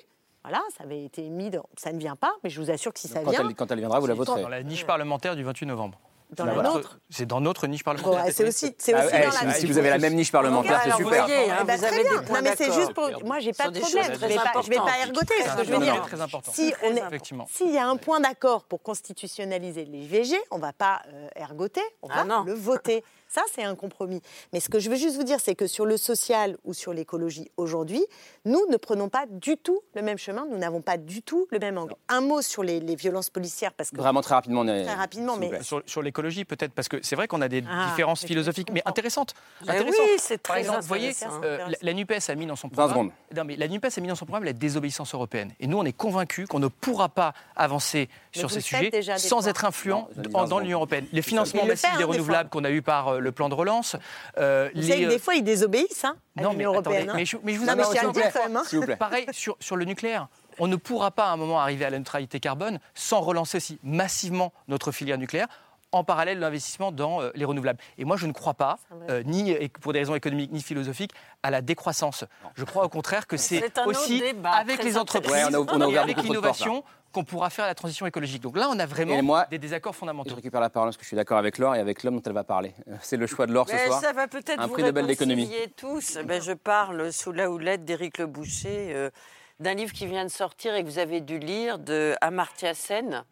[0.44, 1.66] Voilà, ça avait été mis dans...
[1.78, 3.48] Ça ne vient pas, mais je vous assure que si ça Quand vient...
[3.48, 4.42] elle, quand elle viendra, vous la voterez.
[4.42, 6.00] Dans la niche parlementaire du 28 novembre.
[6.36, 8.24] Dans C'est la notre- nôtre C'est dans notre niche parlementaire.
[8.26, 10.32] Bon, c'est aussi, c'est Ah aussi dans si- la si vous avez la même niche
[10.32, 11.26] parlementaire, c'est super.
[11.26, 12.20] voyez, hein, Eh ben, vous très avez bien.
[12.20, 13.10] des points Non, mais c'est juste pour.
[13.26, 14.04] Moi, j'ai pas de problème.
[14.14, 15.34] Je vais pas, je vais pas ergoter.
[15.44, 16.52] Ce que je veux Non, dire, non, très important.
[16.52, 17.48] si on est, Effectivement.
[17.52, 22.08] s'il y a un point d'accord pour constitutionnaliser l'IVG, on va pas euh, ergoter, on
[22.08, 22.44] va Ah non.
[22.44, 23.04] le voter.
[23.34, 24.22] Ça, c'est un compromis.
[24.52, 26.94] Mais ce que je veux juste vous dire, c'est que sur le social ou sur
[26.94, 28.06] l'écologie aujourd'hui,
[28.46, 30.46] nous ne prenons pas du tout le même chemin.
[30.52, 31.96] Nous n'avons pas du tout le même angle.
[32.10, 34.64] Un mot sur les, les violences policières, parce que Vraiment très rapidement.
[34.64, 35.64] très rapidement, mais.
[35.64, 38.84] Sur, sur l'écologie, peut-être, parce que c'est vrai qu'on a des Ah, différences philosophiques, mais
[38.86, 39.34] intéressantes.
[39.66, 40.06] Mais Intéressantes.
[40.12, 41.42] oui, c'est Par très exemple, vous voyez, intéressant.
[41.44, 42.90] euh, la, la NUPES a mis dans son 20 programme.
[42.92, 43.12] secondes.
[43.36, 45.52] Non, mais la NUPES a mis dans son programme la désobéissance européenne.
[45.60, 49.66] Et nous, on est convaincus qu'on ne pourra pas avancer sur ces sujets sans être
[49.66, 50.62] influent Non, dans, 20 dans secondes.
[50.64, 51.06] l'Union européenne.
[51.12, 53.50] Les financements le massifs fait, hein, des renouvelables qu'on a eu par euh, le plan
[53.50, 53.96] de relance.
[54.38, 57.10] euh, vous savez que des fois, ils désobéissent hein, à non, mais l'Union attendez, européenne.
[57.10, 57.14] hein.
[57.16, 58.32] mais je, mais je vous Non, mais dire plaît.
[58.34, 58.58] quand même.
[58.58, 58.64] hein.
[58.68, 58.96] S'il vous plaît.
[58.96, 60.28] Pareil, sur, sur le nucléaire,
[60.60, 63.80] on ne pourra pas à un moment arriver à la neutralité carbone sans relancer aussi
[63.84, 65.48] massivement notre filière nucléaire
[65.94, 67.80] en parallèle de l'investissement dans euh, les renouvelables.
[67.98, 68.78] Et moi, je ne crois pas,
[69.10, 71.12] euh, ni pour des raisons économiques ni philosophiques,
[71.44, 72.26] à la décroissance.
[72.56, 75.82] Je crois au contraire que c'est aussi débat, avec les entreprises Ouais, on a- on
[75.82, 78.42] a et avec de l'innovation qu'on pourra faire la transition écologique.
[78.42, 80.34] Donc là, on a vraiment moi, des désaccords Je fondamentaux.
[80.34, 82.34] récupère la parole parce que je suis d'accord avec Laure et avec l'homme dont elle
[82.34, 82.74] va parler.
[83.02, 84.02] C'est le choix de Laure ce soir.
[84.02, 85.44] ça va peut-être Un vous prix Nobel d'économie.
[85.44, 86.18] réconcilier tous.
[86.26, 89.12] Ben, je parle sous la houlette d'Éric Le Boucher euh,
[89.60, 93.24] d'un livre qui vient de sortir et que vous avez dû lire de Amartya Sen.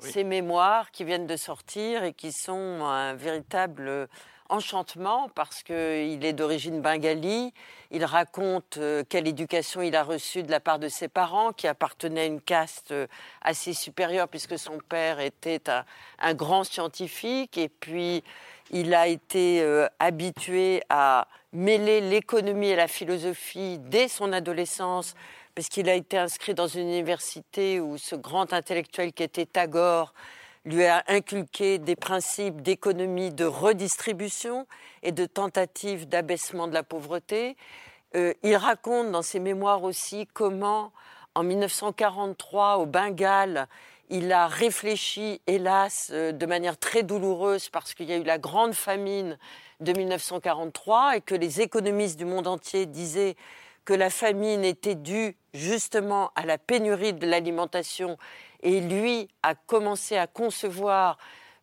[0.00, 4.08] Ses mémoires qui viennent de sortir et qui sont un véritable
[4.48, 7.52] enchantement parce qu'il est d'origine bengali.
[7.90, 11.66] Il raconte euh, quelle éducation il a reçue de la part de ses parents, qui
[11.66, 13.06] appartenaient à une caste euh,
[13.42, 15.84] assez supérieure puisque son père était un,
[16.18, 17.56] un grand scientifique.
[17.56, 18.22] Et puis,
[18.70, 25.14] il a été euh, habitué à mêler l'économie et la philosophie dès son adolescence,
[25.54, 30.12] parce qu'il a été inscrit dans une université où ce grand intellectuel qui était Tagore
[30.64, 34.66] lui a inculqué des principes d'économie de redistribution
[35.02, 37.56] et de tentative d'abaissement de la pauvreté.
[38.16, 40.90] Euh, il raconte dans ses mémoires aussi comment,
[41.34, 43.68] en 1943, au Bengale,
[44.08, 48.38] il a réfléchi, hélas, euh, de manière très douloureuse, parce qu'il y a eu la
[48.38, 49.38] grande famine
[49.80, 53.36] de 1943 et que les économistes du monde entier disaient
[53.84, 58.18] que la famine était due justement à la pénurie de l'alimentation.
[58.62, 61.18] Et lui a commencé à concevoir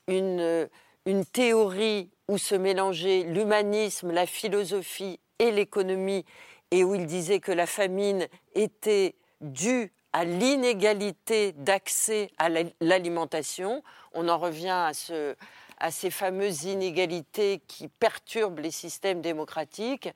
[0.07, 0.67] une, euh,
[1.05, 6.25] une théorie où se mélangeait l'humanisme, la philosophie et l'économie,
[6.69, 13.83] et où il disait que la famine était due à l'inégalité d'accès à la- l'alimentation.
[14.13, 14.91] On en revient
[15.79, 20.09] à ces fameuses inégalités qui perturbent les systèmes démocratiques.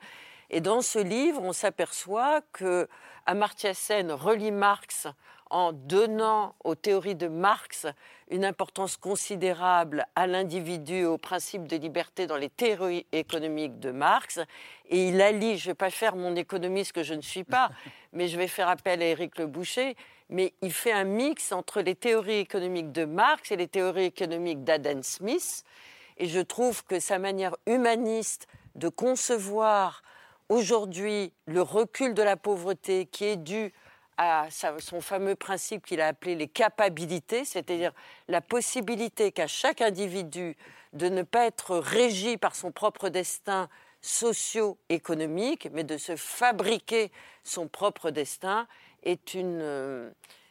[0.50, 2.88] Et dans ce livre, on s'aperçoit que
[3.26, 5.08] Amartya Sen relie Marx
[5.50, 7.86] en donnant aux théories de Marx
[8.30, 13.92] une importance considérable à l'individu et au principe de liberté dans les théories économiques de
[13.92, 14.40] Marx.
[14.90, 17.70] Et il allie, je ne vais pas faire mon économiste que je ne suis pas,
[18.14, 19.96] mais je vais faire appel à Éric Le Boucher,
[20.30, 24.64] mais il fait un mix entre les théories économiques de Marx et les théories économiques
[24.64, 25.64] d'Adam Smith.
[26.18, 30.02] Et je trouve que sa manière humaniste de concevoir
[30.50, 33.74] aujourd'hui le recul de la pauvreté qui est dû
[34.18, 34.48] à
[34.80, 37.92] son fameux principe qu'il a appelé les capabilités, c'est-à-dire
[38.28, 40.56] la possibilité qu'a chaque individu
[40.94, 43.68] de ne pas être régi par son propre destin
[44.02, 47.12] socio-économique, mais de se fabriquer
[47.44, 48.68] son propre destin,
[49.04, 50.10] est une, euh,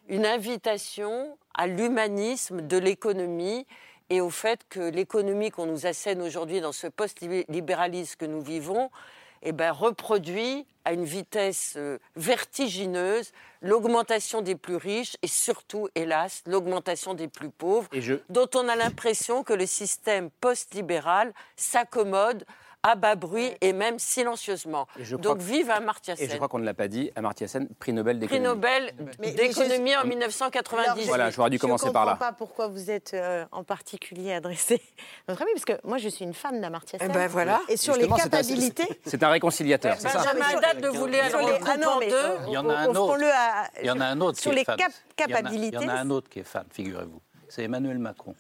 [0.09, 3.67] une invitation à l'humanisme de l'économie
[4.11, 8.91] et au fait que l'économie qu'on nous assène aujourd'hui dans ce post-libéralisme que nous vivons
[9.45, 13.33] eh ben, reproduit à une vitesse euh, vertigineuse
[13.63, 17.89] l'augmentation des plus riches et surtout, hélas, l'augmentation des plus pauvres,
[18.29, 22.45] dont on a l'impression que le système post-libéral s'accommode
[22.85, 24.87] à bas bruit et même silencieusement.
[25.19, 26.27] Donc vive Amartya Sen.
[26.27, 28.45] Et je crois qu'on ne l'a pas dit, Amartya Sen, prix Nobel d'économie.
[28.45, 28.95] Prix Nobel
[29.35, 31.07] d'économie en 1990.
[31.07, 32.13] Voilà, j'aurais dû commencer par là.
[32.13, 34.83] Je ne comprends pas pourquoi vous êtes euh, en particulier adressé
[35.27, 37.11] à notre ami, parce que moi je suis une fan d'Amartya Sen.
[37.11, 37.63] Et, ben voilà.
[37.69, 39.01] et sur les capacités...
[39.07, 41.21] C'est un réconciliateur, c'est ça Benjamin de sur les...
[41.21, 42.13] ah non, mais,
[42.47, 43.19] Il y en a un autre.
[43.81, 44.77] Il y en a un autre sur qui les est fan.
[45.17, 45.71] capacités.
[45.73, 47.21] Il y en a un autre qui est fan, figurez-vous
[47.55, 48.35] c'est Emmanuel Macron.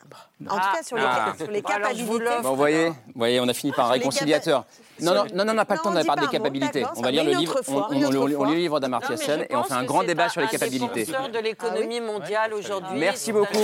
[0.49, 1.33] En tout cas, sur les, Ah.
[1.37, 2.03] sur les vous capacités.
[2.43, 4.65] Bon, vous voyez, vous voyez, on a fini par un réconciliateur.
[5.01, 6.85] Non, non, non, non, on n'a pas le temps on de parler des capacités.
[6.97, 9.85] On va lire le livre, on, lit le livre d'Amartya Sen et on fait un
[9.85, 11.05] grand débat sur les capacités.
[11.05, 12.99] de l'économie mondiale aujourd'hui.
[12.99, 13.59] Merci beaucoup.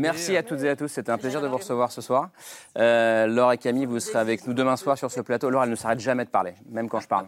[0.00, 0.88] Merci à toutes et à tous.
[0.88, 2.30] C'était un plaisir de vous recevoir ce soir.
[2.76, 5.48] Euh, Laure et Camille, vous serez avec nous demain soir sur ce plateau.
[5.48, 7.26] Laure, elle ne s'arrête jamais de parler, même quand je parle.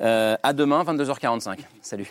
[0.00, 1.60] Euh, à demain, 22h45.
[1.80, 2.10] Salut.